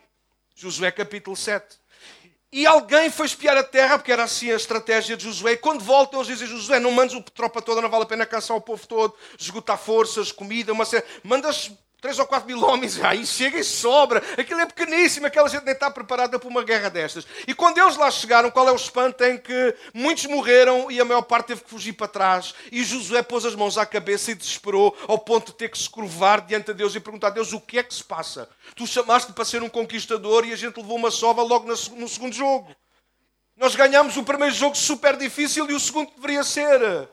Josué 0.55 0.91
capítulo 0.91 1.35
7. 1.35 1.81
E 2.53 2.65
alguém 2.65 3.09
foi 3.09 3.25
espiar 3.25 3.57
a 3.57 3.63
terra, 3.63 3.97
porque 3.97 4.11
era 4.11 4.23
assim 4.23 4.51
a 4.51 4.55
estratégia 4.55 5.15
de 5.15 5.23
Josué. 5.23 5.53
E 5.53 5.57
quando 5.57 5.83
voltam, 5.83 6.19
eles 6.19 6.27
dizem: 6.27 6.47
Josué, 6.47 6.79
não 6.79 6.91
mandes 6.91 7.15
a 7.15 7.21
tropa 7.21 7.61
toda, 7.61 7.81
não 7.81 7.89
vale 7.89 8.03
a 8.03 8.07
pena 8.07 8.25
cansar 8.25 8.55
o 8.57 8.61
povo 8.61 8.85
todo, 8.85 9.15
esgotar 9.39 9.77
forças, 9.77 10.31
comida, 10.31 10.73
uma 10.73 10.85
série. 10.85 11.05
Mandas 11.23 11.71
3 12.01 12.17
ou 12.17 12.25
4 12.25 12.47
mil 12.47 12.63
homens, 12.65 12.99
aí 13.03 13.23
chega 13.27 13.59
e 13.59 13.63
sobra. 13.63 14.23
Aquilo 14.35 14.59
é 14.59 14.65
pequeníssimo, 14.65 15.27
aquela 15.27 15.47
gente 15.47 15.63
nem 15.63 15.73
está 15.75 15.89
preparada 15.91 16.39
para 16.39 16.49
uma 16.49 16.63
guerra 16.63 16.89
destas. 16.89 17.27
E 17.47 17.53
quando 17.53 17.77
eles 17.77 17.95
lá 17.95 18.09
chegaram, 18.09 18.49
qual 18.49 18.67
é 18.67 18.71
o 18.71 18.75
espanto? 18.75 19.23
Em 19.23 19.37
que 19.37 19.75
muitos 19.93 20.25
morreram 20.25 20.89
e 20.89 20.99
a 20.99 21.05
maior 21.05 21.21
parte 21.21 21.47
teve 21.47 21.61
que 21.61 21.69
fugir 21.69 21.93
para 21.93 22.07
trás. 22.07 22.55
E 22.71 22.83
Josué 22.83 23.21
pôs 23.21 23.45
as 23.45 23.53
mãos 23.53 23.77
à 23.77 23.85
cabeça 23.85 24.31
e 24.31 24.35
desesperou, 24.35 24.97
ao 25.07 25.19
ponto 25.19 25.51
de 25.51 25.57
ter 25.59 25.69
que 25.69 25.77
se 25.77 25.87
curvar 25.87 26.41
diante 26.41 26.65
de 26.67 26.73
Deus 26.73 26.95
e 26.95 26.99
perguntar 26.99 27.27
a 27.27 27.31
Deus: 27.31 27.53
o 27.53 27.61
que 27.61 27.77
é 27.77 27.83
que 27.83 27.93
se 27.93 28.03
passa? 28.03 28.49
Tu 28.75 28.87
chamaste 28.87 29.31
para 29.31 29.45
ser 29.45 29.61
um 29.61 29.69
conquistador 29.69 30.43
e 30.43 30.53
a 30.53 30.55
gente 30.55 30.77
levou 30.77 30.97
uma 30.97 31.11
sova 31.11 31.43
logo 31.43 31.67
no 31.67 32.09
segundo 32.09 32.33
jogo. 32.33 32.75
Nós 33.55 33.75
ganhámos 33.75 34.17
o 34.17 34.23
primeiro 34.23 34.55
jogo 34.55 34.75
super 34.75 35.15
difícil 35.15 35.69
e 35.69 35.75
o 35.75 35.79
segundo 35.79 36.09
deveria 36.15 36.43
ser 36.43 37.07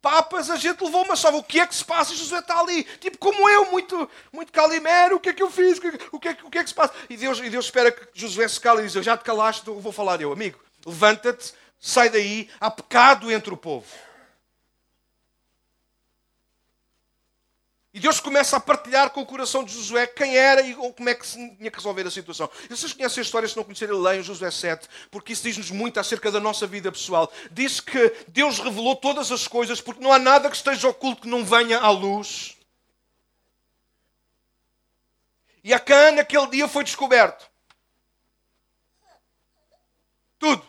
papas, 0.00 0.50
a 0.50 0.56
gente 0.56 0.82
levou 0.82 1.04
uma 1.04 1.16
sova. 1.16 1.36
O 1.36 1.42
que 1.42 1.60
é 1.60 1.66
que 1.66 1.74
se 1.74 1.84
passa? 1.84 2.14
Josué 2.14 2.38
está 2.38 2.58
ali, 2.58 2.84
tipo 3.00 3.18
como 3.18 3.48
eu, 3.48 3.70
muito, 3.70 4.08
muito 4.32 4.52
calimero. 4.52 5.16
O 5.16 5.20
que 5.20 5.30
é 5.30 5.32
que 5.32 5.42
eu 5.42 5.50
fiz? 5.50 5.78
O 5.78 5.80
que, 5.80 5.88
o 6.12 6.20
que, 6.20 6.28
é, 6.28 6.36
o 6.42 6.50
que, 6.50 6.58
é 6.58 6.62
que 6.62 6.68
se 6.68 6.74
passa? 6.74 6.94
E 7.08 7.16
Deus, 7.16 7.38
e 7.38 7.50
Deus 7.50 7.66
espera 7.66 7.90
que 7.90 8.06
Josué 8.14 8.48
se 8.48 8.60
cale 8.60 8.82
e 8.82 8.86
diz: 8.86 8.94
Eu 8.94 9.02
já 9.02 9.16
te 9.16 9.24
calaste, 9.24 9.66
eu 9.66 9.80
vou 9.80 9.92
falar 9.92 10.20
eu, 10.20 10.32
amigo. 10.32 10.58
Levanta-te, 10.86 11.52
sai 11.80 12.08
daí, 12.08 12.48
há 12.60 12.70
pecado 12.70 13.30
entre 13.30 13.52
o 13.52 13.56
povo. 13.56 13.86
E 17.98 18.00
Deus 18.00 18.20
começa 18.20 18.56
a 18.56 18.60
partilhar 18.60 19.10
com 19.10 19.22
o 19.22 19.26
coração 19.26 19.64
de 19.64 19.72
Josué 19.72 20.06
quem 20.06 20.36
era 20.36 20.60
e 20.62 20.72
como 20.72 21.08
é 21.08 21.16
que 21.16 21.26
se 21.26 21.36
tinha 21.56 21.68
que 21.68 21.76
resolver 21.76 22.06
a 22.06 22.10
situação. 22.12 22.48
E 22.66 22.68
vocês 22.68 22.92
conhecem 22.92 23.20
a 23.20 23.24
história, 23.24 23.48
se 23.48 23.56
não 23.56 23.64
conhecerem, 23.64 23.92
leiam 24.00 24.22
Josué 24.22 24.52
7, 24.52 24.88
porque 25.10 25.32
isso 25.32 25.42
diz-nos 25.42 25.72
muito 25.72 25.98
acerca 25.98 26.30
da 26.30 26.38
nossa 26.38 26.64
vida 26.64 26.92
pessoal. 26.92 27.28
Diz 27.50 27.80
que 27.80 28.14
Deus 28.28 28.60
revelou 28.60 28.94
todas 28.94 29.32
as 29.32 29.48
coisas, 29.48 29.80
porque 29.80 30.00
não 30.00 30.12
há 30.12 30.18
nada 30.20 30.48
que 30.48 30.54
esteja 30.54 30.86
oculto 30.86 31.22
que 31.22 31.28
não 31.28 31.44
venha 31.44 31.80
à 31.80 31.90
luz. 31.90 32.56
E 35.64 35.74
a 35.74 35.80
Cã 35.80 36.12
naquele 36.12 36.46
dia 36.50 36.68
foi 36.68 36.84
descoberto. 36.84 37.50
Tudo. 40.38 40.64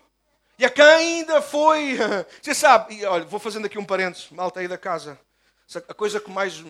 E 0.57 0.65
a 0.65 0.69
Cã 0.71 0.95
ainda 0.95 1.43
foi. 1.43 1.95
Você 2.41 2.55
sabe, 2.55 2.95
e, 2.95 3.05
olha, 3.05 3.25
vou 3.25 3.39
fazendo 3.39 3.67
aqui 3.67 3.77
um 3.77 3.85
parênteses, 3.85 4.31
malta 4.31 4.61
aí 4.61 4.67
da 4.67 4.79
casa. 4.79 5.19
A 5.87 5.93
coisa 5.93 6.19
que 6.19 6.31
mais 6.31 6.63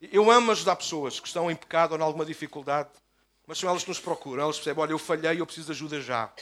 Eu 0.00 0.30
amo 0.30 0.52
ajudar 0.52 0.76
pessoas 0.76 1.20
que 1.20 1.26
estão 1.26 1.50
em 1.50 1.56
pecado 1.56 1.92
ou 1.92 1.98
em 1.98 2.02
alguma 2.02 2.24
dificuldade, 2.24 2.90
mas 3.46 3.58
são 3.58 3.68
elas 3.68 3.82
que 3.82 3.88
nos 3.88 4.00
procuram. 4.00 4.42
Elas 4.42 4.56
percebem, 4.56 4.82
olha, 4.82 4.92
eu 4.92 4.98
falhei, 4.98 5.40
eu 5.40 5.46
preciso 5.46 5.66
de 5.66 5.72
ajuda 5.72 6.00
já. 6.00 6.32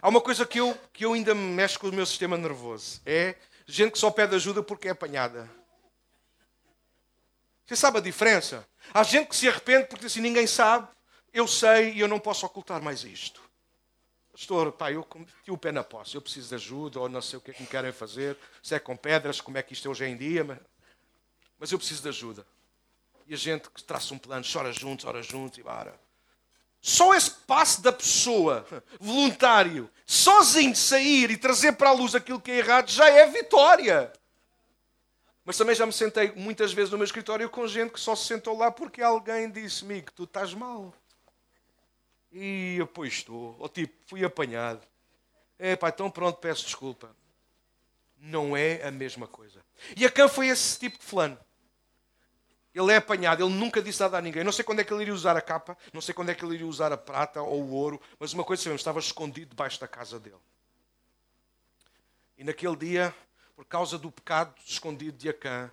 Há 0.00 0.08
uma 0.08 0.20
coisa 0.20 0.44
que 0.44 0.58
eu, 0.58 0.76
que 0.92 1.04
eu 1.04 1.12
ainda 1.12 1.34
me 1.34 1.54
mexe 1.54 1.78
com 1.78 1.88
o 1.88 1.92
meu 1.92 2.04
sistema 2.04 2.36
nervoso. 2.36 3.00
É 3.06 3.36
gente 3.66 3.92
que 3.92 3.98
só 3.98 4.10
pede 4.10 4.34
ajuda 4.34 4.62
porque 4.62 4.88
é 4.88 4.90
apanhada. 4.90 5.50
Você 7.64 7.76
sabe 7.76 7.98
a 7.98 8.00
diferença? 8.00 8.66
Há 8.92 9.02
gente 9.02 9.28
que 9.28 9.36
se 9.36 9.48
arrepende 9.48 9.86
porque 9.86 10.06
assim, 10.06 10.20
ninguém 10.20 10.46
sabe, 10.46 10.86
eu 11.32 11.48
sei 11.48 11.94
e 11.94 12.00
eu 12.00 12.08
não 12.08 12.20
posso 12.20 12.44
ocultar 12.44 12.82
mais 12.82 13.04
isto. 13.04 13.42
Pastor, 14.30 14.72
pá, 14.72 14.92
eu 14.92 15.06
meti 15.14 15.50
o 15.50 15.56
pé 15.56 15.72
na 15.72 15.84
posse, 15.84 16.16
eu 16.16 16.20
preciso 16.20 16.48
de 16.48 16.54
ajuda, 16.56 17.00
ou 17.00 17.08
não 17.08 17.22
sei 17.22 17.38
o 17.38 17.40
que 17.40 17.52
é 17.52 17.54
que 17.54 17.62
me 17.62 17.68
querem 17.68 17.92
fazer, 17.92 18.36
se 18.62 18.74
é 18.74 18.80
com 18.80 18.96
pedras, 18.96 19.40
como 19.40 19.56
é 19.56 19.62
que 19.62 19.72
isto 19.72 19.86
é 19.86 19.90
hoje 19.90 20.04
em 20.04 20.16
dia, 20.16 20.42
mas, 20.42 20.58
mas 21.64 21.72
eu 21.72 21.78
preciso 21.78 22.02
de 22.02 22.10
ajuda. 22.10 22.46
E 23.26 23.32
a 23.32 23.38
gente 23.38 23.70
que 23.70 23.82
traça 23.82 24.12
um 24.12 24.18
plano, 24.18 24.44
chora 24.44 24.70
juntos, 24.70 25.06
ora 25.06 25.22
juntos 25.22 25.56
e 25.56 25.62
para. 25.62 25.98
Só 26.78 27.14
esse 27.14 27.30
passo 27.30 27.80
da 27.80 27.90
pessoa, 27.90 28.66
voluntário, 29.00 29.90
sozinho 30.04 30.76
sair 30.76 31.30
e 31.30 31.38
trazer 31.38 31.72
para 31.72 31.88
a 31.88 31.92
luz 31.94 32.14
aquilo 32.14 32.38
que 32.38 32.50
é 32.50 32.58
errado, 32.58 32.90
já 32.90 33.08
é 33.08 33.26
vitória. 33.28 34.12
Mas 35.42 35.56
também 35.56 35.74
já 35.74 35.86
me 35.86 35.92
sentei 35.94 36.32
muitas 36.32 36.74
vezes 36.74 36.90
no 36.90 36.98
meu 36.98 37.06
escritório 37.06 37.48
com 37.48 37.66
gente 37.66 37.94
que 37.94 38.00
só 38.00 38.14
se 38.14 38.26
sentou 38.26 38.58
lá 38.58 38.70
porque 38.70 39.00
alguém 39.00 39.50
disse-me 39.50 40.02
que 40.02 40.12
tu 40.12 40.24
estás 40.24 40.52
mal. 40.52 40.92
E 42.30 42.76
eu, 42.78 42.86
pois 42.86 43.14
estou. 43.14 43.56
Ou 43.58 43.70
tipo, 43.70 43.94
fui 44.06 44.22
apanhado. 44.22 44.86
É 45.58 45.76
pá, 45.76 45.88
então 45.88 46.10
pronto, 46.10 46.36
peço 46.40 46.66
desculpa. 46.66 47.16
Não 48.18 48.54
é 48.54 48.86
a 48.86 48.90
mesma 48.90 49.26
coisa. 49.26 49.64
E 49.96 50.04
a 50.04 50.10
Cã 50.10 50.28
foi 50.28 50.48
esse 50.48 50.78
tipo 50.78 50.98
de 50.98 51.04
fulano. 51.06 51.38
Ele 52.74 52.92
é 52.92 52.96
apanhado, 52.96 53.44
ele 53.44 53.54
nunca 53.54 53.80
disse 53.80 54.00
nada 54.00 54.18
a 54.18 54.20
ninguém. 54.20 54.42
Não 54.42 54.50
sei 54.50 54.64
quando 54.64 54.80
é 54.80 54.84
que 54.84 54.92
ele 54.92 55.02
iria 55.02 55.14
usar 55.14 55.36
a 55.36 55.40
capa, 55.40 55.78
não 55.92 56.00
sei 56.00 56.12
quando 56.12 56.30
é 56.30 56.34
que 56.34 56.44
ele 56.44 56.54
iria 56.54 56.66
usar 56.66 56.92
a 56.92 56.96
prata 56.96 57.40
ou 57.40 57.62
o 57.62 57.70
ouro, 57.70 58.00
mas 58.18 58.32
uma 58.32 58.42
coisa 58.42 58.62
sabemos, 58.62 58.80
estava 58.80 58.98
escondido 58.98 59.50
debaixo 59.50 59.80
da 59.80 59.86
casa 59.86 60.18
dele. 60.18 60.34
E 62.36 62.42
naquele 62.42 62.74
dia, 62.74 63.14
por 63.54 63.64
causa 63.64 63.96
do 63.96 64.10
pecado 64.10 64.52
escondido 64.66 65.16
de 65.16 65.28
Acã, 65.28 65.70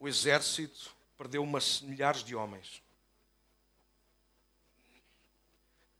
o 0.00 0.08
exército 0.08 0.90
perdeu 1.16 1.42
umas 1.44 1.80
milhares 1.82 2.24
de 2.24 2.34
homens. 2.34 2.82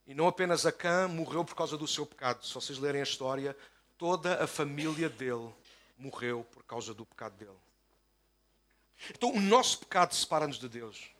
E 0.04 0.14
não 0.14 0.26
apenas 0.26 0.66
Acã 0.66 1.06
morreu 1.06 1.44
por 1.44 1.54
causa 1.54 1.76
do 1.78 1.86
seu 1.86 2.04
pecado. 2.04 2.44
Se 2.44 2.52
vocês 2.52 2.80
lerem 2.80 3.00
a 3.00 3.04
história, 3.04 3.56
toda 3.96 4.42
a 4.42 4.46
família 4.48 5.08
dele 5.08 5.54
morreu 5.96 6.44
por 6.50 6.64
causa 6.64 6.92
do 6.92 7.06
pecado 7.06 7.36
dele. 7.36 7.69
Então, 9.08 9.32
o 9.32 9.40
nosso 9.40 9.78
pecado 9.78 10.14
separa-nos 10.14 10.58
de 10.58 10.68
Deus. 10.68 11.10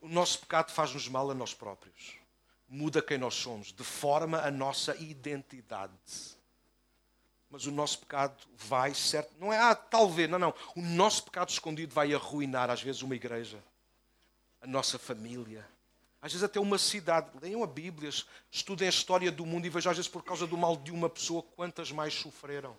O 0.00 0.08
nosso 0.08 0.38
pecado 0.40 0.70
faz-nos 0.70 1.08
mal 1.08 1.30
a 1.30 1.34
nós 1.34 1.52
próprios. 1.52 2.14
Muda 2.68 3.02
quem 3.02 3.18
nós 3.18 3.34
somos, 3.34 3.72
deforma 3.72 4.40
a 4.40 4.50
nossa 4.50 4.96
identidade. 4.96 5.92
Mas 7.50 7.66
o 7.66 7.72
nosso 7.72 7.98
pecado 7.98 8.36
vai, 8.54 8.94
certo? 8.94 9.34
Não 9.38 9.52
é, 9.52 9.58
ah, 9.58 9.74
talvez, 9.74 10.30
não, 10.30 10.38
não. 10.38 10.54
O 10.76 10.80
nosso 10.80 11.24
pecado 11.24 11.48
escondido 11.48 11.92
vai 11.92 12.14
arruinar, 12.14 12.70
às 12.70 12.80
vezes, 12.80 13.02
uma 13.02 13.16
igreja, 13.16 13.62
a 14.60 14.66
nossa 14.68 14.98
família, 14.98 15.68
às 16.22 16.32
vezes 16.32 16.44
até 16.44 16.60
uma 16.60 16.78
cidade. 16.78 17.30
Leiam 17.42 17.64
a 17.64 17.66
Bíblia, 17.66 18.10
estudem 18.50 18.86
a 18.86 18.90
história 18.90 19.32
do 19.32 19.44
mundo 19.44 19.66
e 19.66 19.70
vejam, 19.70 19.90
às 19.90 19.96
vezes, 19.96 20.10
por 20.10 20.22
causa 20.22 20.46
do 20.46 20.56
mal 20.56 20.76
de 20.76 20.92
uma 20.92 21.10
pessoa, 21.10 21.42
quantas 21.42 21.90
mais 21.90 22.14
sofreram. 22.14 22.76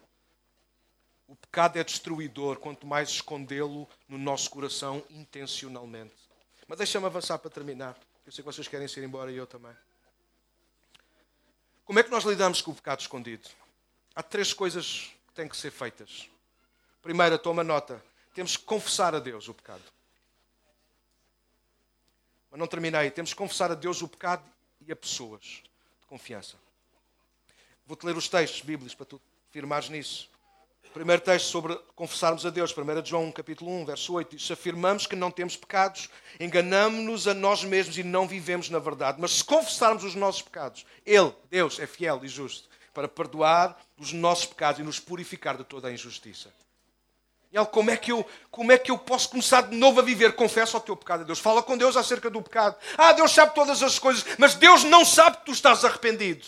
O 1.31 1.35
pecado 1.37 1.79
é 1.79 1.83
destruidor, 1.83 2.57
quanto 2.57 2.85
mais 2.85 3.07
escondê-lo 3.07 3.87
no 4.05 4.17
nosso 4.17 4.49
coração 4.49 5.01
intencionalmente. 5.09 6.13
Mas 6.67 6.77
deixa-me 6.77 7.05
avançar 7.05 7.39
para 7.39 7.49
terminar. 7.49 7.97
Eu 8.25 8.33
sei 8.33 8.43
que 8.43 8.51
vocês 8.51 8.67
querem 8.67 8.85
ir 8.85 9.03
embora 9.05 9.31
e 9.31 9.37
eu 9.37 9.47
também. 9.47 9.73
Como 11.85 11.97
é 11.97 12.03
que 12.03 12.09
nós 12.09 12.25
lidamos 12.25 12.61
com 12.61 12.71
o 12.71 12.75
pecado 12.75 12.99
escondido? 12.99 13.47
Há 14.13 14.21
três 14.21 14.51
coisas 14.51 15.13
que 15.29 15.33
têm 15.33 15.47
que 15.47 15.55
ser 15.55 15.71
feitas. 15.71 16.29
Primeira, 17.01 17.39
toma 17.39 17.63
nota. 17.63 18.03
Temos 18.35 18.57
que 18.57 18.65
confessar 18.65 19.15
a 19.15 19.19
Deus 19.19 19.47
o 19.47 19.53
pecado. 19.53 19.83
Mas 22.51 22.59
não 22.59 22.67
terminei. 22.67 23.09
Temos 23.09 23.31
que 23.31 23.37
confessar 23.37 23.71
a 23.71 23.75
Deus 23.75 24.01
o 24.01 24.07
pecado 24.09 24.43
e 24.85 24.91
a 24.91 24.95
pessoas 24.97 25.63
de 26.01 26.07
confiança. 26.09 26.57
Vou-te 27.87 28.05
ler 28.05 28.17
os 28.17 28.27
textos 28.27 28.59
bíblicos 28.59 28.93
para 28.93 29.05
tu 29.05 29.21
firmares 29.49 29.87
nisso. 29.87 30.29
Primeiro 30.93 31.21
texto 31.21 31.45
sobre 31.47 31.79
confessarmos 31.95 32.45
a 32.45 32.49
Deus, 32.49 32.75
1 32.75 33.05
João 33.05 33.31
capítulo 33.31 33.71
1, 33.71 33.85
verso 33.85 34.13
8, 34.13 34.35
diz: 34.35 34.45
Se 34.45 34.51
afirmamos 34.51 35.07
que 35.07 35.15
não 35.15 35.31
temos 35.31 35.55
pecados, 35.55 36.09
enganamos-nos 36.37 37.29
a 37.29 37.33
nós 37.33 37.63
mesmos 37.63 37.97
e 37.97 38.03
não 38.03 38.27
vivemos 38.27 38.69
na 38.69 38.77
verdade. 38.77 39.17
Mas 39.21 39.31
se 39.31 39.43
confessarmos 39.43 40.03
os 40.03 40.15
nossos 40.15 40.41
pecados, 40.41 40.85
Ele, 41.05 41.33
Deus, 41.49 41.79
é 41.79 41.87
fiel 41.87 42.19
e 42.23 42.27
justo 42.27 42.69
para 42.93 43.07
perdoar 43.07 43.79
os 43.97 44.11
nossos 44.11 44.45
pecados 44.45 44.81
e 44.81 44.83
nos 44.83 44.99
purificar 44.99 45.55
de 45.55 45.63
toda 45.63 45.87
a 45.87 45.93
injustiça. 45.93 46.51
E 47.53 47.57
ele, 47.57 47.65
como 47.65 47.89
é, 47.89 47.97
que 47.97 48.11
eu, 48.11 48.25
como 48.49 48.71
é 48.71 48.77
que 48.77 48.91
eu 48.91 48.97
posso 48.97 49.29
começar 49.29 49.61
de 49.61 49.75
novo 49.75 49.99
a 49.99 50.03
viver? 50.03 50.33
Confessa 50.35 50.77
o 50.77 50.81
teu 50.81 50.95
pecado 50.95 51.21
a 51.21 51.23
Deus. 51.23 51.39
Fala 51.39 51.63
com 51.63 51.77
Deus 51.77 51.97
acerca 51.97 52.29
do 52.29 52.41
pecado. 52.41 52.75
Ah, 52.97 53.13
Deus 53.13 53.31
sabe 53.31 53.53
todas 53.55 53.81
as 53.83 53.99
coisas, 53.99 54.25
mas 54.37 54.55
Deus 54.55 54.83
não 54.83 55.03
sabe 55.05 55.37
que 55.37 55.45
tu 55.45 55.51
estás 55.51 55.83
arrependido. 55.83 56.47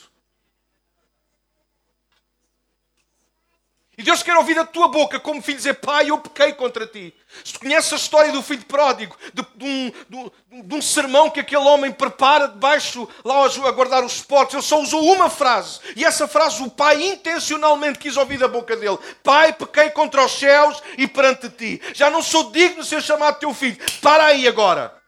E 3.95 4.01
Deus 4.01 4.23
quer 4.23 4.35
ouvir 4.35 4.55
da 4.55 4.65
tua 4.65 4.87
boca, 4.87 5.19
como 5.19 5.41
filho, 5.41 5.57
dizer: 5.57 5.75
Pai, 5.75 6.09
eu 6.09 6.17
pequei 6.17 6.51
contra 6.53 6.87
ti. 6.87 7.13
Se 7.43 7.53
tu 7.53 7.59
conheces 7.59 7.93
a 7.93 7.95
história 7.95 8.31
do 8.31 8.41
filho 8.41 8.65
pródigo, 8.65 9.15
de, 9.31 9.45
de, 9.55 9.65
um, 9.65 9.91
de, 10.09 10.63
de 10.63 10.75
um, 10.75 10.81
sermão 10.81 11.29
que 11.29 11.39
aquele 11.39 11.61
homem 11.61 11.91
prepara 11.91 12.47
debaixo, 12.47 13.07
lá 13.23 13.45
a 13.45 13.71
guardar 13.71 14.03
os 14.03 14.19
potes, 14.21 14.55
ele 14.55 14.63
só 14.63 14.81
usou 14.81 15.03
uma 15.13 15.29
frase. 15.29 15.79
E 15.95 16.03
essa 16.03 16.27
frase 16.27 16.63
o 16.63 16.71
pai 16.71 17.03
intencionalmente 17.03 17.99
quis 17.99 18.17
ouvir 18.17 18.39
da 18.39 18.47
boca 18.47 18.75
dele: 18.75 18.97
Pai, 19.21 19.53
pequei 19.53 19.91
contra 19.91 20.25
os 20.25 20.31
céus 20.31 20.81
e 20.97 21.07
perante 21.07 21.47
ti. 21.49 21.79
Já 21.93 22.09
não 22.09 22.23
sou 22.23 22.49
digno 22.49 22.81
de 22.81 22.89
ser 22.89 23.01
chamado 23.01 23.39
teu 23.39 23.53
filho. 23.53 23.77
Para 24.01 24.25
aí 24.25 24.47
agora. 24.47 24.99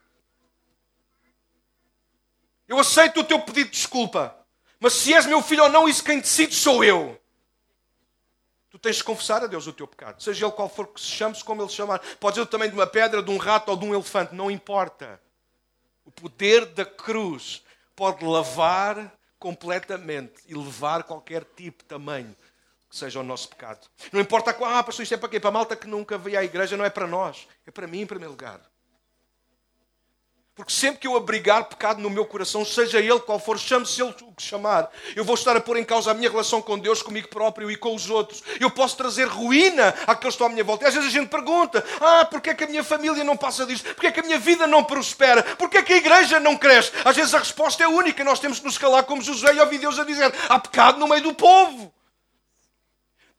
Eu 2.67 2.79
aceito 2.79 3.21
o 3.21 3.23
teu 3.23 3.39
pedido 3.39 3.65
de 3.65 3.77
desculpa. 3.77 4.35
Mas 4.79 4.93
se 4.93 5.11
és 5.11 5.25
meu 5.25 5.41
filho 5.41 5.63
ou 5.63 5.69
não, 5.69 5.89
isso 5.89 6.03
quem 6.03 6.19
decide 6.19 6.53
sou 6.53 6.83
eu. 6.83 7.19
Tu 8.75 8.79
tens 8.79 8.97
de 8.97 9.05
confessar 9.05 9.41
a 9.41 9.47
Deus 9.47 9.67
o 9.67 9.71
teu 9.71 9.87
pecado, 9.87 10.21
seja 10.21 10.45
ele 10.45 10.51
qual 10.51 10.67
for 10.67 10.87
que 10.87 10.99
se 10.99 11.07
chame, 11.07 11.41
como 11.45 11.61
ele 11.61 11.69
chamar. 11.69 11.99
Pode 12.19 12.35
ser 12.35 12.45
também 12.47 12.69
de 12.69 12.75
uma 12.75 12.85
pedra, 12.85 13.23
de 13.23 13.31
um 13.31 13.37
rato 13.37 13.69
ou 13.69 13.77
de 13.77 13.85
um 13.85 13.93
elefante, 13.93 14.35
não 14.35 14.51
importa. 14.51 15.17
O 16.03 16.11
poder 16.11 16.65
da 16.65 16.83
cruz 16.83 17.63
pode 17.95 18.25
lavar 18.25 19.13
completamente 19.39 20.41
e 20.45 20.53
levar 20.53 21.03
qualquer 21.03 21.45
tipo, 21.55 21.85
tamanho 21.85 22.35
que 22.89 22.97
seja 22.97 23.21
o 23.21 23.23
nosso 23.23 23.47
pecado. 23.47 23.87
Não 24.11 24.19
importa, 24.19 24.51
ah, 24.51 24.83
pastor, 24.83 25.03
isto 25.03 25.13
é 25.13 25.17
para 25.17 25.29
quê? 25.29 25.39
Para 25.39 25.51
a 25.51 25.53
malta 25.53 25.77
que 25.77 25.87
nunca 25.87 26.17
veio 26.17 26.37
à 26.37 26.43
igreja, 26.43 26.75
não 26.75 26.83
é 26.83 26.89
para 26.89 27.07
nós. 27.07 27.47
É 27.65 27.71
para 27.71 27.87
mim, 27.87 28.01
em 28.01 28.05
primeiro 28.05 28.31
lugar. 28.31 28.59
Porque 30.55 30.71
sempre 30.71 30.99
que 30.99 31.07
eu 31.07 31.17
abrigar 31.17 31.65
pecado 31.65 32.01
no 32.01 32.09
meu 32.09 32.25
coração, 32.25 32.63
seja 32.63 32.97
ele 33.01 33.19
qual 33.19 33.37
for, 33.37 33.59
chame-se 33.59 34.01
ele 34.01 34.15
o 34.21 34.33
que 34.33 34.41
chamar, 34.41 34.89
eu 35.13 35.25
vou 35.25 35.35
estar 35.35 35.53
a 35.57 35.59
pôr 35.59 35.75
em 35.75 35.83
causa 35.83 36.11
a 36.11 36.13
minha 36.13 36.29
relação 36.29 36.61
com 36.61 36.79
Deus, 36.79 37.01
comigo 37.01 37.27
próprio 37.27 37.69
e 37.69 37.75
com 37.75 37.93
os 37.93 38.09
outros. 38.09 38.41
Eu 38.57 38.71
posso 38.71 38.95
trazer 38.95 39.27
ruína 39.27 39.89
àqueles 40.07 40.19
que 40.19 40.27
estão 40.29 40.47
à 40.47 40.49
minha 40.49 40.63
volta. 40.63 40.85
E 40.85 40.87
às 40.87 40.93
vezes 40.93 41.09
a 41.09 41.11
gente 41.11 41.27
pergunta: 41.27 41.83
Ah, 41.99 42.23
porquê 42.23 42.51
é 42.51 42.53
que 42.53 42.63
a 42.63 42.67
minha 42.67 42.85
família 42.85 43.21
não 43.21 43.35
passa 43.35 43.65
disto? 43.65 43.83
Porquê 43.95 44.07
é 44.07 44.11
que 44.13 44.21
a 44.21 44.23
minha 44.23 44.39
vida 44.39 44.65
não 44.65 44.81
prospera? 44.81 45.43
Porquê 45.43 45.79
é 45.79 45.83
que 45.83 45.91
a 45.91 45.97
igreja 45.97 46.39
não 46.39 46.55
cresce? 46.55 46.93
Às 47.03 47.17
vezes 47.17 47.33
a 47.33 47.39
resposta 47.39 47.83
é 47.83 47.87
única. 47.89 48.23
Nós 48.23 48.39
temos 48.39 48.59
que 48.59 48.65
nos 48.65 48.77
calar 48.77 49.03
como 49.03 49.21
José 49.21 49.53
e 49.53 49.59
ouvir 49.59 49.79
Deus 49.79 49.99
a 49.99 50.05
dizer: 50.05 50.33
Há 50.47 50.57
pecado 50.57 50.97
no 50.97 51.07
meio 51.07 51.21
do 51.21 51.33
povo. 51.33 51.93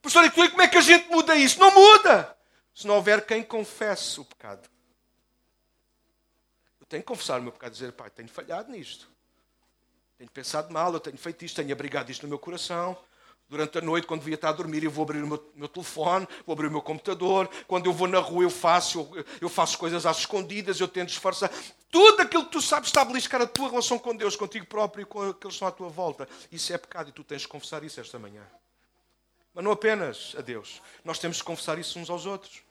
Pastor, 0.03 0.27
e 0.27 0.31
como 0.31 0.61
é 0.61 0.69
que 0.69 0.77
a 0.77 0.83
gente 0.83 1.11
muda 1.11 1.35
isso? 1.35 1.59
Não 1.59 1.71
muda! 1.71 2.37
Se 2.75 2.87
não 2.87 2.97
houver 2.97 3.25
quem 3.25 3.43
confesse 3.43 4.21
o 4.21 4.25
pecado. 4.25 4.76
Eu 6.87 6.91
tenho 6.91 7.03
que 7.03 7.07
confessar 7.09 7.41
o 7.41 7.43
meu 7.43 7.51
pecado 7.51 7.73
e 7.73 7.75
dizer, 7.75 7.93
pai, 7.93 8.09
tenho 8.11 8.29
falhado 8.29 8.71
nisto. 8.71 9.09
Tenho 10.17 10.31
pensado 10.31 10.73
mal, 10.73 10.93
eu 10.93 11.01
tenho 11.01 11.19
feito 11.19 11.45
isto, 11.45 11.57
tenho 11.57 11.73
abrigado 11.73 12.11
isto 12.11 12.23
no 12.23 12.29
meu 12.29 12.39
coração. 12.39 12.97
Durante 13.49 13.79
a 13.79 13.81
noite, 13.81 14.07
quando 14.07 14.21
devia 14.21 14.37
estar 14.37 14.51
a 14.51 14.53
dormir, 14.53 14.85
eu 14.85 14.91
vou 14.91 15.03
abrir 15.03 15.23
o 15.23 15.27
meu, 15.27 15.53
meu, 15.57 15.69
telefone, 15.69 16.29
vou 16.47 16.53
abrir 16.53 16.69
o 16.69 16.71
meu 16.71 16.81
computador. 16.81 17.51
Quando 17.67 17.87
eu 17.87 17.93
vou 17.93 18.07
na 18.07 18.21
rua, 18.21 18.45
eu 18.45 18.51
faço, 18.51 19.01
eu, 19.15 19.25
eu 19.41 19.49
faço 19.49 19.77
coisas 19.79 20.07
às 20.07 20.19
escondidas, 20.19 20.79
eu 20.79 20.87
tento 20.87 21.09
disfarçar. 21.09 21.51
Tudo 21.91 22.23
aquilo 22.23 22.45
que 22.45 22.53
tu 22.53 22.63
sabes 22.63 22.89
está 22.89 23.03
a 23.03 23.05
beliscar 23.05 23.43
a 23.43 23.47
tua 23.49 23.69
relação 23.69 23.99
com 23.99 24.15
Deus, 24.15 24.37
contigo 24.37 24.67
próprio 24.67 25.03
e 25.03 25.07
com 25.07 25.23
aqueles 25.23 25.39
que 25.39 25.49
estão 25.49 25.67
à 25.67 25.73
tua 25.73 25.89
volta. 25.89 26.29
Isso 26.53 26.73
é 26.73 26.79
pecado 26.79 27.09
e 27.09 27.13
tu 27.13 27.25
tens 27.25 27.43
de 27.43 27.49
confessar 27.49 27.83
isso 27.83 28.01
esta 28.01 28.17
manhã. 28.17 28.43
Mas 29.53 29.65
não 29.65 29.73
apenas 29.73 30.37
a 30.39 30.41
Deus. 30.41 30.81
Nós 31.05 31.19
temos 31.19 31.39
de 31.39 31.45
confessar 31.45 31.79
isso 31.79 31.99
uns 31.99 32.11
aos 32.11 32.27
outros. 32.27 32.66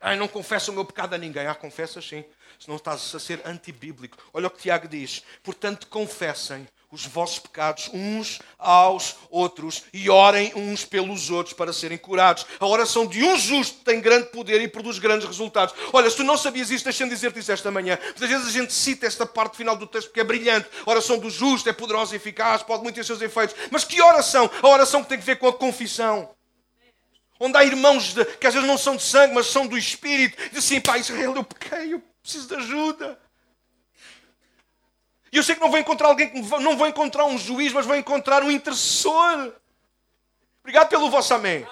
Ah, 0.00 0.14
não 0.14 0.28
confesso 0.28 0.70
o 0.70 0.74
meu 0.74 0.84
pecado 0.84 1.14
a 1.14 1.18
ninguém. 1.18 1.46
Ah, 1.46 1.54
confessas 1.54 2.06
sim. 2.06 2.24
Senão 2.58 2.76
estás 2.76 3.14
a 3.14 3.18
ser 3.18 3.40
antibíblico. 3.44 4.16
Olha 4.32 4.46
o 4.46 4.50
que 4.50 4.62
Tiago 4.62 4.88
diz. 4.88 5.22
Portanto, 5.42 5.86
confessem 5.88 6.66
os 6.90 7.04
vossos 7.04 7.38
pecados 7.38 7.90
uns 7.92 8.40
aos 8.58 9.16
outros 9.30 9.84
e 9.92 10.08
orem 10.08 10.52
uns 10.56 10.84
pelos 10.84 11.30
outros 11.30 11.54
para 11.54 11.72
serem 11.72 11.98
curados. 11.98 12.46
A 12.58 12.66
oração 12.66 13.06
de 13.06 13.22
um 13.22 13.36
justo 13.36 13.84
tem 13.84 14.00
grande 14.00 14.30
poder 14.30 14.60
e 14.60 14.68
produz 14.68 14.98
grandes 14.98 15.26
resultados. 15.26 15.74
Olha, 15.92 16.08
se 16.08 16.16
tu 16.16 16.24
não 16.24 16.36
sabias 16.36 16.70
isso, 16.70 16.84
deixa-me 16.84 17.10
dizer-te 17.10 17.40
isso 17.40 17.52
esta 17.52 17.70
manhã. 17.70 17.98
Muitas 18.02 18.28
vezes 18.28 18.48
a 18.48 18.50
gente 18.50 18.72
cita 18.72 19.06
esta 19.06 19.26
parte 19.26 19.56
final 19.56 19.76
do 19.76 19.86
texto 19.86 20.08
porque 20.08 20.20
é 20.20 20.24
brilhante. 20.24 20.68
A 20.86 20.90
oração 20.90 21.18
do 21.18 21.28
justo 21.28 21.68
é 21.68 21.72
poderosa 21.72 22.14
e 22.14 22.16
eficaz, 22.16 22.62
pode 22.62 22.82
muito 22.82 22.94
ter 22.94 23.04
seus 23.04 23.20
efeitos. 23.20 23.54
Mas 23.70 23.84
que 23.84 24.00
oração? 24.00 24.50
A 24.62 24.68
oração 24.68 25.02
que 25.02 25.10
tem 25.10 25.18
a 25.18 25.20
ver 25.20 25.36
com 25.36 25.48
a 25.48 25.52
confissão. 25.52 26.30
Onde 27.40 27.56
há 27.56 27.64
irmãos 27.64 28.14
de, 28.14 28.24
que 28.24 28.46
às 28.46 28.54
vezes 28.54 28.68
não 28.68 28.76
são 28.76 28.96
de 28.96 29.02
sangue, 29.02 29.34
mas 29.34 29.46
são 29.46 29.66
do 29.66 29.78
Espírito. 29.78 30.36
Diz 30.50 30.64
assim, 30.64 30.80
pai, 30.80 31.00
Israel, 31.00 31.34
eu 31.36 31.44
pequei, 31.44 31.94
eu 31.94 32.02
preciso 32.22 32.48
de 32.48 32.54
ajuda. 32.56 33.18
E 35.30 35.36
eu 35.36 35.42
sei 35.42 35.54
que 35.54 35.60
não 35.60 35.70
vou 35.70 35.78
encontrar 35.78 36.08
alguém, 36.08 36.32
não 36.60 36.76
vou 36.76 36.86
encontrar 36.86 37.26
um 37.26 37.38
juiz, 37.38 37.72
mas 37.72 37.86
vou 37.86 37.96
encontrar 37.96 38.42
um 38.42 38.50
intercessor. 38.50 39.52
Obrigado 40.62 40.88
pelo 40.88 41.10
vosso 41.10 41.32
amém. 41.34 41.66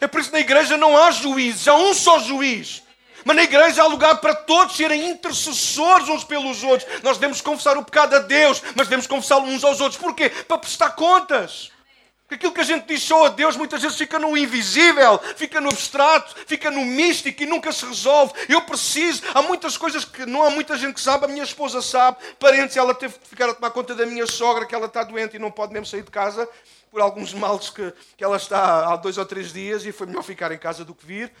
É 0.00 0.06
por 0.06 0.20
isso 0.20 0.30
que 0.30 0.36
na 0.36 0.40
igreja 0.40 0.76
não 0.76 0.96
há 0.96 1.10
juízes, 1.10 1.68
há 1.68 1.74
um 1.74 1.92
só 1.94 2.18
juiz. 2.18 2.82
Mas 3.24 3.36
na 3.36 3.42
igreja 3.42 3.82
há 3.82 3.86
lugar 3.86 4.20
para 4.20 4.34
todos 4.34 4.76
serem 4.76 5.08
intercessores 5.08 6.08
uns 6.08 6.24
pelos 6.24 6.62
outros. 6.62 7.02
Nós 7.02 7.16
devemos 7.16 7.40
confessar 7.40 7.76
o 7.78 7.84
pecado 7.84 8.14
a 8.14 8.18
Deus, 8.18 8.62
mas 8.74 8.86
devemos 8.86 9.06
confessá-lo 9.06 9.46
uns 9.46 9.64
aos 9.64 9.80
outros. 9.80 10.00
Porquê? 10.00 10.28
Para 10.28 10.58
prestar 10.58 10.90
contas. 10.90 11.72
Aquilo 12.34 12.52
que 12.52 12.60
a 12.60 12.64
gente 12.64 12.86
diz 12.86 13.00
só 13.00 13.26
a 13.26 13.28
Deus 13.28 13.56
muitas 13.56 13.80
vezes 13.80 13.96
fica 13.96 14.18
no 14.18 14.36
invisível, 14.36 15.20
fica 15.36 15.60
no 15.60 15.68
abstrato, 15.68 16.34
fica 16.46 16.68
no 16.68 16.84
místico 16.84 17.44
e 17.44 17.46
nunca 17.46 17.70
se 17.70 17.86
resolve. 17.86 18.32
Eu 18.48 18.62
preciso. 18.62 19.22
Há 19.32 19.40
muitas 19.40 19.76
coisas 19.76 20.04
que 20.04 20.26
não 20.26 20.42
há 20.42 20.50
muita 20.50 20.76
gente 20.76 20.94
que 20.94 21.00
sabe. 21.00 21.26
A 21.26 21.28
minha 21.28 21.44
esposa 21.44 21.80
sabe. 21.80 22.18
Parentes, 22.40 22.76
ela 22.76 22.92
teve 22.92 23.16
que 23.20 23.28
ficar 23.28 23.48
a 23.48 23.54
tomar 23.54 23.70
conta 23.70 23.94
da 23.94 24.04
minha 24.04 24.26
sogra, 24.26 24.66
que 24.66 24.74
ela 24.74 24.86
está 24.86 25.04
doente 25.04 25.36
e 25.36 25.38
não 25.38 25.48
pode 25.48 25.72
mesmo 25.72 25.86
sair 25.86 26.02
de 26.02 26.10
casa 26.10 26.48
por 26.90 27.00
alguns 27.00 27.32
males 27.32 27.70
que, 27.70 27.92
que 28.16 28.24
ela 28.24 28.36
está 28.36 28.92
há 28.92 28.96
dois 28.96 29.16
ou 29.16 29.24
três 29.24 29.52
dias 29.52 29.86
e 29.86 29.92
foi 29.92 30.08
melhor 30.08 30.24
ficar 30.24 30.50
em 30.50 30.58
casa 30.58 30.84
do 30.84 30.92
que 30.92 31.06
vir. 31.06 31.32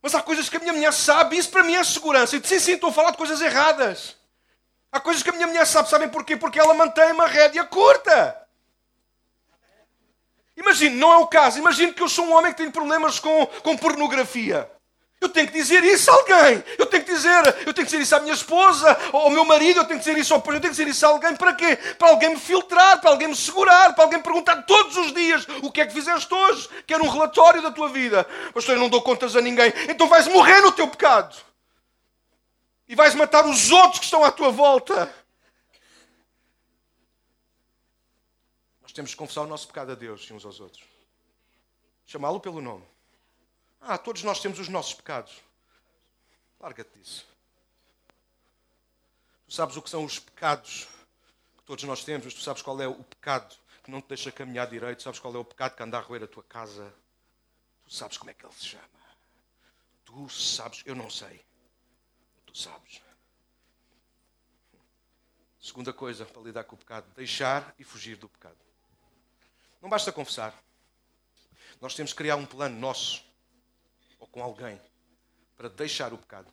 Mas 0.00 0.14
há 0.14 0.22
coisas 0.22 0.48
que 0.48 0.56
a 0.56 0.60
minha 0.60 0.72
mulher 0.72 0.94
sabe 0.94 1.36
e 1.36 1.38
isso 1.38 1.50
para 1.50 1.62
mim 1.62 1.74
é 1.74 1.84
segurança. 1.84 2.36
E 2.36 2.42
sim, 2.42 2.58
sim, 2.58 2.72
estou 2.72 2.88
a 2.88 2.92
falar 2.92 3.10
de 3.10 3.18
coisas 3.18 3.42
erradas. 3.42 4.16
Há 4.90 4.98
coisas 4.98 5.22
que 5.22 5.28
a 5.28 5.32
minha 5.34 5.46
mulher 5.46 5.66
sabe. 5.66 5.90
Sabem 5.90 6.08
porquê? 6.08 6.38
Porque 6.38 6.58
ela 6.58 6.72
mantém 6.72 7.12
uma 7.12 7.26
rédea 7.26 7.64
curta. 7.64 8.45
Imagine, 10.56 10.96
não 10.96 11.12
é 11.12 11.16
o 11.18 11.26
caso. 11.26 11.58
Imagine 11.58 11.92
que 11.92 12.02
eu 12.02 12.08
sou 12.08 12.24
um 12.24 12.32
homem 12.32 12.52
que 12.52 12.58
tem 12.58 12.70
problemas 12.70 13.18
com, 13.18 13.46
com 13.62 13.76
pornografia. 13.76 14.70
Eu 15.18 15.30
tenho 15.30 15.46
que 15.46 15.54
dizer 15.54 15.82
isso 15.82 16.10
a 16.10 16.14
alguém. 16.14 16.62
Eu 16.78 16.86
tenho 16.86 17.02
que 17.02 17.12
dizer, 17.12 17.46
eu 17.66 17.72
tenho 17.72 17.74
que 17.74 17.84
dizer 17.84 18.00
isso 18.00 18.14
à 18.14 18.20
minha 18.20 18.34
esposa, 18.34 18.96
ao 19.12 19.30
meu 19.30 19.44
marido, 19.44 19.80
eu 19.80 19.84
tenho 19.84 19.98
que 19.98 20.04
dizer 20.04 20.18
isso 20.18 20.34
ao 20.34 20.40
eu 20.40 20.44
tenho 20.44 20.60
que 20.62 20.70
dizer 20.70 20.88
isso 20.88 21.06
a 21.06 21.08
alguém 21.08 21.34
para 21.34 21.54
quê? 21.54 21.76
Para 21.98 22.10
alguém 22.10 22.30
me 22.30 22.36
filtrar, 22.36 23.00
para 23.00 23.10
alguém 23.10 23.28
me 23.28 23.36
segurar, 23.36 23.94
para 23.94 24.04
alguém 24.04 24.20
perguntar 24.20 24.62
todos 24.62 24.96
os 24.96 25.12
dias 25.12 25.46
o 25.62 25.72
que 25.72 25.80
é 25.80 25.86
que 25.86 25.92
fizeste 25.92 26.32
hoje. 26.32 26.68
Quero 26.86 27.04
um 27.04 27.08
relatório 27.08 27.62
da 27.62 27.70
tua 27.70 27.88
vida. 27.88 28.24
Pastor, 28.52 28.76
eu 28.76 28.80
não 28.80 28.90
dou 28.90 29.00
contas 29.02 29.34
a 29.34 29.40
ninguém. 29.40 29.72
Então 29.88 30.06
vais 30.06 30.28
morrer 30.28 30.60
no 30.60 30.72
teu 30.72 30.86
pecado. 30.86 31.34
E 32.86 32.94
vais 32.94 33.14
matar 33.14 33.46
os 33.46 33.70
outros 33.72 33.98
que 33.98 34.04
estão 34.04 34.22
à 34.22 34.30
tua 34.30 34.50
volta. 34.50 35.12
Temos 38.96 39.10
que 39.10 39.16
confessar 39.18 39.42
o 39.42 39.46
nosso 39.46 39.66
pecado 39.66 39.92
a 39.92 39.94
Deus 39.94 40.22
e 40.22 40.32
uns 40.32 40.44
aos 40.44 40.58
outros. 40.58 40.82
Chamá-lo 42.06 42.40
pelo 42.40 42.62
nome. 42.62 42.84
Ah, 43.78 43.98
todos 43.98 44.22
nós 44.22 44.40
temos 44.40 44.58
os 44.58 44.68
nossos 44.68 44.94
pecados. 44.94 45.42
Larga-te 46.58 46.98
disso. 46.98 47.26
Tu 49.46 49.52
sabes 49.52 49.76
o 49.76 49.82
que 49.82 49.90
são 49.90 50.02
os 50.02 50.18
pecados 50.18 50.88
que 51.58 51.64
todos 51.64 51.84
nós 51.84 52.04
temos, 52.04 52.24
mas 52.24 52.34
tu 52.34 52.40
sabes 52.40 52.62
qual 52.62 52.80
é 52.80 52.88
o 52.88 53.04
pecado 53.04 53.54
que 53.84 53.90
não 53.90 54.00
te 54.00 54.08
deixa 54.08 54.32
caminhar 54.32 54.66
direito, 54.66 55.02
sabes 55.02 55.20
qual 55.20 55.34
é 55.34 55.38
o 55.38 55.44
pecado 55.44 55.76
que 55.76 55.82
anda 55.82 55.98
a 55.98 56.00
roer 56.00 56.22
a 56.22 56.26
tua 56.26 56.42
casa. 56.42 56.92
Tu 57.84 57.94
sabes 57.94 58.16
como 58.16 58.30
é 58.30 58.34
que 58.34 58.46
ele 58.46 58.54
se 58.54 58.64
chama. 58.64 58.84
Tu 60.06 60.28
sabes, 60.30 60.82
eu 60.86 60.94
não 60.94 61.10
sei. 61.10 61.44
Tu 62.46 62.56
sabes. 62.56 63.02
Segunda 65.60 65.92
coisa 65.92 66.24
para 66.24 66.40
lidar 66.40 66.64
com 66.64 66.76
o 66.76 66.78
pecado: 66.78 67.12
deixar 67.14 67.74
e 67.78 67.84
fugir 67.84 68.16
do 68.16 68.28
pecado. 68.28 68.65
Não 69.86 69.90
basta 69.90 70.10
confessar. 70.10 70.52
Nós 71.80 71.94
temos 71.94 72.12
que 72.12 72.18
criar 72.18 72.34
um 72.34 72.44
plano 72.44 72.76
nosso 72.76 73.24
ou 74.18 74.26
com 74.26 74.42
alguém 74.42 74.80
para 75.56 75.68
deixar 75.68 76.12
o 76.12 76.18
pecado. 76.18 76.52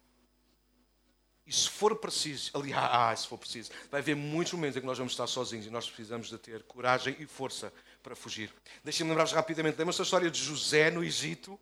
E 1.44 1.52
se 1.52 1.68
for 1.68 1.96
preciso, 1.96 2.52
aliás, 2.54 2.90
ah, 2.94 3.16
se 3.18 3.28
for 3.28 3.40
preciso, 3.40 3.72
vai 3.90 4.02
haver 4.02 4.16
muitos 4.16 4.54
momentos 4.54 4.78
em 4.78 4.82
que 4.82 4.86
nós 4.86 5.00
vamos 5.00 5.14
estar 5.14 5.26
sozinhos 5.26 5.66
e 5.66 5.72
nós 5.72 5.88
precisamos 5.88 6.30
de 6.30 6.38
ter 6.38 6.62
coragem 6.62 7.16
e 7.18 7.26
força 7.26 7.74
para 8.04 8.16
fugir. 8.16 8.54
Deixem-me 8.84 9.10
lembrar-vos 9.10 9.34
rapidamente. 9.34 9.80
Lembra-se 9.80 10.04
a 10.04 10.06
história 10.06 10.30
de 10.30 10.40
José 10.40 10.92
no 10.92 11.04
Egito? 11.04 11.60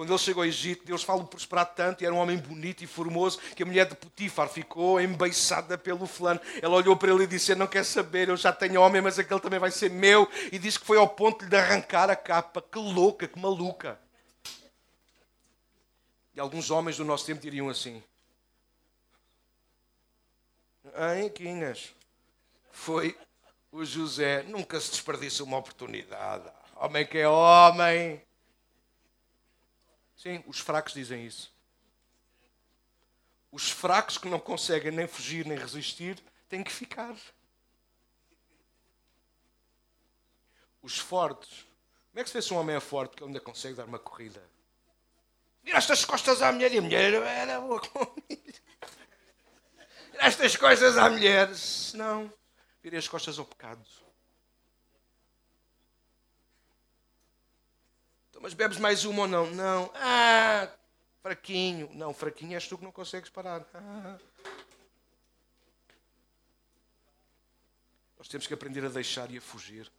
Quando 0.00 0.12
ele 0.12 0.18
chegou 0.18 0.42
ao 0.42 0.48
Egito, 0.48 0.86
Deus 0.86 1.02
fala 1.02 1.22
prosperar 1.24 1.74
tanto 1.74 2.02
e 2.02 2.06
era 2.06 2.14
um 2.14 2.16
homem 2.16 2.38
bonito 2.38 2.82
e 2.82 2.86
formoso 2.86 3.38
que 3.54 3.62
a 3.62 3.66
mulher 3.66 3.84
de 3.84 3.94
Potifar 3.94 4.48
ficou 4.48 4.98
embeiçada 4.98 5.76
pelo 5.76 6.06
fulano. 6.06 6.40
Ela 6.62 6.74
olhou 6.74 6.96
para 6.96 7.12
ele 7.12 7.24
e 7.24 7.26
disse: 7.26 7.54
Não 7.54 7.66
quer 7.66 7.84
saber, 7.84 8.30
eu 8.30 8.36
já 8.38 8.50
tenho 8.50 8.80
homem, 8.80 9.02
mas 9.02 9.18
aquele 9.18 9.40
também 9.40 9.58
vai 9.58 9.70
ser 9.70 9.90
meu. 9.90 10.26
E 10.50 10.58
disse 10.58 10.80
que 10.80 10.86
foi 10.86 10.96
ao 10.96 11.06
ponto 11.06 11.44
de 11.44 11.54
arrancar 11.54 12.08
a 12.08 12.16
capa. 12.16 12.62
Que 12.62 12.78
louca, 12.78 13.28
que 13.28 13.38
maluca. 13.38 14.00
E 16.34 16.40
alguns 16.40 16.70
homens 16.70 16.96
do 16.96 17.04
nosso 17.04 17.26
tempo 17.26 17.42
diriam 17.42 17.68
assim: 17.68 18.02
Hein, 20.96 21.28
Quinhas? 21.28 21.94
Foi 22.72 23.14
o 23.70 23.84
José. 23.84 24.44
Nunca 24.44 24.80
se 24.80 24.92
desperdiça 24.92 25.44
uma 25.44 25.58
oportunidade. 25.58 26.50
Homem 26.76 27.04
que 27.04 27.18
é 27.18 27.28
homem. 27.28 28.29
Sim, 30.20 30.44
os 30.46 30.60
fracos 30.60 30.92
dizem 30.92 31.24
isso. 31.24 31.50
Os 33.50 33.70
fracos 33.70 34.18
que 34.18 34.28
não 34.28 34.38
conseguem 34.38 34.92
nem 34.92 35.06
fugir 35.06 35.46
nem 35.46 35.56
resistir 35.56 36.22
têm 36.46 36.62
que 36.62 36.70
ficar. 36.70 37.16
Os 40.82 40.98
fortes. 40.98 41.66
Como 42.10 42.20
é 42.20 42.22
que 42.22 42.28
se 42.28 42.34
vê 42.34 42.42
se 42.42 42.52
um 42.52 42.58
homem 42.58 42.76
é 42.76 42.80
forte 42.80 43.16
que 43.16 43.24
ainda 43.24 43.40
consegue 43.40 43.76
dar 43.76 43.86
uma 43.86 43.98
corrida? 43.98 44.46
Viraste 45.62 45.92
as 45.92 46.04
costas 46.04 46.42
à 46.42 46.52
mulher 46.52 46.70
e 46.74 46.78
a 46.78 46.82
mulher 46.82 47.14
era 47.14 47.58
boa 47.58 47.80
comida. 47.80 48.60
Viraste 50.12 50.42
as 50.42 50.54
costas 50.54 50.98
à 50.98 51.08
mulher. 51.08 51.48
Não. 51.94 52.30
Virei 52.82 52.98
as 52.98 53.08
costas 53.08 53.38
ao 53.38 53.46
pecado. 53.46 53.88
Mas 58.40 58.54
bebes 58.54 58.78
mais 58.78 59.04
uma 59.04 59.22
ou 59.22 59.28
não? 59.28 59.50
Não. 59.50 59.90
Ah, 59.94 60.68
fraquinho. 61.22 61.90
Não, 61.92 62.14
fraquinho 62.14 62.54
és 62.54 62.66
tu 62.66 62.78
que 62.78 62.84
não 62.84 62.90
consegues 62.90 63.28
parar. 63.28 63.64
Ah. 63.74 64.18
Nós 68.18 68.28
temos 68.28 68.46
que 68.46 68.54
aprender 68.54 68.84
a 68.84 68.88
deixar 68.88 69.30
e 69.30 69.38
a 69.38 69.40
fugir. 69.40 69.90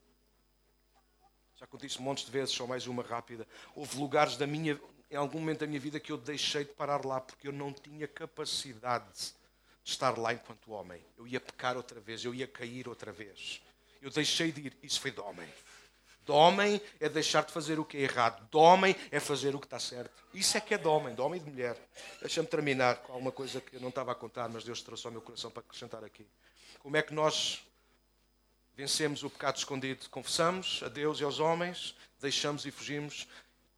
Já 1.56 1.68
contei 1.68 1.86
isso 1.86 2.02
montes 2.02 2.26
de 2.26 2.32
vezes, 2.32 2.54
só 2.54 2.66
mais 2.66 2.88
uma 2.88 3.04
rápida. 3.04 3.48
Houve 3.76 3.98
lugares 3.98 4.36
da 4.36 4.48
minha, 4.48 4.80
em 5.12 5.16
algum 5.16 5.40
momento 5.40 5.60
da 5.60 5.68
minha 5.68 5.80
vida 5.80 6.00
que 6.00 6.12
eu 6.12 6.18
deixei 6.18 6.66
de 6.66 6.72
parar 6.74 7.06
lá 7.06 7.22
porque 7.22 7.48
eu 7.48 7.52
não 7.52 7.72
tinha 7.72 8.08
capacidade 8.08 9.14
de 9.84 9.92
estar 9.92 10.18
lá 10.18 10.34
enquanto 10.34 10.72
homem. 10.72 11.04
Eu 11.16 11.28
ia 11.28 11.40
pecar 11.40 11.78
outra 11.78 12.00
vez, 12.00 12.26
eu 12.26 12.34
ia 12.34 12.48
cair 12.48 12.88
outra 12.88 13.12
vez. 13.12 13.62
Eu 14.02 14.10
deixei 14.10 14.52
de 14.52 14.62
ir. 14.62 14.78
Isso 14.82 15.00
foi 15.00 15.12
de 15.12 15.20
homem. 15.20 15.48
De 16.26 16.32
homem 16.32 16.80
é 17.00 17.10
deixar 17.10 17.44
de 17.44 17.52
fazer 17.52 17.80
o 17.80 17.86
que 17.86 17.98
é 17.98 18.02
errado. 18.02 18.48
De 18.50 18.58
homem 18.58 18.96
é 19.10 19.20
fazer 19.20 19.56
o 19.56 19.60
que 19.60 19.66
está 19.66 19.80
certo. 19.80 20.24
Isso 20.34 20.56
é 20.56 20.62
que 20.62 20.74
é 20.74 20.88
homem 20.88 21.14
e 21.14 21.40
de 21.40 21.50
mulher. 21.50 21.78
Deixa-me 22.20 22.48
terminar 22.48 22.98
com 22.98 23.14
alguma 23.14 23.32
coisa 23.32 23.60
que 23.60 23.76
eu 23.76 23.82
não 23.82 23.90
estava 23.90 24.12
a 24.12 24.16
contar, 24.16 24.48
mas 24.48 24.64
Deus 24.64 24.82
trouxe 24.82 25.06
ao 25.08 25.12
meu 25.12 25.22
coração 25.22 25.50
para 25.50 25.62
acrescentar 25.62 26.04
aqui. 26.04 26.26
Como 26.80 26.96
é 26.96 27.02
que 27.02 27.14
nós 27.14 27.64
vencemos 28.76 29.24
o 29.24 29.30
pecado 29.30 29.58
escondido? 29.58 30.10
Confessamos 30.10 30.82
a 30.84 30.90
Deus 30.90 31.20
e 31.20 31.24
aos 31.24 31.40
homens, 31.40 31.96
deixamos 32.20 32.66
e 32.66 32.72
fugimos 32.72 33.28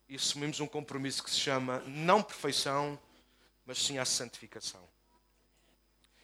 e 0.08 0.16
assumimos 0.16 0.60
um 0.60 0.68
compromisso 0.68 1.24
que 1.24 1.32
se 1.32 1.40
chama 1.40 1.80
não 1.88 2.22
perfeição, 2.22 3.00
mas 3.66 3.80
sim 3.80 3.98
a 3.98 4.06
santificação. 4.06 4.82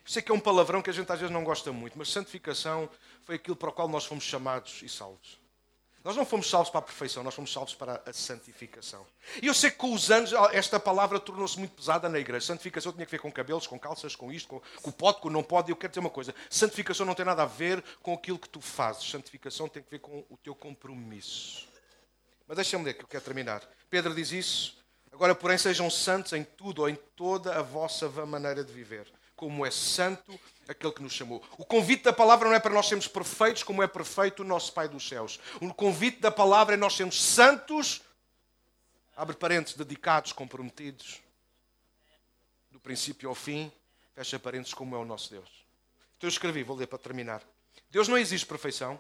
Sei 0.06 0.22
que 0.22 0.32
é 0.32 0.36
um 0.36 0.40
palavrão 0.40 0.82
que 0.82 0.90
a 0.90 0.94
gente 0.94 1.12
às 1.12 1.20
vezes 1.20 1.34
não 1.34 1.44
gosta 1.44 1.72
muito, 1.72 1.98
mas 1.98 2.10
santificação 2.10 2.90
foi 3.22 3.36
aquilo 3.36 3.56
para 3.56 3.70
o 3.70 3.72
qual 3.72 3.88
nós 3.88 4.06
fomos 4.06 4.24
chamados 4.24 4.82
e 4.82 4.90
salvos. 4.90 5.40
Nós 6.04 6.16
não 6.16 6.26
fomos 6.26 6.50
salvos 6.50 6.70
para 6.70 6.80
a 6.80 6.84
perfeição, 6.84 7.24
nós 7.24 7.34
fomos 7.34 7.52
salvos 7.52 7.76
para 7.76 8.02
a 8.06 8.14
santificação. 8.14 9.06
E 9.42 9.48
eu 9.48 9.54
sei 9.54 9.70
que 9.70 9.78
com 9.78 9.94
os 9.94 10.10
anos 10.10 10.32
esta 10.54 10.80
palavra 10.80 11.20
tornou-se 11.20 11.60
muito 11.60 11.76
pesada 11.76 12.08
na 12.08 12.18
igreja. 12.18 12.46
Santificação 12.46 12.94
tinha 12.94 13.06
que 13.06 13.12
ver 13.12 13.20
com 13.20 13.30
cabelos, 13.30 13.68
com 13.68 13.78
calças, 13.78 14.16
com 14.16 14.32
isto, 14.32 14.48
com, 14.48 14.62
com 14.82 14.90
o 14.90 14.94
pode, 14.94 15.20
com 15.20 15.28
o 15.28 15.32
não 15.32 15.44
pode. 15.44 15.72
Eu 15.72 15.76
quero 15.76 15.92
dizer 15.92 16.00
uma 16.00 16.10
coisa: 16.10 16.34
santificação 16.50 17.06
não 17.06 17.14
tem 17.14 17.26
nada 17.26 17.44
a 17.44 17.46
ver 17.46 17.84
com 18.02 18.14
aquilo 18.14 18.40
que 18.40 18.48
tu 18.48 18.62
fazes. 18.62 19.10
Santificação 19.10 19.68
tem 19.68 19.84
que 19.84 19.92
ver 19.92 20.00
com 20.00 20.24
o 20.30 20.38
teu 20.38 20.56
compromisso. 20.56 21.68
Mas 22.48 22.56
deixa-me 22.56 22.86
ler, 22.86 22.94
que 22.94 23.04
eu 23.04 23.08
quero 23.08 23.24
terminar. 23.24 23.62
Pedro 23.90 24.16
diz 24.16 24.32
isso. 24.32 24.80
Agora, 25.12 25.36
porém, 25.36 25.58
sejam 25.58 25.90
santos 25.90 26.32
em 26.32 26.44
tudo 26.44 26.84
ou 26.84 26.90
em 26.90 26.96
toda 26.96 27.60
a 27.60 27.62
vossa 27.62 28.08
maneira 28.26 28.64
de 28.64 28.72
viver. 28.72 29.06
Como 29.36 29.66
é 29.66 29.72
santo 29.72 30.40
aquele 30.70 30.94
que 30.94 31.02
nos 31.02 31.14
chamou. 31.14 31.44
O 31.58 31.66
convite 31.66 32.04
da 32.04 32.14
palavra 32.14 32.48
não 32.48 32.56
é 32.56 32.60
para 32.60 32.74
nós 32.74 32.88
sermos 32.88 33.08
perfeitos, 33.08 33.64
como 33.64 33.82
é 33.82 33.88
perfeito 33.88 34.44
o 34.44 34.46
nosso 34.46 34.72
Pai 34.72 34.88
dos 34.88 35.08
céus. 35.08 35.40
O 35.60 35.74
convite 35.74 36.20
da 36.20 36.32
palavra 36.32 36.76
é 36.76 36.78
nós 36.78 36.96
sermos 36.96 37.22
santos, 37.22 38.02
abre 39.18 39.36
parênteses, 39.36 39.76
dedicados, 39.76 40.32
comprometidos, 40.32 41.20
do 42.70 42.80
princípio 42.80 43.28
ao 43.28 43.36
fim, 43.36 43.72
fecha 44.14 44.38
parênteses, 44.38 44.74
como 44.74 44.96
é 44.96 45.00
o 45.00 45.06
nosso 45.06 45.32
Deus. 45.32 45.50
Então 46.18 46.28
eu 46.28 46.32
escrevi, 46.32 46.64
vou 46.64 46.78
ler 46.78 46.88
para 46.88 47.00
terminar. 47.00 47.42
Deus 47.90 48.08
não 48.08 48.18
exige 48.18 48.46
perfeição, 48.46 49.00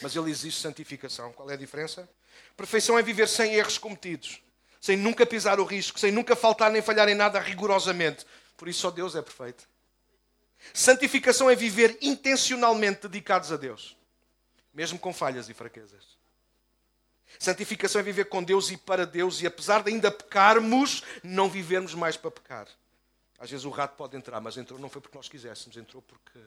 mas 0.00 0.16
Ele 0.16 0.30
exige 0.30 0.56
santificação. 0.56 1.32
Qual 1.32 1.50
é 1.50 1.54
a 1.54 1.56
diferença? 1.56 2.08
Perfeição 2.56 2.98
é 2.98 3.02
viver 3.02 3.28
sem 3.28 3.54
erros 3.54 3.76
cometidos, 3.76 4.40
sem 4.80 4.96
nunca 4.96 5.26
pisar 5.26 5.60
o 5.60 5.64
risco, 5.64 5.98
sem 5.98 6.10
nunca 6.10 6.34
faltar 6.34 6.70
nem 6.70 6.80
falhar 6.80 7.08
em 7.08 7.14
nada 7.14 7.38
rigorosamente. 7.38 8.24
Por 8.56 8.66
isso 8.66 8.80
só 8.80 8.90
Deus 8.90 9.14
é 9.14 9.20
perfeito. 9.20 9.68
Santificação 10.72 11.48
é 11.50 11.54
viver 11.54 11.98
intencionalmente 12.00 13.02
dedicados 13.08 13.52
a 13.52 13.56
Deus, 13.56 13.96
mesmo 14.72 14.98
com 14.98 15.12
falhas 15.12 15.48
e 15.48 15.54
fraquezas. 15.54 16.18
Santificação 17.38 18.00
é 18.00 18.04
viver 18.04 18.24
com 18.26 18.42
Deus 18.42 18.70
e 18.70 18.76
para 18.76 19.06
Deus, 19.06 19.40
e 19.42 19.46
apesar 19.46 19.82
de 19.82 19.90
ainda 19.90 20.10
pecarmos, 20.10 21.02
não 21.22 21.48
vivermos 21.48 21.94
mais 21.94 22.16
para 22.16 22.30
pecar. 22.30 22.68
Às 23.38 23.50
vezes 23.50 23.64
o 23.64 23.70
rato 23.70 23.96
pode 23.96 24.16
entrar, 24.16 24.40
mas 24.40 24.56
entrou 24.56 24.78
não 24.78 24.88
foi 24.88 25.00
porque 25.00 25.16
nós 25.16 25.28
quiséssemos, 25.28 25.76
entrou 25.76 26.02
porque 26.02 26.40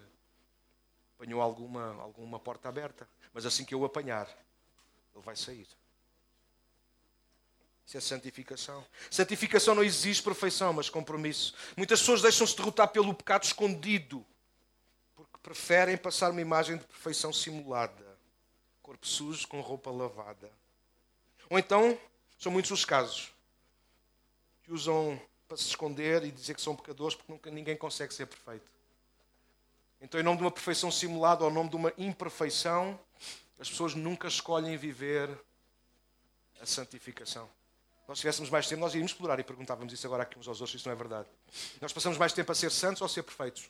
apanhou 1.16 1.42
alguma, 1.42 1.94
alguma 2.02 2.40
porta 2.40 2.68
aberta. 2.68 3.08
Mas 3.34 3.46
assim 3.46 3.64
que 3.64 3.74
eu 3.74 3.82
o 3.82 3.86
apanhar, 3.86 4.28
ele 5.16 5.24
vai 5.24 5.36
sair. 5.36 5.68
Isso 7.92 7.98
é 7.98 8.00
santificação. 8.00 8.86
Santificação 9.10 9.76
não 9.76 9.84
exige 9.84 10.22
perfeição, 10.22 10.72
mas 10.72 10.90
compromisso. 10.90 11.54
Muitas 11.76 12.00
pessoas 12.00 12.22
deixam-se 12.22 12.56
derrotar 12.56 12.88
pelo 12.88 13.14
pecado 13.14 13.44
escondido, 13.44 14.26
porque 15.14 15.38
preferem 15.44 15.98
passar 15.98 16.32
uma 16.32 16.40
imagem 16.40 16.78
de 16.78 16.86
perfeição 16.86 17.34
simulada. 17.34 18.18
Corpo 18.82 19.06
sujo 19.06 19.46
com 19.46 19.60
roupa 19.60 19.92
lavada. 19.92 20.50
Ou 21.50 21.60
então, 21.60 22.00
são 22.40 22.50
muitos 22.50 22.72
os 22.72 22.86
casos 22.86 23.30
que 24.64 24.72
usam 24.72 25.20
para 25.46 25.58
se 25.58 25.66
esconder 25.66 26.24
e 26.24 26.32
dizer 26.32 26.56
que 26.56 26.62
são 26.62 26.74
pecadores 26.74 27.14
porque 27.14 27.30
nunca, 27.30 27.52
ninguém 27.52 27.76
consegue 27.76 28.14
ser 28.14 28.26
perfeito. 28.26 28.72
Então, 30.00 30.18
em 30.18 30.24
nome 30.24 30.38
de 30.38 30.46
uma 30.46 30.52
perfeição 30.52 30.90
simulada 30.90 31.44
ou 31.44 31.52
em 31.52 31.54
nome 31.54 31.70
de 31.70 31.76
uma 31.76 31.92
imperfeição, 31.98 32.98
as 33.60 33.70
pessoas 33.70 33.96
nunca 33.96 34.30
escolhem 34.30 34.78
viver 34.78 35.38
a 36.62 36.66
santificação. 36.66 37.50
Nós 38.08 38.20
tivéssemos 38.20 38.50
mais 38.50 38.68
tempo, 38.68 38.82
nós 38.82 38.94
iríamos 38.94 39.12
explorar 39.12 39.40
e 39.40 39.44
perguntávamos 39.44 39.94
isso 39.94 40.06
agora 40.06 40.24
aqui 40.24 40.38
uns 40.38 40.48
aos 40.48 40.60
outros, 40.60 40.80
isso 40.80 40.88
não 40.88 40.94
é 40.94 40.98
verdade. 40.98 41.30
Nós 41.80 41.94
passamos 41.94 42.18
mais 42.18 42.34
tempo 42.34 42.52
a 42.52 42.56
ser 42.56 42.72
santos 42.72 43.02
ou 43.02 43.06
a 43.06 43.10
ser 43.10 43.24
perfeitos? 43.24 43.70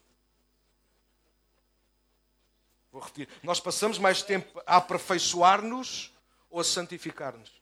Vou 2.92 3.02
repetir. 3.02 3.30
Nós 3.44 3.60
passamos 3.60 3.98
mais 3.98 4.22
tempo 4.22 4.62
a 4.66 4.78
aperfeiçoar-nos 4.78 6.12
ou 6.50 6.60
a 6.60 6.64
santificar-nos? 6.64 7.62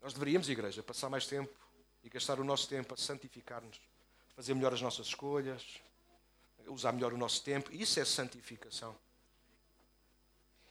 Nós 0.00 0.12
deveríamos, 0.12 0.48
igreja, 0.48 0.82
passar 0.82 1.10
mais 1.10 1.26
tempo 1.26 1.52
e 2.04 2.08
gastar 2.08 2.38
o 2.38 2.44
nosso 2.44 2.68
tempo 2.68 2.94
a 2.94 2.96
santificar-nos, 2.96 3.80
fazer 4.36 4.54
melhor 4.54 4.72
as 4.72 4.80
nossas 4.80 5.08
escolhas, 5.08 5.80
usar 6.68 6.92
melhor 6.92 7.12
o 7.12 7.18
nosso 7.18 7.42
tempo. 7.42 7.72
Isso 7.72 7.98
é 7.98 8.04
santificação. 8.04 8.96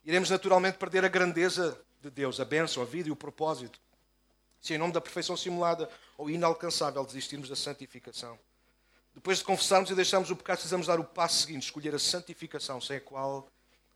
Iremos 0.06 0.30
naturalmente 0.30 0.78
perder 0.78 1.04
a 1.04 1.08
grandeza 1.08 1.78
de 2.00 2.12
Deus, 2.12 2.40
a 2.40 2.46
bênção, 2.46 2.84
a 2.84 2.86
vida 2.86 3.10
e 3.10 3.12
o 3.12 3.16
propósito. 3.16 3.80
Se 4.62 4.74
em 4.74 4.78
nome 4.78 4.94
da 4.94 5.02
perfeição 5.02 5.36
simulada 5.36 5.90
ou 6.18 6.30
inalcançável 6.30 7.04
desistirmos 7.04 7.50
da 7.50 7.56
santificação. 7.56 8.38
Depois 9.16 9.40
de 9.40 9.44
confessarmos 9.44 9.90
e 9.90 9.96
deixarmos 9.96 10.30
o 10.30 10.36
pecado, 10.36 10.58
precisamos 10.58 10.88
dar 10.88 11.00
o 11.00 11.04
passo 11.04 11.42
seguinte, 11.42 11.64
escolher 11.64 11.96
a 11.96 12.00
santificação, 12.00 12.80
sem 12.80 12.98
a 12.98 13.02
qual 13.02 13.48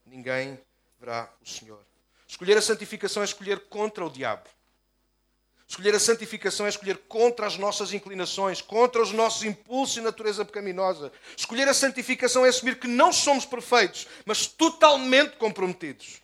ninguém 0.06 0.60
verá 1.00 1.32
o 1.42 1.48
Senhor. 1.48 1.84
Escolher 2.28 2.58
a 2.58 2.62
santificação 2.62 3.22
é 3.22 3.26
escolher 3.26 3.60
contra 3.68 4.06
o 4.06 4.10
diabo. 4.10 4.50
Escolher 5.70 5.94
a 5.94 6.00
santificação 6.00 6.66
é 6.66 6.70
escolher 6.70 6.98
contra 7.08 7.46
as 7.46 7.56
nossas 7.56 7.94
inclinações, 7.94 8.60
contra 8.60 9.04
os 9.04 9.12
nossos 9.12 9.44
impulsos 9.44 9.98
e 9.98 10.02
natureza 10.02 10.44
pecaminosa. 10.44 11.12
Escolher 11.38 11.68
a 11.68 11.76
santificação 11.76 12.44
é 12.44 12.50
assumir 12.50 12.80
que 12.80 12.88
não 12.88 13.14
somos 13.14 13.46
perfeitos, 13.46 14.08
mas 14.26 14.48
totalmente 14.48 15.38
comprometidos. 15.38 16.22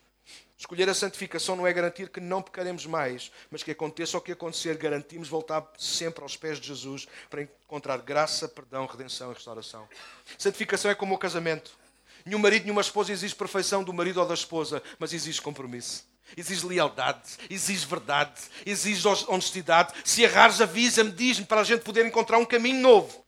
Escolher 0.58 0.88
a 0.88 0.94
santificação 0.94 1.54
não 1.54 1.64
é 1.64 1.72
garantir 1.72 2.08
que 2.08 2.18
não 2.18 2.42
pecaremos 2.42 2.86
mais, 2.86 3.30
mas 3.48 3.62
que 3.62 3.70
aconteça 3.70 4.18
o 4.18 4.20
que 4.20 4.32
acontecer, 4.32 4.76
garantimos 4.76 5.28
voltar 5.28 5.64
sempre 5.78 6.24
aos 6.24 6.36
pés 6.36 6.58
de 6.58 6.66
Jesus 6.66 7.06
para 7.30 7.42
encontrar 7.42 7.98
graça, 7.98 8.48
perdão, 8.48 8.84
redenção 8.84 9.30
e 9.30 9.34
restauração. 9.34 9.88
Santificação 10.36 10.90
é 10.90 10.94
como 10.94 11.14
o 11.14 11.18
casamento. 11.18 11.78
Nenhum 12.24 12.40
marido, 12.40 12.64
nenhuma 12.64 12.80
esposa 12.80 13.12
exige 13.12 13.34
perfeição 13.34 13.84
do 13.84 13.92
marido 13.92 14.18
ou 14.18 14.26
da 14.26 14.34
esposa, 14.34 14.82
mas 14.98 15.12
exige 15.12 15.40
compromisso. 15.40 16.04
Exige 16.36 16.66
lealdade, 16.66 17.36
exige 17.50 17.86
verdade, 17.86 18.40
exige 18.64 19.06
honestidade. 19.28 19.92
Se 20.04 20.22
errares, 20.22 20.60
avisa-me, 20.60 21.10
diz-me, 21.10 21.44
para 21.44 21.60
a 21.60 21.64
gente 21.64 21.82
poder 21.82 22.06
encontrar 22.06 22.38
um 22.38 22.44
caminho 22.44 22.80
novo. 22.80 23.24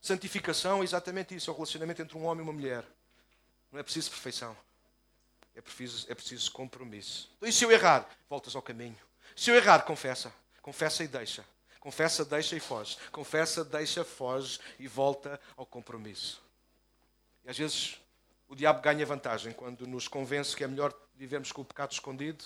Santificação 0.00 0.80
é 0.80 0.84
exatamente 0.84 1.34
isso, 1.34 1.48
é 1.48 1.52
o 1.52 1.56
relacionamento 1.56 2.02
entre 2.02 2.18
um 2.18 2.24
homem 2.24 2.44
e 2.44 2.48
uma 2.48 2.52
mulher. 2.52 2.84
Não 3.70 3.80
é 3.80 3.82
preciso 3.82 4.10
perfeição, 4.10 4.56
é 5.54 5.60
preciso, 5.60 6.06
é 6.10 6.14
preciso 6.14 6.50
compromisso. 6.52 7.30
Então, 7.36 7.48
e 7.48 7.52
se 7.52 7.64
eu 7.64 7.70
errar, 7.70 8.08
voltas 8.28 8.54
ao 8.54 8.62
caminho. 8.62 8.98
Se 9.34 9.50
eu 9.50 9.56
errar, 9.56 9.80
confessa. 9.80 10.32
Confessa 10.60 11.02
e 11.02 11.08
deixa. 11.08 11.44
Confessa, 11.80 12.24
deixa 12.24 12.54
e 12.54 12.60
foge. 12.60 12.96
Confessa, 13.10 13.64
deixa, 13.64 14.04
foge 14.04 14.60
e 14.78 14.86
volta 14.86 15.40
ao 15.56 15.66
compromisso. 15.66 16.40
E 17.44 17.50
às 17.50 17.58
vezes 17.58 17.96
o 18.48 18.54
diabo 18.54 18.80
ganha 18.80 19.04
vantagem 19.04 19.52
quando 19.52 19.86
nos 19.86 20.06
convence 20.06 20.54
que 20.54 20.62
é 20.62 20.68
melhor 20.68 20.92
vivemos 21.22 21.52
com 21.52 21.62
o 21.62 21.64
pecado 21.64 21.92
escondido, 21.92 22.44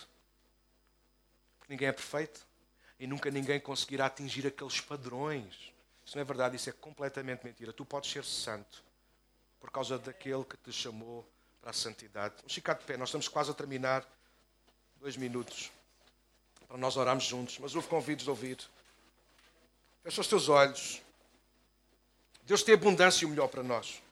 porque 1.59 1.73
ninguém 1.73 1.89
é 1.89 1.93
perfeito 1.93 2.47
e 3.01 3.07
nunca 3.07 3.31
ninguém 3.31 3.59
conseguirá 3.59 4.05
atingir 4.05 4.47
aqueles 4.47 4.83
padrões. 4.83 5.73
Isso 6.05 6.15
não 6.15 6.21
é 6.21 6.25
verdade, 6.27 6.57
isso 6.57 6.69
é 6.69 6.73
completamente 6.75 7.43
mentira. 7.43 7.73
Tu 7.73 7.87
podes 7.87 8.11
ser 8.11 8.23
santo 8.23 8.85
por 9.59 9.71
causa 9.71 9.99
daquele 9.99 10.45
que 10.45 10.59
te 10.59 10.71
chamou 10.71 11.27
para 11.59 11.71
a 11.71 11.73
santidade. 11.73 12.35
Vamos 12.37 12.53
ficar 12.53 12.75
de 12.75 12.85
pé, 12.85 12.99
nós 12.99 13.09
estamos 13.09 13.29
quase 13.29 13.51
a 13.51 13.55
terminar. 13.55 14.07
Dois 15.01 15.17
minutos 15.17 15.73
para 16.69 16.77
nós 16.77 16.99
orarmos 16.99 17.25
juntos, 17.25 17.59
mas 17.59 17.75
houve 17.75 17.89
convidos 17.89 18.25
de 18.25 18.31
ouvir. 18.31 18.59
Fecha 20.03 20.21
os 20.21 20.29
teus 20.29 20.51
olhos. 20.51 21.01
Deus 22.43 22.63
tem 22.63 22.75
abundância 22.75 23.25
e 23.25 23.27
o 23.27 23.31
melhor 23.31 23.49
para 23.49 23.63
nós. 23.63 24.03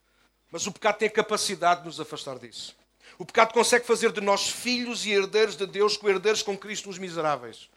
Mas 0.51 0.67
o 0.67 0.73
pecado 0.73 0.97
tem 0.97 1.09
a 1.09 1.11
capacidade 1.11 1.81
de 1.81 1.87
nos 1.87 2.01
afastar 2.01 2.39
disso. 2.39 2.75
O 3.19 3.25
pecado 3.25 3.53
consegue 3.53 3.87
fazer 3.87 4.13
de 4.13 4.21
nós 4.21 4.49
filhos 4.49 5.07
e 5.07 5.13
herdeiros 5.13 5.57
de 5.57 5.67
Deus, 5.67 5.97
com 5.97 6.09
herdeiros 6.09 6.43
com 6.43 6.57
Cristo 6.57 6.89
nos 6.89 6.99
miseráveis. 6.99 7.69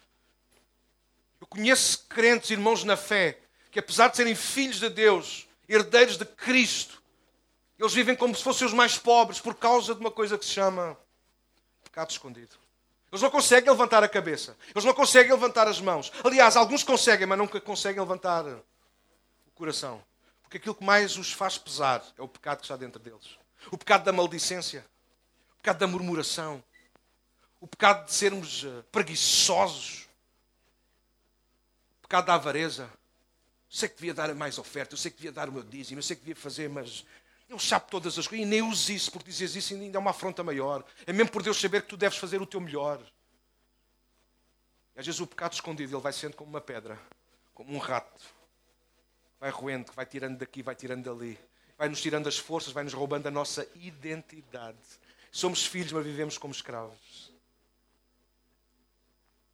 Eu 1.40 1.48
conheço 1.48 2.06
crentes, 2.08 2.50
irmãos 2.50 2.84
na 2.84 2.98
fé, 2.98 3.40
que 3.72 3.80
apesar 3.80 4.08
de 4.08 4.18
serem 4.18 4.36
filhos 4.36 4.80
de 4.80 4.90
Deus, 4.90 5.48
herdeiros 5.70 6.18
de 6.18 6.26
Cristo, 6.26 7.02
eles 7.78 7.94
vivem 7.94 8.16
como 8.16 8.36
se 8.36 8.44
fossem 8.44 8.66
os 8.66 8.74
mais 8.74 8.98
pobres 8.98 9.40
por 9.40 9.54
causa 9.54 9.94
de 9.94 10.00
uma 10.00 10.10
coisa 10.10 10.38
que 10.38 10.46
se 10.46 10.52
chama 10.52 10.98
pecado 11.84 12.10
escondido. 12.10 12.56
Eles 13.12 13.22
não 13.22 13.30
conseguem 13.30 13.70
levantar 13.70 14.04
a 14.04 14.10
cabeça. 14.10 14.58
Eles 14.74 14.84
não 14.84 14.94
conseguem 14.94 15.32
levantar 15.32 15.68
as 15.68 15.80
mãos. 15.80 16.12
Aliás, 16.24 16.58
alguns 16.58 16.84
conseguem, 16.84 17.28
mas 17.28 17.38
nunca 17.38 17.62
conseguem 17.62 18.02
levantar 18.02 18.46
o 18.46 19.52
coração. 19.54 20.04
Porque 20.42 20.58
aquilo 20.58 20.76
que 20.76 20.84
mais 20.84 21.18
os 21.18 21.32
faz 21.32 21.58
pesar 21.58 22.04
é 22.18 22.22
o 22.22 22.28
pecado 22.28 22.60
que 22.60 22.66
está 22.66 22.76
dentro 22.76 23.00
deles. 23.00 23.38
O 23.72 23.78
pecado 23.78 24.04
da 24.04 24.12
maldicência 24.12 24.86
pecado 25.68 25.80
da 25.80 25.88
murmuração, 25.88 26.64
o 27.60 27.68
pecado 27.68 28.06
de 28.06 28.14
sermos 28.14 28.64
eh, 28.64 28.84
preguiçosos, 28.90 30.08
o 31.98 32.04
pecado 32.04 32.28
da 32.28 32.36
avareza. 32.36 32.90
Sei 33.70 33.90
que 33.90 33.96
devia 33.96 34.14
dar 34.14 34.34
mais 34.34 34.58
oferta, 34.58 34.94
eu 34.94 34.98
sei 34.98 35.12
que 35.12 35.18
devia 35.18 35.34
dar 35.34 35.50
o 35.50 35.52
meu 35.52 35.64
dízimo, 35.64 36.00
eu 36.00 36.04
sei 36.04 36.16
que 36.16 36.22
devia 36.22 36.38
fazer, 36.38 36.70
mas 36.70 37.06
eu 37.50 37.60
sabe 37.60 37.88
todas 37.92 38.18
as 38.18 38.26
coisas 38.26 38.48
e 38.48 38.50
nem 38.50 38.62
uso 38.62 38.94
isso, 38.94 39.12
porque 39.12 39.30
dizes 39.30 39.58
isso 39.58 39.74
ainda 39.74 39.98
é 39.98 40.00
uma 40.00 40.12
afronta 40.12 40.42
maior. 40.42 40.86
É 41.06 41.12
mesmo 41.12 41.34
por 41.34 41.44
Deus 41.44 41.60
saber 41.60 41.82
que 41.82 41.90
tu 41.90 41.98
deves 41.98 42.18
fazer 42.18 42.42
o 42.42 42.46
teu 42.46 42.62
melhor. 42.62 43.02
E 44.96 45.00
às 45.02 45.06
vezes 45.06 45.20
o 45.20 45.28
pecado 45.28 45.52
escondido 45.52 45.94
ele 45.94 46.02
vai 46.02 46.14
sendo 46.14 46.38
como 46.38 46.50
uma 46.50 46.62
pedra, 46.62 46.98
como 47.54 47.74
um 47.74 47.78
rato. 47.78 48.24
Vai 49.38 49.50
roendo, 49.50 49.92
vai 49.92 50.06
tirando 50.06 50.38
daqui, 50.38 50.64
vai 50.64 50.76
tirando 50.76 51.04
dali. 51.04 51.38
Vai 51.78 51.90
nos 51.90 52.02
tirando 52.02 52.28
as 52.28 52.38
forças, 52.38 52.72
vai 52.72 52.86
nos 52.86 52.94
roubando 52.94 53.28
a 53.28 53.32
nossa 53.32 53.68
identidade. 53.76 54.78
Somos 55.38 55.68
filhos, 55.68 55.92
mas 55.92 56.04
vivemos 56.04 56.36
como 56.36 56.52
escravos. 56.52 57.32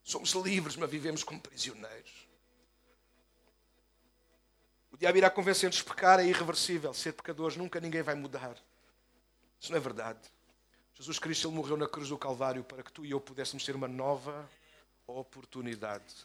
Somos 0.02 0.32
livres, 0.32 0.78
mas 0.78 0.90
vivemos 0.90 1.26
como 1.26 1.42
prisioneiros. 1.42 2.26
O 4.94 4.96
diabo 4.96 5.18
irá 5.18 5.30
convencer-nos 5.30 5.82
que 5.82 5.90
pecar 5.90 6.22
é 6.22 6.26
irreversível. 6.26 6.94
Ser 6.94 7.12
pecadores 7.12 7.58
nunca 7.58 7.82
ninguém 7.82 8.02
vai 8.02 8.16
mudar. 8.16 8.56
Isso 9.60 9.72
não 9.72 9.78
é 9.78 9.82
verdade. 9.82 10.22
Jesus 10.94 11.20
Cristo 11.20 11.50
ele 11.50 11.58
morreu 11.58 11.76
na 11.76 11.86
cruz 11.86 12.08
do 12.08 12.18
Calvário 12.18 12.64
para 12.64 12.82
que 12.82 12.94
tu 12.94 13.06
e 13.06 13.12
eu 13.12 13.20
pudéssemos 13.20 13.66
ter 13.66 13.76
uma 13.76 13.90
nova 13.90 14.50
oportunidade. 15.06 16.16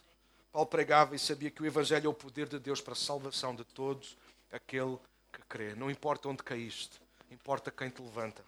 Paulo 0.53 0.69
pregava 0.69 1.17
e 1.17 1.19
sabia 1.19 1.51
que 1.51 1.61
o 1.61 1.65
Evangelho 1.65 2.07
é 2.07 2.09
o 2.09 2.13
poder 2.13 2.47
de 2.47 2.59
Deus 2.59 2.79
para 2.79 2.93
a 2.93 2.95
salvação 2.95 3.53
de 3.53 3.65
todos 3.65 4.15
aquele 4.53 4.97
que 5.33 5.41
crê. 5.49 5.75
Não 5.75 5.91
importa 5.91 6.29
onde 6.29 6.43
caíste, 6.43 6.97
importa 7.29 7.69
quem 7.69 7.89
te 7.89 8.01
levanta. 8.01 8.41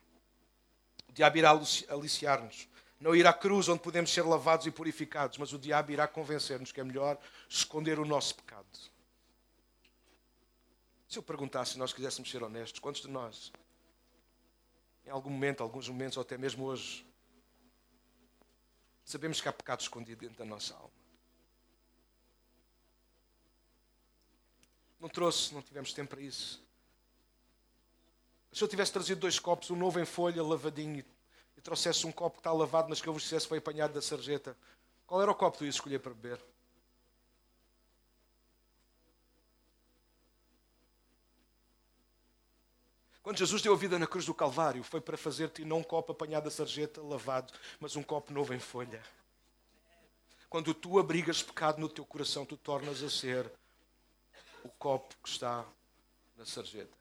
O 1.12 1.14
diabo 1.14 1.38
irá 1.38 1.52
aliciar-nos. 1.90 2.70
Não 2.98 3.14
ir 3.14 3.28
à 3.28 3.34
cruz 3.34 3.68
onde 3.68 3.82
podemos 3.82 4.14
ser 4.14 4.22
lavados 4.22 4.66
e 4.66 4.72
purificados, 4.72 5.38
mas 5.38 5.52
o 5.52 5.60
diabo 5.60 5.92
irá 5.92 6.08
convencer-nos 6.08 6.72
que 6.72 6.80
é 6.80 6.84
melhor 6.86 7.20
esconder 7.50 8.00
o 8.00 8.06
nosso 8.06 8.34
pecado. 8.36 8.66
Se 11.10 11.20
eu 11.20 11.24
perguntasse, 11.24 11.74
se 11.74 11.78
nós 11.78 11.92
quiséssemos 11.92 12.32
ser 12.32 12.42
honestos, 12.42 12.80
quantos 12.80 13.02
de 13.02 13.10
nós, 13.10 13.52
em 15.06 15.10
algum 15.10 15.30
momento, 15.30 15.62
alguns 15.62 15.90
momentos, 15.90 16.16
ou 16.16 16.22
até 16.22 16.38
mesmo 16.38 16.64
hoje, 16.64 17.06
sabemos 19.04 19.42
que 19.42 19.50
há 19.50 19.54
pecado 19.54 19.82
escondido 19.82 20.22
dentro 20.22 20.38
da 20.38 20.46
nossa 20.46 20.74
alma? 20.76 20.92
Não 24.98 25.10
trouxe, 25.10 25.54
não 25.54 25.62
tivemos 25.62 25.92
tempo 25.92 26.12
para 26.12 26.22
isso. 26.22 26.64
Se 28.52 28.64
eu 28.64 28.68
tivesse 28.68 28.92
trazido 28.92 29.22
dois 29.22 29.40
copos, 29.40 29.70
um 29.72 29.76
novo 29.76 30.00
em 30.00 30.06
folha, 30.06 30.44
lavadinho, 30.44 31.06
e 31.58 31.62
trouxesse 31.62 32.06
um 32.06 32.12
copo 32.12 32.38
que 32.38 32.40
está 32.40 32.52
lavado, 32.52 32.90
mas 32.90 33.00
que 33.00 33.08
eu 33.08 33.14
vos 33.14 33.24
dissesse 33.24 33.48
foi 33.48 33.60
apanhado 33.60 33.94
da 33.94 34.02
sarjeta, 34.02 34.58
qual 35.08 35.22
era 35.22 35.32
o 35.32 35.36
copo 35.36 35.54
que 35.54 35.58
tu 35.60 35.66
ias 35.66 35.76
escolher 35.76 36.00
para 36.00 36.14
beber? 36.14 36.40
Quando 43.24 43.38
Jesus 43.38 43.62
deu 43.62 43.74
a 43.74 43.78
vida 43.78 44.00
na 44.00 44.08
cruz 44.08 44.26
do 44.26 44.34
Calvário, 44.34 44.84
foi 44.84 45.00
para 45.00 45.16
fazer-te 45.16 45.64
não 45.64 45.78
um 45.78 45.84
copo 45.84 46.12
apanhado 46.12 46.46
da 46.46 46.52
sarjeta, 46.52 47.02
lavado, 47.02 47.54
mas 47.80 47.96
um 47.96 48.02
copo 48.02 48.34
novo 48.34 48.54
em 48.54 48.60
folha. 48.60 49.02
Quando 50.50 50.74
tu 50.74 51.00
abrigas 51.00 51.44
pecado 51.44 51.80
no 51.80 51.88
teu 51.88 52.04
coração, 52.04 52.46
tu 52.46 52.58
tornas 52.58 53.04
a 53.04 53.10
ser 53.10 53.50
o 54.64 54.70
copo 54.70 55.16
que 55.24 55.30
está 55.30 55.64
na 56.36 56.46
sarjeta. 56.46 57.01